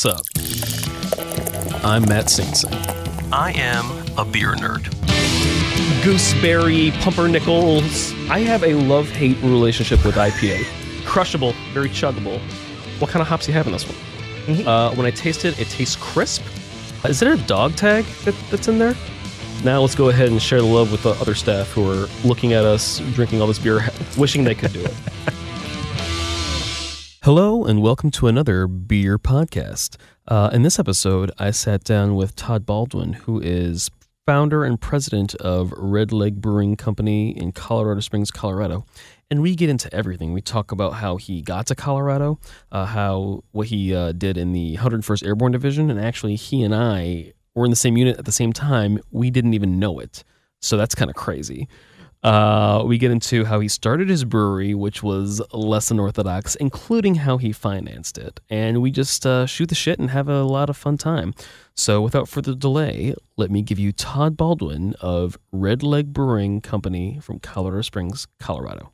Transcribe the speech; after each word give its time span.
What's 0.00 0.06
up? 0.06 0.26
I'm 1.84 2.02
Matt 2.02 2.26
Saintsing. 2.26 2.72
I 3.32 3.50
am 3.56 3.84
a 4.16 4.24
beer 4.24 4.54
nerd. 4.54 4.84
Gooseberry, 6.04 6.92
pumpernickels. 7.00 8.30
I 8.30 8.38
have 8.38 8.62
a 8.62 8.74
love 8.74 9.08
hate 9.08 9.42
relationship 9.42 10.04
with 10.04 10.14
IPA. 10.14 10.64
Crushable, 11.04 11.52
very 11.72 11.88
chuggable. 11.88 12.38
What 13.00 13.10
kind 13.10 13.22
of 13.22 13.26
hops 13.26 13.46
do 13.46 13.50
you 13.50 13.56
have 13.58 13.66
in 13.66 13.72
this 13.72 13.88
one? 13.88 14.64
Uh, 14.68 14.94
when 14.94 15.04
I 15.04 15.10
taste 15.10 15.44
it, 15.44 15.58
it 15.58 15.66
tastes 15.66 15.96
crisp. 15.96 16.44
Is 17.04 17.18
there 17.18 17.32
a 17.32 17.38
dog 17.38 17.74
tag 17.74 18.04
that, 18.24 18.36
that's 18.52 18.68
in 18.68 18.78
there? 18.78 18.94
Now 19.64 19.80
let's 19.80 19.96
go 19.96 20.10
ahead 20.10 20.30
and 20.30 20.40
share 20.40 20.60
the 20.60 20.66
love 20.66 20.92
with 20.92 21.02
the 21.02 21.14
other 21.20 21.34
staff 21.34 21.72
who 21.72 21.90
are 21.90 22.08
looking 22.24 22.52
at 22.52 22.64
us 22.64 23.00
drinking 23.14 23.40
all 23.40 23.48
this 23.48 23.58
beer, 23.58 23.80
wishing 24.16 24.44
they 24.44 24.54
could 24.54 24.72
do 24.72 24.80
it. 24.84 24.94
Hello, 27.28 27.62
and 27.62 27.82
welcome 27.82 28.10
to 28.12 28.26
another 28.26 28.66
beer 28.66 29.18
podcast. 29.18 29.98
Uh, 30.26 30.48
in 30.50 30.62
this 30.62 30.78
episode, 30.78 31.30
I 31.38 31.50
sat 31.50 31.84
down 31.84 32.14
with 32.14 32.34
Todd 32.34 32.64
Baldwin, 32.64 33.12
who 33.12 33.38
is 33.38 33.90
founder 34.24 34.64
and 34.64 34.80
president 34.80 35.34
of 35.34 35.70
Red 35.76 36.10
Leg 36.10 36.40
Brewing 36.40 36.74
Company 36.74 37.36
in 37.36 37.52
Colorado 37.52 38.00
Springs, 38.00 38.30
Colorado. 38.30 38.86
And 39.30 39.42
we 39.42 39.54
get 39.54 39.68
into 39.68 39.94
everything. 39.94 40.32
We 40.32 40.40
talk 40.40 40.72
about 40.72 40.94
how 40.94 41.18
he 41.18 41.42
got 41.42 41.66
to 41.66 41.74
Colorado, 41.74 42.40
uh, 42.72 42.86
how 42.86 43.44
what 43.52 43.66
he 43.66 43.94
uh, 43.94 44.12
did 44.12 44.38
in 44.38 44.54
the 44.54 44.78
101st 44.78 45.26
Airborne 45.26 45.52
Division, 45.52 45.90
and 45.90 46.00
actually 46.00 46.34
he 46.34 46.62
and 46.62 46.74
I 46.74 47.34
were 47.54 47.66
in 47.66 47.70
the 47.70 47.76
same 47.76 47.98
unit 47.98 48.16
at 48.16 48.24
the 48.24 48.32
same 48.32 48.54
time. 48.54 49.00
We 49.10 49.30
didn't 49.30 49.52
even 49.52 49.78
know 49.78 49.98
it, 49.98 50.24
so 50.62 50.78
that's 50.78 50.94
kind 50.94 51.10
of 51.10 51.14
crazy. 51.16 51.68
Uh, 52.22 52.82
we 52.84 52.98
get 52.98 53.10
into 53.10 53.44
how 53.44 53.60
he 53.60 53.68
started 53.68 54.08
his 54.08 54.24
brewery, 54.24 54.74
which 54.74 55.02
was 55.02 55.40
less 55.52 55.88
than 55.88 56.00
orthodox, 56.00 56.56
including 56.56 57.14
how 57.14 57.36
he 57.36 57.52
financed 57.52 58.18
it. 58.18 58.40
And 58.50 58.82
we 58.82 58.90
just 58.90 59.24
uh, 59.24 59.46
shoot 59.46 59.68
the 59.68 59.74
shit 59.74 59.98
and 59.98 60.10
have 60.10 60.28
a 60.28 60.42
lot 60.42 60.68
of 60.68 60.76
fun 60.76 60.98
time. 60.98 61.34
So, 61.74 62.02
without 62.02 62.28
further 62.28 62.54
delay, 62.54 63.14
let 63.36 63.50
me 63.50 63.62
give 63.62 63.78
you 63.78 63.92
Todd 63.92 64.36
Baldwin 64.36 64.94
of 65.00 65.38
Red 65.52 65.82
Leg 65.82 66.12
Brewing 66.12 66.60
Company 66.60 67.20
from 67.22 67.38
Colorado 67.38 67.82
Springs, 67.82 68.26
Colorado. 68.40 68.92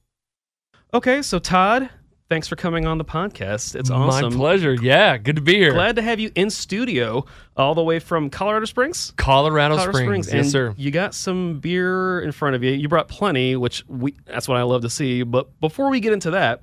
Okay, 0.92 1.22
so 1.22 1.38
Todd, 1.38 1.88
thanks 2.28 2.48
for 2.48 2.56
coming 2.56 2.86
on 2.86 2.98
the 2.98 3.05
podcast. 3.05 3.75
It's 3.75 3.91
awesome. 3.91 4.30
My 4.33 4.36
pleasure. 4.36 4.75
Yeah, 4.75 5.17
good 5.17 5.36
to 5.36 5.42
be 5.42 5.55
here. 5.55 5.72
Glad 5.72 5.97
to 5.97 6.03
have 6.03 6.20
you 6.20 6.30
in 6.34 6.50
studio, 6.50 7.25
all 7.56 7.75
the 7.75 7.83
way 7.83 7.98
from 7.98 8.30
Colorado 8.30 8.67
Springs. 8.67 9.12
Colorado, 9.17 9.77
Colorado 9.77 9.98
Springs. 9.98 10.28
And 10.28 10.45
Yes, 10.45 10.50
sir. 10.52 10.75
You 10.77 10.91
got 10.91 11.14
some 11.14 11.61
beer 11.61 12.20
in 12.20 12.33
front 12.33 12.56
of 12.56 12.62
you. 12.62 12.72
You 12.72 12.89
brought 12.89 13.08
plenty, 13.08 13.56
which 13.56 13.84
we 13.89 14.14
that's 14.27 14.48
what 14.48 14.56
I 14.56 14.62
love 14.62 14.83
to 14.83 14.91
see. 14.91 15.22
But 15.22 15.61
before 15.61 15.91
we 15.91 16.00
get 16.00 16.12
into 16.12 16.30
that, 16.33 16.62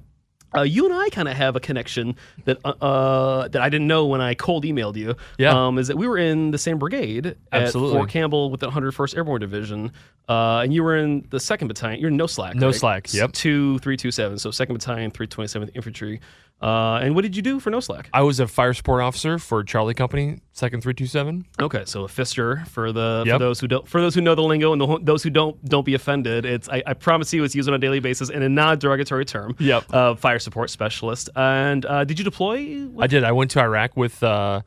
uh, 0.56 0.62
you 0.62 0.86
and 0.86 0.94
I 0.94 1.10
kind 1.10 1.28
of 1.28 1.36
have 1.36 1.56
a 1.56 1.60
connection 1.60 2.16
that 2.46 2.58
uh, 2.66 2.74
uh, 2.82 3.48
that 3.48 3.62
I 3.62 3.70
didn't 3.70 3.88
know 3.88 4.06
when 4.06 4.22
I 4.22 4.34
cold 4.34 4.64
emailed 4.64 4.96
you. 4.96 5.16
Yeah. 5.38 5.52
um, 5.52 5.78
is 5.78 5.88
that 5.88 5.98
we 5.98 6.08
were 6.08 6.18
in 6.18 6.52
the 6.52 6.58
same 6.58 6.78
brigade 6.78 7.28
at 7.52 7.64
Absolutely. 7.64 7.98
Fort 7.98 8.10
Campbell 8.10 8.50
with 8.50 8.60
the 8.60 8.70
101st 8.70 9.16
Airborne 9.16 9.42
Division, 9.42 9.92
uh, 10.28 10.60
and 10.60 10.74
you 10.74 10.84
were 10.84 10.98
in 10.98 11.26
the 11.30 11.40
second 11.40 11.68
battalion. 11.68 12.00
You're 12.00 12.10
in 12.10 12.18
no 12.18 12.28
slack. 12.28 12.56
No 12.56 12.68
right? 12.68 12.76
slack, 12.76 13.14
yep. 13.14 13.32
Two 13.32 13.80
three 13.80 13.98
two 13.98 14.12
seven. 14.12 14.38
So 14.38 14.52
second 14.52 14.76
battalion, 14.76 15.12
three 15.12 15.28
twenty 15.28 15.48
seventh 15.48 15.72
infantry. 15.76 16.20
Uh, 16.62 17.00
and 17.02 17.16
what 17.16 17.24
did 17.24 17.36
you 17.36 17.42
do 17.42 17.60
for 17.60 17.70
no 17.72 17.80
slack? 17.80 18.10
I 18.14 18.22
was 18.22 18.40
a 18.40 18.48
fire 18.48 18.74
support 18.74 19.02
officer 19.02 19.40
for 19.40 19.64
Charlie 19.64 19.94
Company, 19.96 20.40
Second 20.54 20.82
Three 20.82 20.94
Two 20.94 21.08
Seven. 21.08 21.46
Okay, 21.60 21.84
so 21.86 22.04
a 22.04 22.08
fister 22.08 22.68
for 22.68 22.92
the 22.92 23.24
for 23.28 23.40
those 23.40 23.60
who 23.60 23.68
don't 23.68 23.88
for 23.88 24.00
those 24.00 24.14
who 24.14 24.22
know 24.22 24.36
the 24.36 24.44
lingo 24.44 24.72
and 24.72 24.80
the, 24.82 25.00
those 25.02 25.24
who 25.24 25.30
don't 25.30 25.64
don't 25.66 25.86
be 25.86 25.96
offended. 25.96 26.46
It's 26.46 26.70
I, 26.70 26.84
I 26.86 26.94
promise 26.94 27.34
you 27.34 27.44
it's 27.44 27.56
used 27.56 27.68
on 27.68 27.74
a 27.74 27.80
daily 27.80 28.00
basis 28.00 28.30
in 28.30 28.44
a 28.44 28.50
non-derogatory 28.50 29.26
term. 29.26 29.56
Yep. 29.60 29.86
Uh, 29.92 30.16
fire 30.16 30.40
support 30.40 30.70
specialist. 30.70 31.30
And 31.36 31.86
uh, 31.86 32.04
did 32.04 32.20
you 32.20 32.26
deploy? 32.26 32.88
I 33.00 33.08
did. 33.08 33.24
I 33.24 33.32
went 33.32 33.52
to 33.52 33.60
Iraq 33.60 33.98
with 33.98 34.22
uh, 34.22 34.62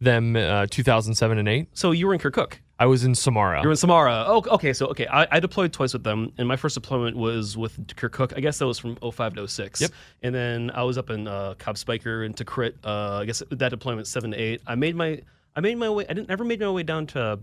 them 0.00 0.36
uh, 0.36 0.66
2007 0.70 1.38
and 1.38 1.48
8. 1.48 1.68
so 1.74 1.90
you 1.92 2.06
were 2.06 2.14
in 2.14 2.20
Kirkuk. 2.20 2.54
I 2.82 2.86
was 2.86 3.04
in 3.04 3.12
Samarra. 3.12 3.62
You're 3.62 3.70
in 3.70 3.76
Samarra. 3.76 4.24
Oh, 4.26 4.42
okay. 4.54 4.72
So 4.72 4.86
okay, 4.88 5.06
I, 5.06 5.28
I 5.30 5.38
deployed 5.38 5.72
twice 5.72 5.92
with 5.92 6.02
them, 6.02 6.32
and 6.36 6.48
my 6.48 6.56
first 6.56 6.74
deployment 6.74 7.16
was 7.16 7.56
with 7.56 7.78
Kirkuk. 7.94 8.36
I 8.36 8.40
guess 8.40 8.58
that 8.58 8.66
was 8.66 8.76
from 8.76 8.96
05 8.96 9.34
to 9.36 9.46
06. 9.46 9.82
Yep. 9.82 9.92
And 10.24 10.34
then 10.34 10.72
I 10.74 10.82
was 10.82 10.98
up 10.98 11.08
in 11.08 11.28
uh, 11.28 11.54
COB 11.60 11.76
Speicher 11.76 12.26
and 12.26 12.34
Tikrit. 12.34 12.74
Uh, 12.82 13.20
I 13.20 13.24
guess 13.24 13.40
that 13.50 13.68
deployment 13.68 14.08
seven 14.08 14.32
to 14.32 14.36
eight. 14.36 14.62
I 14.66 14.74
made 14.74 14.96
my 14.96 15.20
I 15.54 15.60
made 15.60 15.78
my 15.78 15.90
way. 15.90 16.06
I 16.08 16.12
didn't 16.12 16.28
ever 16.28 16.44
made 16.44 16.58
my 16.58 16.70
way 16.70 16.82
down 16.82 17.06
to 17.08 17.38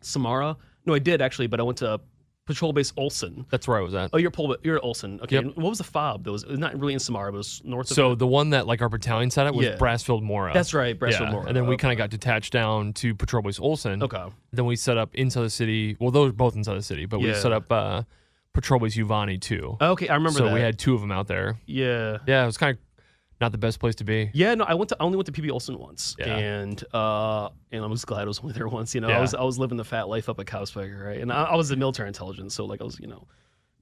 Samarra. 0.00 0.56
No, 0.86 0.94
I 0.94 0.98
did 0.98 1.20
actually, 1.20 1.46
but 1.46 1.60
I 1.60 1.62
went 1.62 1.76
to 1.78 2.00
Patrol 2.50 2.72
Base 2.72 2.92
Olson. 2.96 3.46
That's 3.50 3.68
where 3.68 3.78
I 3.78 3.80
was 3.80 3.94
at. 3.94 4.10
Oh, 4.12 4.18
you're 4.18 4.32
Pol- 4.32 4.56
you're 4.64 4.76
at 4.76 4.82
Olson. 4.82 5.20
Okay. 5.22 5.36
Yep. 5.36 5.44
What 5.56 5.68
was 5.68 5.78
the 5.78 5.84
fob? 5.84 6.24
That 6.24 6.32
was, 6.32 6.44
not 6.48 6.76
really 6.78 6.94
in 6.94 6.98
Samarra, 6.98 7.26
but 7.28 7.34
it 7.34 7.36
was 7.38 7.62
north 7.64 7.90
of. 7.90 7.94
So 7.94 8.12
it. 8.12 8.18
the 8.18 8.26
one 8.26 8.50
that 8.50 8.66
like 8.66 8.82
our 8.82 8.88
battalion 8.88 9.30
set 9.30 9.46
up 9.46 9.54
was 9.54 9.66
Yeah. 9.66 9.76
Brassfield 9.76 10.22
Mora. 10.22 10.52
that's 10.52 10.74
right, 10.74 10.98
Brassfield 10.98 11.20
yeah. 11.20 11.30
Mora. 11.30 11.46
And 11.46 11.56
then 11.56 11.66
we 11.66 11.74
Okay. 11.74 11.82
kind 11.82 11.92
of 11.92 11.98
got 11.98 12.10
detached 12.10 12.52
down 12.52 12.92
to 12.94 13.14
Patrol 13.14 13.42
Base 13.42 13.60
Olson. 13.60 14.02
Okay. 14.02 14.24
Then 14.52 14.64
we 14.66 14.74
set 14.74 14.98
up 14.98 15.14
inside 15.14 15.42
the 15.42 15.50
city. 15.50 15.96
Well, 16.00 16.10
those 16.10 16.30
were 16.30 16.32
both 16.32 16.56
inside 16.56 16.74
the 16.74 16.82
city, 16.82 17.06
but 17.06 17.20
we 17.20 17.32
set 17.34 17.52
up 17.52 17.70
uh, 17.70 18.02
Patrol 18.52 18.80
Base 18.80 18.96
Yuvani 18.96 19.40
too. 19.40 19.76
Okay, 19.80 20.08
I 20.08 20.14
remember 20.14 20.38
so 20.38 20.46
that. 20.46 20.54
we 20.54 20.60
had 20.60 20.76
two 20.78 20.94
of 20.94 21.00
them 21.00 21.12
out 21.12 21.28
there. 21.28 21.56
yeah. 21.66 22.18
Yeah, 22.26 22.42
it 22.42 22.46
was 22.46 22.56
kind 22.58 22.76
of 22.76 22.78
not 23.40 23.52
the 23.52 23.58
best 23.58 23.80
place 23.80 23.94
to 23.96 24.04
be. 24.04 24.30
Yeah, 24.34 24.54
no, 24.54 24.64
I 24.64 24.74
went 24.74 24.88
to 24.90 24.96
I 25.00 25.04
only 25.04 25.16
went 25.16 25.26
to 25.26 25.32
PB 25.32 25.50
Olson 25.50 25.78
once, 25.78 26.14
Yeah. 26.18 26.36
and 26.36 26.84
uh, 26.94 27.48
and 27.72 27.82
I 27.82 27.86
was 27.86 28.04
glad 28.04 28.22
I 28.22 28.24
was 28.26 28.40
only 28.40 28.52
there 28.52 28.68
once. 28.68 28.94
You 28.94 29.00
know, 29.00 29.08
I 29.08 29.20
was 29.20 29.34
I 29.34 29.42
was 29.42 29.58
living 29.58 29.76
the 29.78 29.84
fat 29.84 30.08
life 30.08 30.28
up 30.28 30.38
at 30.40 30.46
COB 30.46 30.64
Speicher, 30.64 31.04
right? 31.06 31.20
And 31.20 31.32
I, 31.32 31.44
I 31.44 31.56
was 31.56 31.70
in 31.70 31.78
military 31.78 32.08
intelligence, 32.08 32.54
so 32.54 32.64
like 32.66 32.80
I 32.80 32.84
was 32.84 32.98
you 33.00 33.06
know 33.06 33.26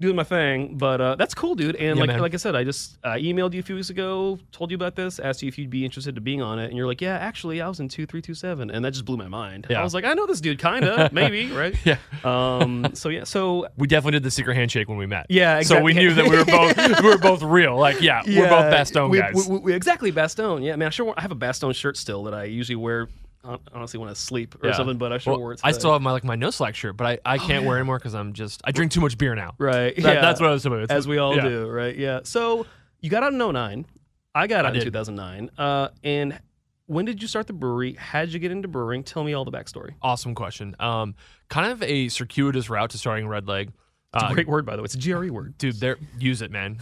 doing 0.01 0.17
my 0.17 0.25
thing. 0.25 0.77
But 0.77 1.01
uh, 1.01 1.17
that's 1.17 1.35
cool, 1.35 1.55
dude. 1.55 1.77
And 1.77 1.97
Yeah, 1.97 2.01
like 2.03 2.09
man. 2.09 2.21
like 2.21 2.35
I 2.35 2.37
said, 2.37 2.55
I 2.55 2.65
just 2.65 2.99
I 3.05 3.19
emailed 3.21 3.53
you 3.53 3.61
a 3.61 3.63
few 3.63 3.75
weeks 3.75 3.91
ago, 3.91 4.39
told 4.53 4.71
you 4.71 4.75
about 4.77 4.95
this, 4.97 5.19
asked 5.19 5.43
you 5.43 5.49
if 5.49 5.59
you'd 5.59 5.71
be 5.71 5.85
interested 5.85 6.17
in 6.17 6.23
being 6.23 6.41
on 6.43 6.59
it, 6.59 6.67
and 6.67 6.77
you're 6.77 6.87
like, 6.87 7.01
yeah, 7.01 7.17
actually, 7.17 7.61
I 7.61 7.69
was 7.69 7.81
in 7.81 7.89
two 7.89 8.07
three 8.07 8.23
two 8.23 8.35
seven, 8.35 8.71
and 8.71 8.85
that 8.85 8.93
just 8.93 9.05
blew 9.05 9.17
my 9.17 9.29
mind. 9.29 9.67
Yeah. 9.71 9.81
I 9.81 9.85
was 9.85 9.95
like, 9.95 10.05
I 10.05 10.15
know 10.15 10.27
this 10.27 10.41
dude, 10.41 10.59
kinda, 10.59 11.11
maybe, 11.13 11.51
right? 11.53 11.75
Yeah. 11.85 11.97
Um. 12.25 12.87
So 12.95 13.09
yeah. 13.09 13.25
So 13.25 13.67
We 13.77 13.87
definitely 13.87 14.13
did 14.13 14.23
the 14.23 14.31
secret 14.31 14.55
handshake 14.57 14.89
when 14.89 14.99
we 14.99 15.07
met. 15.07 15.27
Yeah, 15.29 15.61
So 15.63 15.83
we 15.83 15.93
knew 15.95 16.15
that 16.15 16.27
we 16.29 16.37
were 16.37 16.45
both 16.45 16.77
we 17.03 17.09
were 17.09 17.19
both 17.19 17.43
real. 17.43 17.77
Like, 17.77 18.01
yeah, 18.01 18.23
we're 18.27 18.49
both 18.49 18.73
Bastogne 18.73 19.11
we, 19.11 19.19
guys. 19.19 19.49
we- 19.49 19.59
we- 19.59 19.75
exactly, 19.75 20.13
Bastogne. 20.13 20.65
Yeah, 20.65 20.77
man. 20.77 20.87
I 20.89 20.91
sure 20.91 21.13
I 21.17 21.23
have 21.23 21.33
a 21.33 21.37
Bastogne 21.37 21.75
shirt 21.75 21.97
still 21.97 22.25
that 22.25 22.35
I 22.35 22.45
usually 22.45 22.77
wear. 22.77 23.09
Hon- 23.45 23.61
Honestly, 23.73 23.99
when 23.99 24.09
I 24.09 24.13
sleep 24.15 24.57
or 24.63 24.69
Yeah. 24.69 24.75
something, 24.75 24.99
but 24.99 25.13
I 25.13 25.19
sure 25.19 25.33
Well, 25.35 25.41
wore 25.41 25.53
it. 25.53 25.61
I 25.65 25.73
still 25.73 25.93
have 25.93 26.03
my 26.03 26.13
like 26.13 26.25
my 26.25 26.35
no 26.37 26.51
slack 26.51 26.75
shirt, 26.75 26.97
but 26.97 27.07
I, 27.25 27.35
I 27.35 27.39
can't 27.39 27.65
wear 27.65 27.77
anymore 27.79 27.99
because 27.99 28.15
I'm 28.15 28.33
just 28.33 28.61
I 28.65 28.73
drink 28.73 28.93
too 28.93 29.01
much 29.01 29.17
beer 29.19 29.35
now. 29.35 29.55
right. 29.59 29.95
That- 29.97 30.03
yeah, 30.17 30.21
That's 30.21 30.41
what 30.41 30.49
I 30.51 30.53
was 30.53 30.63
doing. 30.63 30.83
It's- 30.83 30.97
as 30.97 31.07
we 31.09 31.19
all 31.19 31.35
yeah. 31.37 31.49
do, 31.49 31.67
right? 31.69 31.97
Yeah. 31.97 32.21
So 32.25 32.67
you 33.01 33.11
got 33.11 33.23
out 33.23 33.33
in 33.33 33.39
09. 33.39 33.87
I 34.35 34.47
got 34.47 34.65
I 34.65 34.69
out 34.69 34.75
in 34.75 34.81
did. 34.81 34.85
2009. 34.85 35.51
Uh, 35.59 35.89
and 36.05 36.39
when 36.87 37.05
did 37.05 37.21
you 37.21 37.29
start 37.29 37.47
the 37.47 37.53
brewery? 37.53 37.95
How 37.95 38.21
did 38.21 38.33
you 38.33 38.39
get 38.39 38.51
into 38.53 38.69
brewing? 38.69 39.03
Tell 39.05 39.25
me 39.25 39.33
all 39.35 39.45
the 39.45 39.51
backstory. 39.53 39.95
Awesome 40.03 40.35
question. 40.35 40.75
Um, 40.81 41.15
kind 41.49 41.71
of 41.73 41.83
a 41.83 42.09
circuitous 42.09 42.71
route 42.71 42.91
to 42.91 42.99
starting 42.99 43.27
Red 43.29 43.47
Leg. 43.49 43.73
It's 44.15 44.25
Uh, 44.25 44.29
a 44.31 44.35
great 44.35 44.49
word, 44.49 44.65
by 44.65 44.75
the 44.77 44.83
way. 44.83 44.87
It's 44.87 44.95
a 44.95 44.99
GRE 44.99 45.29
word. 45.31 45.59
dude, 45.59 45.77
there 45.81 45.97
use 46.19 46.41
it, 46.43 46.51
man. 46.51 46.79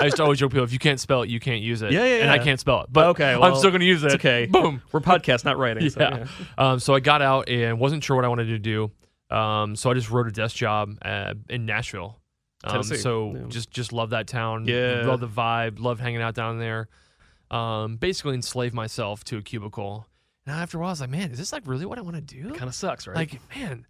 I 0.00 0.04
used 0.06 0.16
to 0.16 0.24
always 0.24 0.38
joke 0.38 0.50
people 0.52 0.64
if 0.64 0.72
you 0.72 0.78
can't 0.78 1.00
spell 1.00 1.22
it, 1.22 1.30
you 1.30 1.40
can't 1.40 1.62
use 1.62 1.80
it. 1.82 1.92
Yeah, 1.92 2.04
yeah, 2.04 2.14
And 2.22 2.30
I 2.30 2.38
can't 2.38 2.60
spell 2.60 2.82
it, 2.82 2.88
but 2.92 3.06
Okay, 3.08 3.34
I'm 3.34 3.54
still 3.56 3.70
gonna 3.70 3.84
use 3.84 4.02
it. 4.04 4.12
Okay. 4.14 4.46
Boom. 4.46 4.82
We're 4.92 5.00
podcast, 5.00 5.44
not 5.44 5.58
writing. 5.58 5.88
so, 5.90 6.00
yeah. 6.00 6.26
Um, 6.58 6.78
so 6.80 6.94
I 6.94 7.00
got 7.00 7.22
out 7.22 7.48
and 7.48 7.78
wasn't 7.78 8.02
sure 8.04 8.16
what 8.16 8.24
I 8.24 8.28
wanted 8.28 8.46
to 8.48 8.58
do. 8.58 8.90
Um, 9.34 9.74
so 9.76 9.90
I 9.90 9.94
just 9.94 10.10
wrote 10.10 10.26
a 10.28 10.32
desk 10.32 10.54
job 10.56 10.98
uh, 11.02 11.34
in 11.48 11.66
Nashville. 11.66 12.18
Um, 12.64 12.72
Tennessee. 12.72 12.96
so 12.96 13.32
Yeah. 13.34 13.40
just 13.48 13.70
just 13.70 13.92
love 13.92 14.10
that 14.10 14.26
town. 14.26 14.66
Yeah. 14.66 15.02
Love 15.06 15.20
the 15.20 15.28
vibe. 15.28 15.78
Love 15.80 16.00
hanging 16.00 16.20
out 16.22 16.34
down 16.34 16.58
there. 16.58 16.88
Um, 17.50 17.96
basically 17.96 18.34
enslaved 18.34 18.74
myself 18.74 19.22
to 19.24 19.38
a 19.38 19.42
cubicle. 19.42 20.06
And 20.46 20.54
after 20.56 20.78
a 20.78 20.80
while, 20.80 20.88
I 20.88 20.92
was 20.92 21.00
like, 21.00 21.10
man, 21.10 21.30
is 21.30 21.38
this 21.38 21.52
like 21.52 21.62
really 21.66 21.86
what 21.86 21.98
I 21.98 22.02
want 22.02 22.16
to 22.16 22.22
do? 22.22 22.50
Kind 22.50 22.68
of 22.68 22.74
sucks, 22.74 23.06
right? 23.06 23.16
Like, 23.16 23.40
man, 23.56 23.86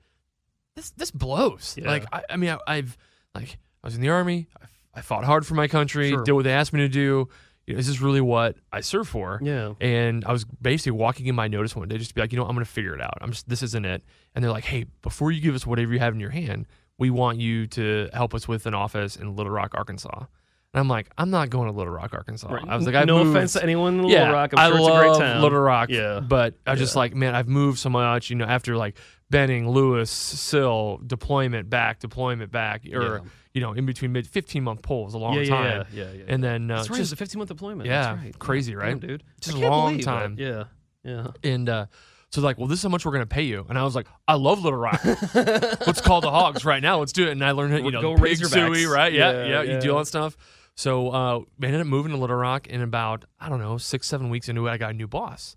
this 0.76 0.90
this 0.90 1.10
blows. 1.10 1.74
Yeah. 1.76 1.88
Like, 1.88 2.04
I, 2.12 2.22
I 2.30 2.36
mean, 2.36 2.50
I, 2.50 2.58
I've 2.66 2.96
like 3.34 3.58
I 3.82 3.86
was 3.86 3.96
in 3.96 4.00
the 4.00 4.10
army. 4.10 4.46
I, 4.60 4.66
I 4.94 5.00
fought 5.02 5.24
hard 5.24 5.44
for 5.44 5.54
my 5.54 5.68
country. 5.68 6.10
Sure. 6.10 6.22
Did 6.22 6.32
what 6.32 6.44
they 6.44 6.52
asked 6.52 6.72
me 6.72 6.80
to 6.80 6.88
do. 6.88 7.28
You 7.66 7.74
know, 7.74 7.80
is 7.80 7.88
this 7.88 8.00
really 8.00 8.20
what 8.20 8.56
I 8.72 8.80
serve 8.80 9.08
for? 9.08 9.40
yeah. 9.42 9.72
And 9.80 10.24
I 10.24 10.30
was 10.30 10.44
basically 10.44 10.92
walking 10.92 11.26
in 11.26 11.34
my 11.34 11.48
notice 11.48 11.74
one 11.74 11.88
day 11.88 11.98
just 11.98 12.10
to 12.10 12.14
be 12.14 12.20
like, 12.20 12.30
you 12.30 12.38
know, 12.38 12.44
I'm 12.44 12.54
going 12.54 12.64
to 12.64 12.70
figure 12.70 12.94
it 12.94 13.00
out. 13.00 13.18
I'm 13.20 13.32
just, 13.32 13.48
this 13.48 13.60
isn't 13.60 13.84
it. 13.84 14.04
And 14.34 14.44
they're 14.44 14.52
like, 14.52 14.64
hey, 14.64 14.84
before 15.02 15.32
you 15.32 15.40
give 15.40 15.56
us 15.56 15.66
whatever 15.66 15.92
you 15.92 15.98
have 15.98 16.14
in 16.14 16.20
your 16.20 16.30
hand, 16.30 16.66
we 16.96 17.10
want 17.10 17.40
you 17.40 17.66
to 17.66 18.08
help 18.12 18.34
us 18.34 18.46
with 18.46 18.66
an 18.66 18.74
office 18.74 19.16
in 19.16 19.34
Little 19.34 19.50
Rock, 19.50 19.72
Arkansas. 19.74 20.16
And 20.16 20.80
I'm 20.80 20.86
like, 20.88 21.10
I'm 21.18 21.30
not 21.30 21.50
going 21.50 21.66
to 21.66 21.76
Little 21.76 21.92
Rock, 21.92 22.14
Arkansas. 22.14 22.52
Right. 22.52 22.68
I 22.68 22.76
was 22.76 22.86
like, 22.86 22.94
I 22.94 23.02
no 23.02 23.24
moved, 23.24 23.36
offense 23.36 23.54
to 23.54 23.62
anyone 23.64 23.94
in 23.94 24.02
Little 24.02 24.12
yeah, 24.12 24.30
Rock. 24.30 24.52
I'm 24.52 24.58
I 24.60 24.68
sure 24.68 24.80
love 24.80 25.04
it's 25.04 25.16
a 25.16 25.20
great 25.20 25.26
town. 25.26 25.42
Little 25.42 25.58
Rock. 25.58 25.88
Yeah. 25.90 26.20
But 26.20 26.54
I 26.64 26.70
was 26.70 26.78
just 26.78 26.94
like, 26.94 27.16
man, 27.16 27.34
I've 27.34 27.48
moved 27.48 27.80
so 27.80 27.90
much, 27.90 28.30
you 28.30 28.36
know, 28.36 28.44
after 28.44 28.76
like 28.76 28.96
Benning, 29.30 29.68
Lewis, 29.68 30.10
Sill, 30.10 31.00
deployment 31.06 31.68
back, 31.68 31.98
deployment 32.00 32.52
back, 32.52 32.84
or, 32.92 33.16
Yeah. 33.24 33.30
you 33.54 33.60
know, 33.60 33.72
in 33.72 33.84
between 33.86 34.12
mid 34.12 34.26
15 34.26 34.62
month 34.62 34.82
pull 34.82 35.04
was 35.04 35.14
a 35.14 35.18
long 35.18 35.34
yeah, 35.34 35.40
yeah, 35.40 35.48
time. 35.48 35.86
yeah, 35.92 36.04
yeah, 36.04 36.12
yeah. 36.12 36.24
And 36.28 36.44
then 36.44 36.70
uh, 36.70 36.76
right. 36.76 36.86
just 36.86 37.00
it's 37.00 37.12
a 37.12 37.16
15 37.16 37.38
month 37.40 37.48
deployment. 37.48 37.86
Yeah, 37.88 38.02
That's 38.12 38.22
right. 38.24 38.38
crazy, 38.38 38.72
Damn, 38.72 38.80
right? 38.80 39.00
dude? 39.00 39.24
Just 39.40 39.56
I 39.56 39.60
a 39.60 39.68
long 39.70 39.98
time. 39.98 40.36
Yeah, 40.38 40.64
yeah. 41.02 41.28
And 41.42 41.68
uh, 41.68 41.86
so 42.30 42.40
like, 42.40 42.56
well, 42.58 42.66
this 42.68 42.78
is 42.78 42.82
how 42.84 42.88
much 42.88 43.04
we're 43.04 43.12
gonna 43.12 43.26
pay 43.26 43.42
you. 43.42 43.66
And 43.68 43.76
I 43.78 43.82
was 43.82 43.94
like, 43.96 44.06
I 44.28 44.34
love 44.34 44.62
Little 44.62 44.78
Rock. 44.78 45.00
Let's 45.34 46.00
call 46.00 46.20
the 46.20 46.30
Hogs 46.30 46.64
right 46.64 46.82
now. 46.82 46.98
Let's 47.00 47.12
do 47.12 47.26
it. 47.26 47.32
And 47.32 47.44
I 47.44 47.50
learned, 47.52 47.84
you 47.84 47.90
know, 47.90 48.02
Go 48.02 48.16
pig 48.16 48.36
suey, 48.44 48.86
right? 48.86 49.12
Yeah, 49.12 49.44
Yeah, 49.44 49.62
You 49.62 49.80
do 49.80 49.92
all 49.92 49.98
that 49.98 50.06
stuff. 50.06 50.36
So 50.74 51.10
uh, 51.10 51.38
we 51.58 51.66
ended 51.68 51.80
up 51.80 51.86
moving 51.86 52.12
to 52.12 52.18
Little 52.18 52.36
Rock 52.36 52.66
in 52.68 52.82
about 52.82 53.24
I 53.40 53.48
don't 53.48 53.58
know 53.60 53.78
six, 53.78 54.06
seven 54.06 54.28
weeks 54.28 54.48
into 54.48 54.66
it. 54.66 54.70
I 54.70 54.76
got 54.76 54.90
a 54.90 54.94
new 54.94 55.08
boss, 55.08 55.56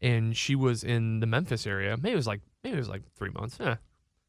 and 0.00 0.36
she 0.36 0.54
was 0.54 0.84
in 0.84 1.20
the 1.20 1.26
Memphis 1.26 1.66
area. 1.66 1.96
Maybe 1.96 2.12
it 2.12 2.16
was 2.16 2.26
like 2.28 2.40
maybe 2.64 2.76
it 2.76 2.78
was 2.78 2.88
like 2.88 3.02
three 3.16 3.30
months, 3.30 3.56
yeah, 3.60 3.76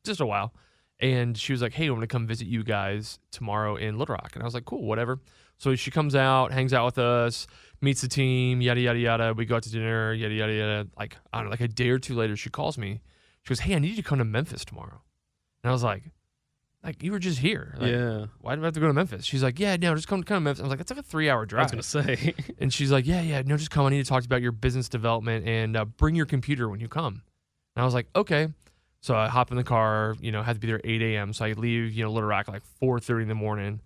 just 0.04 0.20
a 0.22 0.26
while. 0.26 0.54
And 1.00 1.36
she 1.36 1.52
was 1.52 1.62
like, 1.64 1.74
"Hey, 1.74 1.88
I'm 1.88 1.96
gonna 1.96 2.06
come 2.08 2.28
visit 2.28 2.48
you 2.48 2.64
guys 2.64 3.18
tomorrow 3.32 3.76
in 3.76 3.98
Little 3.98 4.14
Rock." 4.14 4.32
And 4.36 4.44
I 4.44 4.46
was 4.46 4.54
like, 4.54 4.66
"Cool, 4.66 4.84
whatever." 4.84 5.20
So 5.58 5.76
she 5.76 5.90
comes 5.92 6.16
out, 6.16 6.52
hangs 6.52 6.74
out 6.74 6.86
with 6.86 6.98
us, 7.00 7.48
meets 7.82 8.02
the 8.02 8.08
team, 8.08 8.62
yada 8.62 8.80
yada 8.82 9.00
yada. 9.00 9.34
We 9.34 9.46
go 9.46 9.56
out 9.56 9.64
to 9.64 9.72
dinner, 9.72 10.14
yada 10.14 10.34
yada 10.34 10.54
yada. 10.54 10.88
Like 10.98 11.18
I 11.34 11.38
don't 11.38 11.46
know, 11.46 11.52
like 11.52 11.62
a 11.62 11.68
day 11.68 11.90
or 11.90 11.98
two 12.00 12.16
later, 12.16 12.36
she 12.36 12.50
calls 12.52 12.78
me. 12.78 13.02
She 13.44 13.50
goes, 13.50 13.62
"Hey, 13.62 13.76
I 13.76 13.80
need 13.80 13.90
you 13.90 13.96
to 13.96 14.04
come 14.04 14.20
to 14.20 14.26
Memphis 14.26 14.64
tomorrow." 14.64 15.02
And 15.64 15.70
I 15.70 15.74
was 15.74 15.82
like, 15.84 16.04
"Like 16.84 17.02
you 17.02 17.12
were 17.12 17.20
just 17.20 17.40
here. 17.40 17.76
Like, 17.80 17.92
yeah. 17.92 18.26
Why 18.40 18.56
do 18.56 18.62
I 18.62 18.66
have 18.66 18.76
to 18.76 18.80
go 18.80 18.88
to 18.88 18.94
Memphis?" 18.94 19.26
She's 19.26 19.42
like, 19.42 19.60
"Yeah, 19.60 19.76
no, 19.78 19.96
just 19.96 20.08
come 20.08 20.22
come 20.22 20.36
to 20.38 20.42
Memphis." 20.42 20.60
I 20.60 20.64
was 20.64 20.70
like, 20.70 20.78
"That's 20.80 20.92
like 20.92 21.00
a 21.00 21.04
three-hour 21.04 21.48
drive. 21.48 21.72
I 21.74 21.76
was 21.76 21.94
gonna 21.94 22.06
say. 22.06 22.36
And 22.60 22.72
she's 22.72 22.92
like, 22.92 23.08
"Yeah, 23.08 23.22
yeah, 23.22 23.42
no, 23.44 23.58
just 23.58 23.72
come. 23.72 23.88
I 23.88 23.90
need 23.90 24.04
to 24.04 24.08
talk 24.10 24.22
to 24.22 24.26
you 24.26 24.28
about 24.28 24.44
your 24.44 24.52
business 24.52 24.88
development 24.88 25.48
and 25.48 25.76
uh, 25.76 25.86
bring 25.86 26.14
your 26.14 26.28
computer 26.28 26.70
when 26.70 26.80
you 26.80 26.88
come." 26.88 27.24
And 27.76 27.82
I 27.82 27.86
was 27.86 27.94
like, 27.94 28.08
"Okay." 28.16 28.50
So 29.02 29.16
I 29.16 29.28
hop 29.28 29.52
in 29.52 29.58
the 29.58 29.64
car. 29.64 30.16
You 30.22 30.32
know, 30.32 30.44
had 30.44 30.56
to 30.56 30.60
be 30.60 30.68
there 30.68 30.78
at 30.78 30.86
8 30.86 31.02
a.m. 31.02 31.34
So 31.34 31.46
I 31.46 31.54
leave, 31.54 31.92
you 31.94 32.04
know, 32.04 32.12
Little 32.12 32.30
Rock 32.30 32.48
like 32.48 32.64
4:30 32.82 33.24
in 33.24 33.28
the 33.28 33.36
morning, 33.36 33.82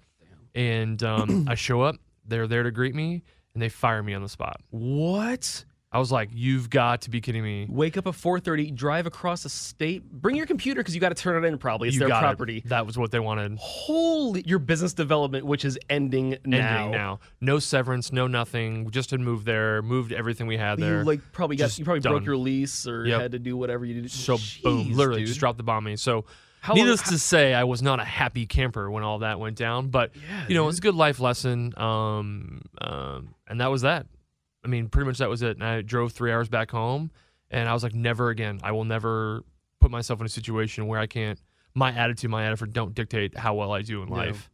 and 0.53 1.01
um, 1.03 1.45
I 1.49 1.55
show 1.55 1.81
up. 1.81 1.95
They're 2.27 2.47
there 2.47 2.63
to 2.63 2.71
greet 2.71 2.95
me, 2.95 3.23
and 3.53 3.61
they 3.61 3.69
fire 3.69 4.01
me 4.03 4.13
on 4.13 4.21
the 4.21 4.29
spot. 4.29 4.61
what? 4.71 5.65
I 5.95 5.97
was 5.99 6.11
like, 6.11 6.29
"You've 6.33 6.69
got 6.69 7.01
to 7.03 7.09
be 7.09 7.21
kidding 7.21 7.41
me!" 7.41 7.67
Wake 7.69 7.95
up 7.95 8.05
at 8.05 8.13
4:30, 8.15 8.75
drive 8.75 9.05
across 9.07 9.43
the 9.43 9.49
state, 9.49 10.03
bring 10.11 10.35
your 10.35 10.45
computer 10.45 10.81
because 10.81 10.93
you 10.93 10.99
got 10.99 11.09
to 11.09 11.15
turn 11.15 11.41
it 11.41 11.47
in. 11.47 11.57
Probably 11.57 11.87
it's 11.87 11.95
You 11.95 11.99
their 11.99 12.09
got 12.09 12.17
it. 12.23 12.27
property. 12.27 12.63
That 12.65 12.85
was 12.85 12.97
what 12.97 13.11
they 13.11 13.19
wanted. 13.19 13.57
Holy, 13.59 14.43
your 14.45 14.59
business 14.59 14.93
development, 14.93 15.45
which 15.45 15.63
is 15.63 15.79
ending 15.89 16.37
now. 16.45 16.77
Ending 16.85 16.91
now. 16.91 17.19
No 17.39 17.59
severance, 17.59 18.11
no 18.11 18.27
nothing. 18.27 18.83
We 18.83 18.91
just 18.91 19.11
had 19.11 19.21
moved 19.21 19.45
there, 19.45 19.81
moved 19.81 20.11
everything 20.11 20.47
we 20.47 20.57
had 20.57 20.79
there. 20.79 20.99
You 20.99 21.03
like 21.05 21.21
probably 21.31 21.55
got 21.55 21.65
Just 21.67 21.79
you 21.79 21.85
probably 21.85 22.01
broke 22.01 22.25
your 22.25 22.35
lease 22.37 22.85
or 22.87 23.05
Yep. 23.05 23.21
had 23.21 23.31
to 23.31 23.39
do 23.39 23.55
whatever 23.55 23.85
you 23.85 24.01
did. 24.01 24.11
so 24.11 24.37
boom, 24.63 24.91
literally 24.91 25.21
dude. 25.21 25.27
just 25.27 25.39
dropped 25.39 25.57
the 25.57 25.63
bomb 25.63 25.77
on 25.77 25.83
me. 25.85 25.95
So 25.95 26.25
How 26.59 26.73
long- 26.73 26.83
needless 26.83 27.01
how- 27.01 27.11
to 27.11 27.19
say, 27.19 27.53
I 27.53 27.63
was 27.63 27.81
not 27.81 27.99
a 27.99 28.03
happy 28.03 28.45
camper 28.45 28.91
when 28.91 29.03
all 29.03 29.19
that 29.19 29.39
went 29.39 29.55
down. 29.55 29.87
But 29.89 30.11
Yeah, 30.15 30.45
you 30.49 30.55
know, 30.55 30.63
dude. 30.63 30.69
it's 30.71 30.79
a 30.79 30.81
good 30.81 30.95
life 30.95 31.19
lesson. 31.19 31.73
Um, 31.77 32.61
um, 32.81 33.29
and 33.47 33.61
that 33.61 33.71
was 33.71 33.83
that. 33.83 34.07
I 34.65 34.67
mean, 34.67 34.89
pretty 34.89 35.05
much 35.07 35.19
that 35.19 35.29
was 35.29 35.41
it. 35.43 35.55
And 35.57 35.63
I 35.63 35.81
drove 35.81 36.11
three 36.11 36.31
hours 36.31 36.49
back 36.49 36.71
home, 36.71 37.11
and 37.51 37.69
I 37.69 37.73
was 37.73 37.83
like, 37.83 37.93
never 37.93 38.29
again. 38.29 38.59
I 38.63 38.71
will 38.71 38.83
never 38.85 39.43
put 39.79 39.91
myself 39.91 40.19
in 40.19 40.25
a 40.25 40.29
situation 40.29 40.87
where 40.87 40.99
I 40.99 41.05
can't. 41.07 41.39
My 41.75 41.91
attitude, 41.91 42.31
my 42.31 42.49
effort, 42.51 42.73
don't 42.73 42.93
dictate 42.95 43.37
how 43.37 43.53
well 43.53 43.71
I 43.71 43.81
do 43.83 44.01
in 44.01 44.09
Yeah. 44.09 44.15
life. 44.15 44.49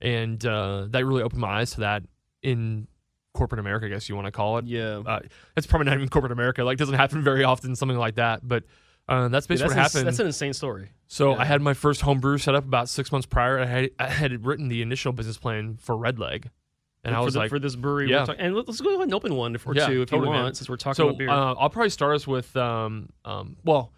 And 0.00 0.44
uh, 0.46 0.86
that 0.90 1.04
really 1.04 1.22
opened 1.22 1.40
my 1.40 1.60
eyes 1.60 1.72
to 1.72 1.80
that 1.80 2.04
in 2.42 2.86
corporate 3.34 3.58
America, 3.58 3.86
I 3.86 3.88
guess 3.88 4.08
you 4.08 4.14
want 4.14 4.26
to 4.26 4.30
call 4.30 4.58
it. 4.58 4.66
Yeah. 4.66 5.02
Uh, 5.04 5.20
it's 5.56 5.66
probably 5.66 5.86
not 5.86 5.94
even 5.96 6.08
corporate 6.08 6.32
America. 6.32 6.62
Like, 6.64 6.78
doesn't 6.78 6.94
happen 6.94 7.22
very 7.22 7.44
often, 7.44 7.74
something 7.76 7.98
like 7.98 8.14
that. 8.16 8.46
But 8.46 8.64
uh, 9.08 9.28
that's 9.28 9.46
basically 9.46 9.74
that's, 9.74 9.76
what 9.76 9.82
ins- 9.84 9.92
happened. 9.92 10.06
that's 10.08 10.18
an 10.20 10.26
insane 10.26 10.52
story. 10.52 10.90
So 11.08 11.30
Yeah. 11.32 11.40
I 11.42 11.44
had 11.44 11.62
my 11.62 11.74
first 11.74 12.02
home 12.02 12.20
brew 12.20 12.38
set 12.38 12.54
up 12.54 12.64
about 12.64 12.88
six 12.88 13.10
months 13.10 13.26
prior. 13.26 13.58
I 13.58 13.66
had, 13.66 13.90
I 13.98 14.08
had 14.08 14.44
written 14.46 14.68
the 14.68 14.82
initial 14.82 15.12
business 15.12 15.38
plan 15.38 15.78
for 15.80 15.96
Red 15.96 16.18
Leg, 16.18 16.50
and 17.06 17.16
I 17.16 17.20
was 17.20 17.34
the- 17.34 17.40
like, 17.40 17.48
for 17.50 17.58
this 17.58 17.76
brewery, 17.76 18.10
Yeah. 18.10 18.24
talking, 18.24 18.40
and 18.40 18.54
let- 18.54 18.66
let's 18.68 18.80
go 18.80 18.90
ahead 18.90 19.02
and 19.04 19.14
open 19.14 19.34
one 19.34 19.54
if- 19.54 19.66
or 19.66 19.74
Yeah, 19.74 19.86
two 19.86 20.02
if 20.02 20.10
totally, 20.10 20.28
you 20.28 20.34
man. 20.34 20.42
want, 20.44 20.56
since 20.56 20.68
we're 20.68 20.76
talking 20.76 20.94
so 20.96 21.08
about 21.08 21.18
beer. 21.18 21.28
uh, 21.30 21.54
I'll 21.54 21.70
probably 21.70 21.90
start 21.90 22.14
us 22.16 22.26
with, 22.26 22.54
um, 22.56 23.08
um, 23.24 23.56
well, 23.64 23.92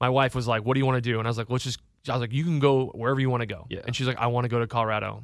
my 0.00 0.08
wife 0.08 0.34
was 0.34 0.46
like, 0.48 0.64
"What 0.64 0.74
do 0.74 0.80
you 0.80 0.86
want 0.86 0.96
to 0.96 1.00
do?" 1.10 1.18
And 1.18 1.26
I 1.26 1.30
was 1.30 1.38
like, 1.38 1.48
"Let's 1.50 1.64
just." 1.64 1.80
I 2.08 2.12
was 2.14 2.20
like, 2.22 2.32
"You 2.32 2.44
can 2.44 2.58
go 2.60 2.86
wherever 2.94 3.20
you 3.20 3.28
want 3.28 3.42
to 3.42 3.46
go." 3.46 3.66
Yeah. 3.68 3.80
And 3.86 3.94
she's 3.94 4.06
like, 4.06 4.16
"I 4.18 4.28
want 4.28 4.44
to 4.44 4.48
go 4.48 4.58
to 4.60 4.66
Colorado." 4.66 5.22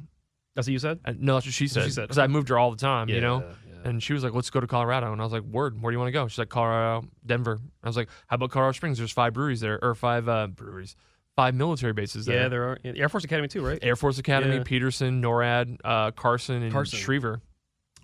that's 0.55 0.65
what 0.67 0.71
you 0.73 0.79
said. 0.79 0.99
And 1.05 1.21
no, 1.21 1.35
that's 1.35 1.45
what 1.45 1.53
she 1.53 1.67
said. 1.67 1.85
Because 1.95 2.17
I 2.17 2.25
moved 2.25 2.49
her 2.49 2.57
all 2.57 2.71
the 2.71 2.77
time, 2.77 3.09
you 3.09 3.21
know. 3.21 3.39
yeah. 3.67 3.73
And 3.89 4.01
she 4.01 4.13
was 4.13 4.23
like, 4.23 4.33
"Let's 4.33 4.49
go 4.49 4.59
to 4.59 4.65
Colorado." 4.65 5.11
And 5.11 5.21
I 5.21 5.23
was 5.23 5.31
like, 5.31 5.43
"Word, 5.43 5.79
where 5.81 5.91
do 5.91 5.95
you 5.95 5.99
want 5.99 6.07
to 6.09 6.11
go?" 6.11 6.27
She's 6.27 6.39
like, 6.39 6.49
"Colorado, 6.49 7.07
Denver." 7.25 7.59
I 7.83 7.87
was 7.87 7.95
like, 7.95 8.09
"How 8.27 8.35
about 8.35 8.49
Colorado 8.49 8.71
Springs? 8.73 8.97
There's 8.97 9.11
five 9.11 9.33
breweries 9.33 9.59
there, 9.59 9.77
or 9.83 9.93
five 9.93 10.27
uh, 10.27 10.47
breweries, 10.47 10.95
five 11.37 11.55
military 11.55 11.93
bases 11.93 12.25
there. 12.25 12.41
yeah, 12.41 12.47
there 12.49 12.63
are 12.63 12.79
Air 12.83 13.07
Force 13.07 13.23
Academy 13.23 13.47
too, 13.47 13.65
right? 13.65 13.79
Air 13.81 13.95
Force 13.95 14.17
Academy, 14.17 14.57
Yeah. 14.57 14.63
Peterson, 14.65 15.21
NORAD, 15.21 15.77
uh, 15.85 16.11
Carson, 16.11 16.63
and 16.63 16.73
Carson. 16.73 17.39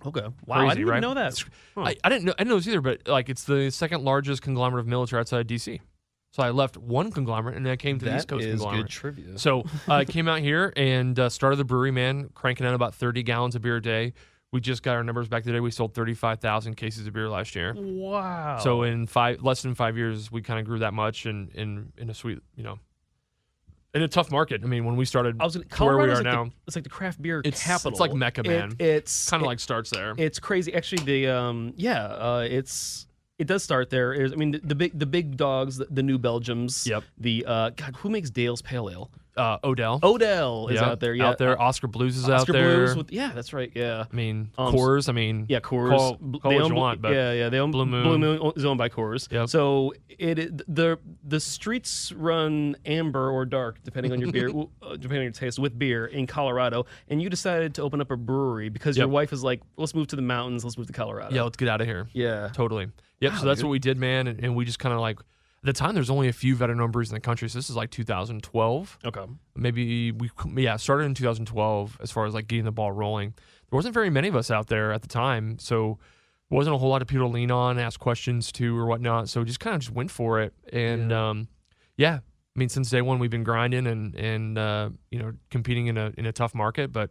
Okay. 0.05 0.25
Wow, 0.45 0.65
I 0.65 0.69
didn't 0.69 0.79
even 0.81 0.87
right? 0.93 0.99
know 1.01 1.13
that. 1.13 1.43
Huh. 1.75 1.81
I, 1.81 1.95
I 2.03 2.09
didn't 2.09 2.25
know 2.25 2.33
I 2.37 2.43
didn't 2.43 2.49
know 2.49 2.57
this 2.57 2.67
either, 2.67 2.81
but 2.81 3.07
like 3.07 3.29
it's 3.29 3.43
the 3.43 3.69
second 3.71 4.03
largest 4.03 4.41
conglomerate 4.41 4.81
of 4.81 4.87
military 4.87 5.19
outside 5.19 5.41
of 5.41 5.47
DC. 5.47 5.79
So 6.31 6.41
I 6.43 6.49
left 6.49 6.77
one 6.77 7.11
conglomerate 7.11 7.55
and 7.55 7.65
then 7.65 7.73
I 7.73 7.75
came 7.75 7.99
to 7.99 8.05
the 8.05 8.15
East 8.15 8.27
Coast 8.27 8.43
is 8.45 8.59
conglomerate. 8.59 8.85
good 8.85 8.91
trivia. 8.91 9.37
So 9.37 9.61
uh, 9.87 9.93
I 9.93 10.05
came 10.05 10.27
out 10.27 10.39
here 10.39 10.73
and 10.75 11.17
uh, 11.19 11.29
started 11.29 11.57
the 11.57 11.63
brewery, 11.63 11.91
man, 11.91 12.29
cranking 12.33 12.65
out 12.65 12.73
about 12.73 12.95
30 12.95 13.21
gallons 13.23 13.55
of 13.55 13.61
beer 13.61 13.77
a 13.77 13.81
day. 13.81 14.13
We 14.51 14.59
just 14.59 14.81
got 14.83 14.95
our 14.95 15.03
numbers 15.03 15.27
back 15.27 15.43
today. 15.43 15.59
We 15.59 15.71
sold 15.71 15.93
35,000 15.93 16.75
cases 16.75 17.05
of 17.07 17.13
beer 17.13 17.29
last 17.29 17.55
year. 17.55 17.73
wow. 17.77 18.57
So 18.59 18.81
in 18.83 19.05
five 19.07 19.41
less 19.43 19.61
than 19.61 19.73
five 19.75 19.95
years, 19.95 20.31
we 20.31 20.41
kind 20.41 20.59
of 20.59 20.65
grew 20.65 20.79
that 20.79 20.93
much 20.93 21.25
and 21.27 21.49
in, 21.51 21.93
in 21.97 22.09
a 22.09 22.13
sweet, 22.15 22.39
you 22.55 22.63
know, 22.63 22.79
in 23.93 24.01
a 24.01 24.07
tough 24.07 24.31
market. 24.31 24.61
I 24.63 24.67
mean, 24.67 24.85
when 24.85 24.95
we 24.95 25.05
started, 25.05 25.37
I 25.39 25.43
was 25.45 25.55
gonna, 25.55 25.65
where 25.95 25.97
we 25.97 26.11
are 26.11 26.15
like 26.15 26.23
now, 26.23 26.45
The, 26.45 26.51
it's 26.67 26.75
like 26.75 26.83
the 26.83 26.89
craft 26.89 27.21
beer 27.21 27.39
It's- 27.45 27.85
it's 27.85 27.99
like 27.99 28.13
Mecca, 28.13 28.41
It- 28.41 28.47
man. 28.47 28.75
it's 28.79 29.29
kind 29.29 29.41
of 29.41 29.45
it- 29.45 29.49
like 29.49 29.59
starts 29.59 29.89
there. 29.89 30.13
It's 30.17 30.39
crazy. 30.39 30.73
Actually, 30.73 31.03
the 31.03 31.27
um, 31.27 31.73
yeah, 31.75 32.05
uh, 32.05 32.47
it's 32.49 33.07
it 33.39 33.45
does 33.47 33.63
start 33.63 33.89
there. 33.89 34.13
Is 34.13 34.31
I 34.31 34.35
mean, 34.35 34.51
the, 34.51 34.59
the 34.59 34.75
big 34.75 34.97
the 34.97 35.05
big 35.05 35.37
dogs, 35.37 35.77
the, 35.77 35.85
the 35.85 36.03
New 36.03 36.17
Belgiums. 36.17 36.85
Yep. 36.87 37.03
The 37.17 37.45
uh, 37.47 37.69
God, 37.71 37.95
who 37.97 38.09
makes 38.09 38.29
Dale's 38.29 38.61
Pale 38.61 38.89
Ale? 38.89 39.11
Uh, 39.35 39.57
Odell. 39.63 39.99
Odell 40.03 40.67
is 40.67 40.75
Yeah, 40.79 40.85
out 40.89 40.99
there. 40.99 41.13
Yeah, 41.13 41.29
out 41.29 41.37
there. 41.39 41.59
Uh, 41.59 41.65
Oskar 41.65 41.87
Blues 41.87 42.17
is 42.17 42.29
Oskar 42.29 42.51
out 42.51 42.53
there. 42.53 42.85
Blues 42.85 42.95
with 42.95 43.11
yeah, 43.11 43.31
that's 43.33 43.51
right. 43.51 43.71
Yeah. 43.73 44.05
I 44.11 44.15
mean, 44.15 44.51
Um, 44.57 44.73
Coors. 44.73 45.09
I 45.09 45.11
mean, 45.11 45.47
Yeah, 45.49 45.59
Coors. 45.59 45.89
Call- 45.97 46.17
call 46.39 46.51
they 46.51 46.59
own 46.59 46.69
you 46.71 46.75
want, 46.75 47.01
but 47.01 47.13
yeah, 47.13 47.31
yeah, 47.33 47.49
they 47.49 47.59
own 47.59 47.71
Blue 47.71 47.85
Moon. 47.87 48.03
Blue 48.03 48.17
Moon 48.19 48.51
is 48.55 48.63
owned 48.63 48.77
by 48.77 48.89
Coors. 48.89 49.31
Yep. 49.31 49.49
So 49.49 49.93
it 50.07 50.61
the 50.73 50.99
the 51.23 51.39
streets 51.39 52.11
run 52.11 52.75
amber 52.85 53.31
or 53.31 53.45
dark 53.45 53.81
depending 53.83 54.11
on 54.11 54.19
your 54.21 54.31
beer, 54.31 54.49
uh, 54.83 54.91
depending 54.91 55.17
on 55.19 55.23
your 55.23 55.31
taste 55.31 55.57
with 55.57 55.77
beer 55.79 56.05
in 56.05 56.27
Colorado. 56.27 56.85
And 57.07 57.21
you 57.21 57.29
decided 57.29 57.73
to 57.75 57.81
open 57.81 58.01
up 58.01 58.11
a 58.11 58.17
brewery 58.17 58.69
because 58.69 58.97
your 58.97 59.07
wife 59.07 59.33
is 59.33 59.43
like, 59.43 59.61
let's 59.77 59.95
move 59.95 60.07
to 60.07 60.15
the 60.15 60.21
mountains, 60.21 60.63
let's 60.63 60.77
move 60.77 60.87
to 60.87 60.93
Colorado. 60.93 61.33
yeah, 61.33 61.41
let's 61.43 61.57
get 61.57 61.67
out 61.69 61.81
of 61.81 61.87
here. 61.87 62.07
yeah. 62.13 62.49
Totally. 62.53 62.87
Yep. 63.19 63.31
Wow, 63.31 63.37
so 63.39 63.45
that's 63.45 63.59
dude. 63.59 63.65
what 63.65 63.71
we 63.71 63.79
did, 63.79 63.97
man. 63.97 64.27
And, 64.27 64.39
and 64.43 64.55
we 64.55 64.65
just 64.65 64.79
kind 64.79 64.93
of 64.93 64.99
like, 64.99 65.17
the 65.63 65.73
time, 65.73 65.95
there's 65.95 66.09
only 66.09 66.27
a 66.27 66.33
few 66.33 66.55
veteran 66.55 66.77
breweries 66.91 67.09
in 67.09 67.15
the 67.15 67.19
country. 67.21 67.49
So 67.49 67.57
this 67.57 67.69
is 67.69 67.75
like 67.75 67.89
2012. 67.89 68.99
Okay. 69.05 69.25
Maybe 69.55 70.11
we, 70.11 70.29
yeah, 70.55 70.75
started 70.77 71.05
in 71.05 71.13
2012 71.13 71.99
as 72.01 72.11
far 72.11 72.25
as 72.25 72.33
like 72.33 72.47
getting 72.47 72.65
the 72.65 72.71
ball 72.71 72.91
rolling. 72.91 73.33
There 73.69 73.77
wasn't 73.77 73.93
very 73.93 74.09
many 74.09 74.27
of 74.27 74.35
us 74.35 74.51
out 74.51 74.67
there 74.67 74.91
at 74.91 75.01
the 75.01 75.07
time. 75.07 75.57
So 75.59 75.99
wasn't 76.49 76.75
a 76.75 76.77
whole 76.77 76.89
lot 76.89 77.01
of 77.01 77.07
people 77.07 77.27
to 77.27 77.33
lean 77.33 77.49
on, 77.51 77.79
ask 77.79 77.99
questions 77.99 78.51
to, 78.53 78.77
or 78.77 78.85
whatnot. 78.85 79.29
So 79.29 79.43
just 79.43 79.59
kind 79.59 79.75
of 79.75 79.81
just 79.81 79.93
went 79.93 80.11
for 80.11 80.39
it. 80.41 80.53
And 80.71 81.11
Yeah. 81.11 81.29
um, 81.29 81.47
yeah, 81.97 82.19
I 82.55 82.59
mean, 82.59 82.69
since 82.69 82.89
day 82.89 83.01
one, 83.01 83.17
we've 83.19 83.31
been 83.31 83.43
grinding 83.43 83.87
and, 83.87 84.13
and 84.15 84.57
uh, 84.57 84.89
you 85.09 85.19
know, 85.19 85.33
competing 85.49 85.87
in 85.87 85.97
a, 85.97 86.11
in 86.17 86.25
a 86.25 86.31
tough 86.31 86.53
market. 86.53 86.91
But 86.91 87.09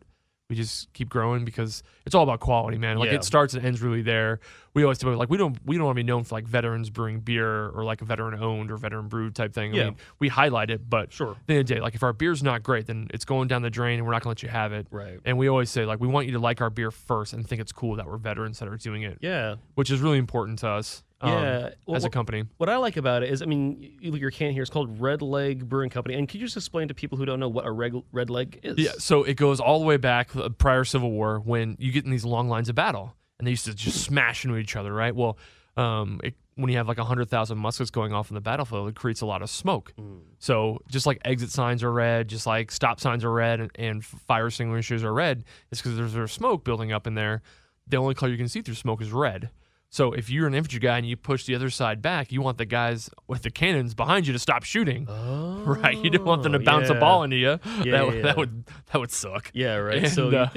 we 0.52 0.56
just 0.56 0.92
keep 0.92 1.08
growing 1.08 1.46
because 1.46 1.82
it's 2.04 2.14
all 2.14 2.22
about 2.22 2.40
quality, 2.40 2.76
man. 2.76 2.98
Like 2.98 3.08
Yeah. 3.08 3.14
it 3.16 3.24
starts 3.24 3.54
and 3.54 3.64
ends 3.64 3.80
really 3.80 4.02
there. 4.02 4.38
We 4.74 4.82
always 4.82 4.98
talk 4.98 5.16
like 5.16 5.30
we 5.30 5.38
don't 5.38 5.56
we 5.64 5.76
don't 5.78 5.86
want 5.86 5.96
to 5.96 6.02
be 6.02 6.06
known 6.06 6.24
for 6.24 6.34
like 6.34 6.44
veterans 6.46 6.90
brewing 6.90 7.20
beer 7.20 7.68
or 7.70 7.84
like 7.84 8.02
a 8.02 8.04
veteran 8.04 8.38
owned 8.42 8.70
or 8.70 8.76
veteran 8.76 9.08
brewed 9.08 9.34
type 9.34 9.54
thing. 9.54 9.72
Yeah. 9.72 9.80
I 9.82 9.84
mean, 9.86 9.96
we 10.18 10.28
highlight 10.28 10.68
it, 10.68 10.90
but 10.90 11.10
Sure. 11.10 11.30
at 11.30 11.46
the 11.46 11.54
end 11.54 11.60
of 11.62 11.66
the 11.68 11.74
day, 11.76 11.80
like 11.80 11.94
if 11.94 12.02
our 12.02 12.12
beer's 12.12 12.42
not 12.42 12.62
great, 12.62 12.86
then 12.86 13.08
it's 13.14 13.24
going 13.24 13.48
down 13.48 13.62
the 13.62 13.70
drain 13.70 13.98
and 13.98 14.06
we're 14.06 14.12
not 14.12 14.22
gonna 14.22 14.32
let 14.32 14.42
you 14.42 14.50
have 14.50 14.74
it. 14.74 14.86
Right. 14.90 15.18
And 15.24 15.38
we 15.38 15.48
always 15.48 15.70
say 15.70 15.86
like 15.86 16.00
we 16.00 16.08
want 16.08 16.26
you 16.26 16.34
to 16.34 16.38
like 16.38 16.60
our 16.60 16.68
beer 16.70 16.90
first 16.90 17.32
and 17.32 17.48
think 17.48 17.62
it's 17.62 17.72
cool 17.72 17.96
that 17.96 18.06
we're 18.06 18.18
veterans 18.18 18.58
that 18.58 18.68
are 18.68 18.76
doing 18.76 19.02
it, 19.04 19.16
Yeah. 19.22 19.54
which 19.74 19.90
is 19.90 20.00
really 20.00 20.18
important 20.18 20.58
to 20.58 20.68
us. 20.68 21.02
Um, 21.22 21.32
Yeah. 21.32 21.70
Well, 21.86 21.96
as 21.96 22.04
a 22.04 22.10
company. 22.10 22.44
What 22.58 22.68
I 22.68 22.76
like 22.76 22.96
about 22.96 23.22
it 23.22 23.30
is, 23.30 23.42
I 23.42 23.46
mean, 23.46 23.96
you 24.00 24.10
look 24.10 24.20
your 24.20 24.30
can 24.30 24.52
here. 24.52 24.62
It's 24.62 24.70
called 24.70 25.00
Red 25.00 25.22
Leg 25.22 25.68
Brewing 25.68 25.90
Company. 25.90 26.16
And 26.16 26.28
could 26.28 26.40
you 26.40 26.46
just 26.46 26.56
explain 26.56 26.88
to 26.88 26.94
people 26.94 27.16
who 27.18 27.24
don't 27.24 27.40
know 27.40 27.48
what 27.48 27.64
a 27.64 27.70
reg- 27.70 28.02
red 28.12 28.28
leg 28.28 28.60
is? 28.62 28.78
Yeah, 28.78 28.92
so 28.98 29.22
it 29.22 29.34
goes 29.34 29.60
all 29.60 29.78
the 29.78 29.86
way 29.86 29.96
back 29.96 30.34
uh, 30.36 30.48
prior 30.50 30.84
Civil 30.84 31.10
War 31.10 31.40
when 31.40 31.76
you 31.78 31.92
get 31.92 32.04
in 32.04 32.10
these 32.10 32.24
long 32.24 32.48
lines 32.48 32.68
of 32.68 32.74
battle 32.74 33.14
and 33.38 33.46
they 33.46 33.50
used 33.50 33.64
to 33.66 33.74
just 33.74 34.02
smash 34.04 34.44
into 34.44 34.56
each 34.56 34.76
other, 34.76 34.92
right? 34.92 35.14
Well, 35.14 35.38
um, 35.76 36.20
it, 36.22 36.34
when 36.54 36.70
you 36.70 36.76
have 36.76 36.86
like 36.86 36.98
100,000 36.98 37.56
muskets 37.56 37.90
going 37.90 38.12
off 38.12 38.30
in 38.30 38.34
the 38.34 38.40
battlefield, 38.40 38.88
it 38.88 38.94
creates 38.94 39.20
a 39.22 39.26
lot 39.26 39.40
of 39.42 39.48
smoke. 39.48 39.94
So 40.38 40.80
just 40.88 41.06
like 41.06 41.18
exit 41.24 41.50
signs 41.50 41.82
are 41.82 41.90
red, 41.92 42.28
just 42.28 42.46
like 42.46 42.70
stop 42.70 43.00
signs 43.00 43.24
are 43.24 43.32
red, 43.32 43.60
and, 43.60 43.70
and 43.76 44.04
fire 44.04 44.48
extinguishers 44.48 45.02
are 45.02 45.14
red, 45.14 45.44
it's 45.70 45.80
because 45.80 45.96
there's, 45.96 46.12
there's 46.12 46.32
smoke 46.32 46.62
building 46.64 46.92
up 46.92 47.06
in 47.06 47.14
there. 47.14 47.42
The 47.88 47.96
only 47.96 48.14
color 48.14 48.30
you 48.30 48.38
can 48.38 48.48
see 48.48 48.60
through 48.60 48.74
smoke 48.74 49.00
is 49.00 49.12
red. 49.12 49.50
So 49.92 50.12
if 50.14 50.30
you're 50.30 50.46
an 50.46 50.54
infantry 50.54 50.80
guy 50.80 50.96
and 50.96 51.06
you 51.06 51.18
push 51.18 51.44
the 51.44 51.54
other 51.54 51.68
side 51.68 52.00
back, 52.00 52.32
you 52.32 52.40
want 52.40 52.56
the 52.56 52.64
guys 52.64 53.10
with 53.28 53.42
the 53.42 53.50
cannons 53.50 53.92
behind 53.94 54.26
you 54.26 54.32
to 54.32 54.38
stop 54.38 54.62
shooting. 54.64 55.06
Oh, 55.06 55.62
Right, 55.66 55.96
you 56.02 56.08
don't 56.08 56.24
want 56.24 56.42
them 56.42 56.52
to 56.52 56.58
bounce 56.58 56.88
a 56.88 56.94
ball 56.94 57.22
into 57.24 57.36
you. 57.36 57.60
Yeah, 57.84 57.92
that, 57.92 58.06
would, 58.06 58.14
yeah. 58.16 58.22
that 58.22 58.36
would 58.38 58.64
that 58.90 58.98
would 58.98 59.10
suck. 59.12 59.50
Yeah, 59.52 59.76
right. 59.76 59.98
And, 60.04 60.12
so 60.12 60.30
uh, 60.30 60.48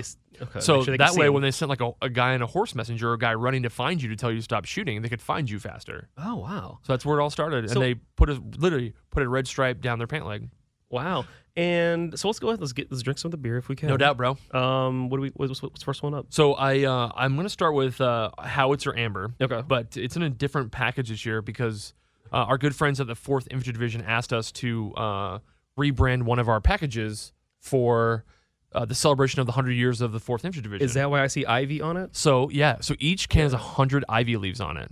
okay, 0.42 0.60
So 0.62 0.84
sure 0.84 0.98
that 0.98 1.16
way, 1.16 1.28
'em. 1.28 1.34
when 1.34 1.44
they 1.44 1.52
sent 1.52 1.68
like 1.68 1.82
a, 1.82 1.92
a 2.02 2.10
guy 2.10 2.34
in 2.34 2.42
a 2.42 2.48
horse 2.48 2.74
messenger 2.76 3.10
or 3.10 3.14
a 3.16 3.18
guy 3.20 3.34
running 3.34 3.64
to 3.64 3.70
find 3.70 4.02
you 4.02 4.08
to 4.08 4.16
tell 4.16 4.32
you 4.32 4.38
to 4.38 4.42
stop 4.44 4.64
shooting, 4.64 5.02
they 5.02 5.10
could 5.10 5.22
find 5.22 5.50
you 5.50 5.60
faster. 5.60 6.08
oh 6.18 6.36
wow. 6.38 6.80
So 6.84 6.94
that's 6.94 7.06
where 7.06 7.20
it 7.20 7.22
all 7.22 7.30
started. 7.30 7.70
So- 7.70 7.74
and 7.74 7.82
they 7.84 7.96
put 8.16 8.30
a 8.30 8.42
literally 8.58 8.94
put 9.12 9.22
a 9.22 9.28
red 9.28 9.48
stripe 9.48 9.82
down 9.82 9.98
their 10.00 10.08
pant 10.08 10.26
leg. 10.26 10.50
Wow. 10.90 11.26
And 11.58 12.20
so 12.20 12.28
let's 12.28 12.40
go 12.40 12.50
ahead. 12.50 12.60
Let's 12.60 12.74
get 12.74 12.92
let's 12.92 13.02
drink 13.02 13.18
some 13.18 13.28
of 13.30 13.32
the 13.32 13.38
beer 13.38 13.58
if 13.58 13.70
we 13.70 13.76
can. 13.76 13.88
No 13.88 13.96
doubt, 13.96 14.18
bro. 14.18 14.38
Um, 14.52 15.10
what 15.10 15.18
do 15.18 15.22
we? 15.22 15.30
What's, 15.36 15.62
what's 15.62 15.80
the 15.80 15.86
first 15.86 16.04
one 16.04 16.14
up? 16.14 16.28
So 16.30 16.54
I 16.54 16.84
uh, 16.84 17.12
I'm 17.16 17.36
gonna 17.38 17.50
start 17.50 17.76
with 17.76 18.02
uh, 18.02 18.32
Howitzer 18.38 18.98
Amber. 18.98 19.34
Okay. 19.40 19.62
but 19.66 19.96
it's 19.96 20.18
in 20.18 20.24
a 20.24 20.30
different 20.30 20.72
package 20.72 21.10
this 21.10 21.26
year 21.26 21.42
because 21.42 21.94
uh, 22.34 22.38
our 22.38 22.58
good 22.58 22.76
friends 22.76 23.00
at 23.00 23.08
the 23.08 23.16
Fourth 23.16 23.48
Infantry 23.52 23.72
Division 23.72 24.02
asked 24.02 24.34
us 24.34 24.52
to 24.54 24.94
uh, 24.96 25.40
rebrand 25.80 26.24
one 26.24 26.40
of 26.40 26.50
our 26.50 26.60
packages 26.60 27.32
for 27.60 28.26
uh, 28.74 28.84
the 28.84 28.96
celebration 28.96 29.40
of 29.40 29.46
the 29.46 29.54
hundred 29.54 29.74
years 29.74 30.02
of 30.02 30.12
the 30.12 30.20
Fourth 30.20 30.44
Infantry 30.44 30.64
Division. 30.64 30.84
Is 30.86 30.96
that 30.96 31.10
why 31.10 31.24
I 31.24 31.28
see 31.28 31.46
ivy 31.46 31.80
on 31.80 31.96
it? 31.96 32.16
so? 32.16 32.50
Yeah. 32.50 32.78
So 32.82 32.96
each 33.00 33.30
can 33.30 33.44
has 33.44 33.54
a 33.54 33.58
hundred 33.58 34.04
ivy 34.10 34.36
leaves 34.36 34.60
on 34.60 34.76
it. 34.76 34.92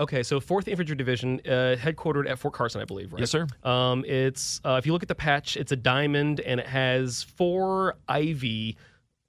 Okay, 0.00 0.22
so 0.22 0.38
Fourth 0.38 0.68
Infantry 0.68 0.94
Division, 0.94 1.40
uh, 1.44 1.74
headquartered 1.76 2.28
at 2.30 2.38
Fort 2.38 2.54
Carson, 2.54 2.80
I 2.80 2.84
believe, 2.84 3.12
right? 3.12 3.20
Yes, 3.20 3.30
sir. 3.30 3.48
Um, 3.64 4.04
it's 4.06 4.60
uh, 4.64 4.76
if 4.78 4.86
you 4.86 4.92
look 4.92 5.02
at 5.02 5.08
the 5.08 5.14
patch, 5.14 5.56
it's 5.56 5.72
a 5.72 5.76
diamond, 5.76 6.38
and 6.40 6.60
it 6.60 6.66
has 6.66 7.24
four 7.24 7.96
ivy. 8.08 8.76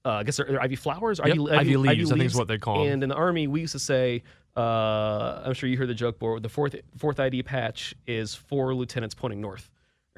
Uh, 0.05 0.11
I 0.11 0.23
guess 0.23 0.38
they're, 0.38 0.45
they're 0.45 0.61
ivy 0.61 0.75
flowers, 0.75 1.19
Yep, 1.23 1.38
ivy 1.51 1.75
leaves, 1.75 2.11
I 2.11 2.15
think 2.15 2.25
is 2.25 2.35
what 2.35 2.47
they 2.47 2.57
call. 2.57 2.88
And 2.88 3.01
in 3.03 3.09
the 3.09 3.15
army, 3.15 3.47
we 3.47 3.61
used 3.61 3.73
to 3.73 3.79
say, 3.79 4.23
uh, 4.55 5.41
I'm 5.43 5.53
sure 5.53 5.67
you 5.69 5.77
heard 5.77 5.89
the 5.89 5.93
joke 5.95 6.19
before. 6.19 6.39
The 6.39 6.49
fourth 6.49 6.75
fourth 6.97 7.19
ID 7.19 7.43
patch 7.43 7.95
is 8.07 8.35
four 8.35 8.73
lieutenants 8.75 9.15
pointing 9.15 9.41
north, 9.41 9.69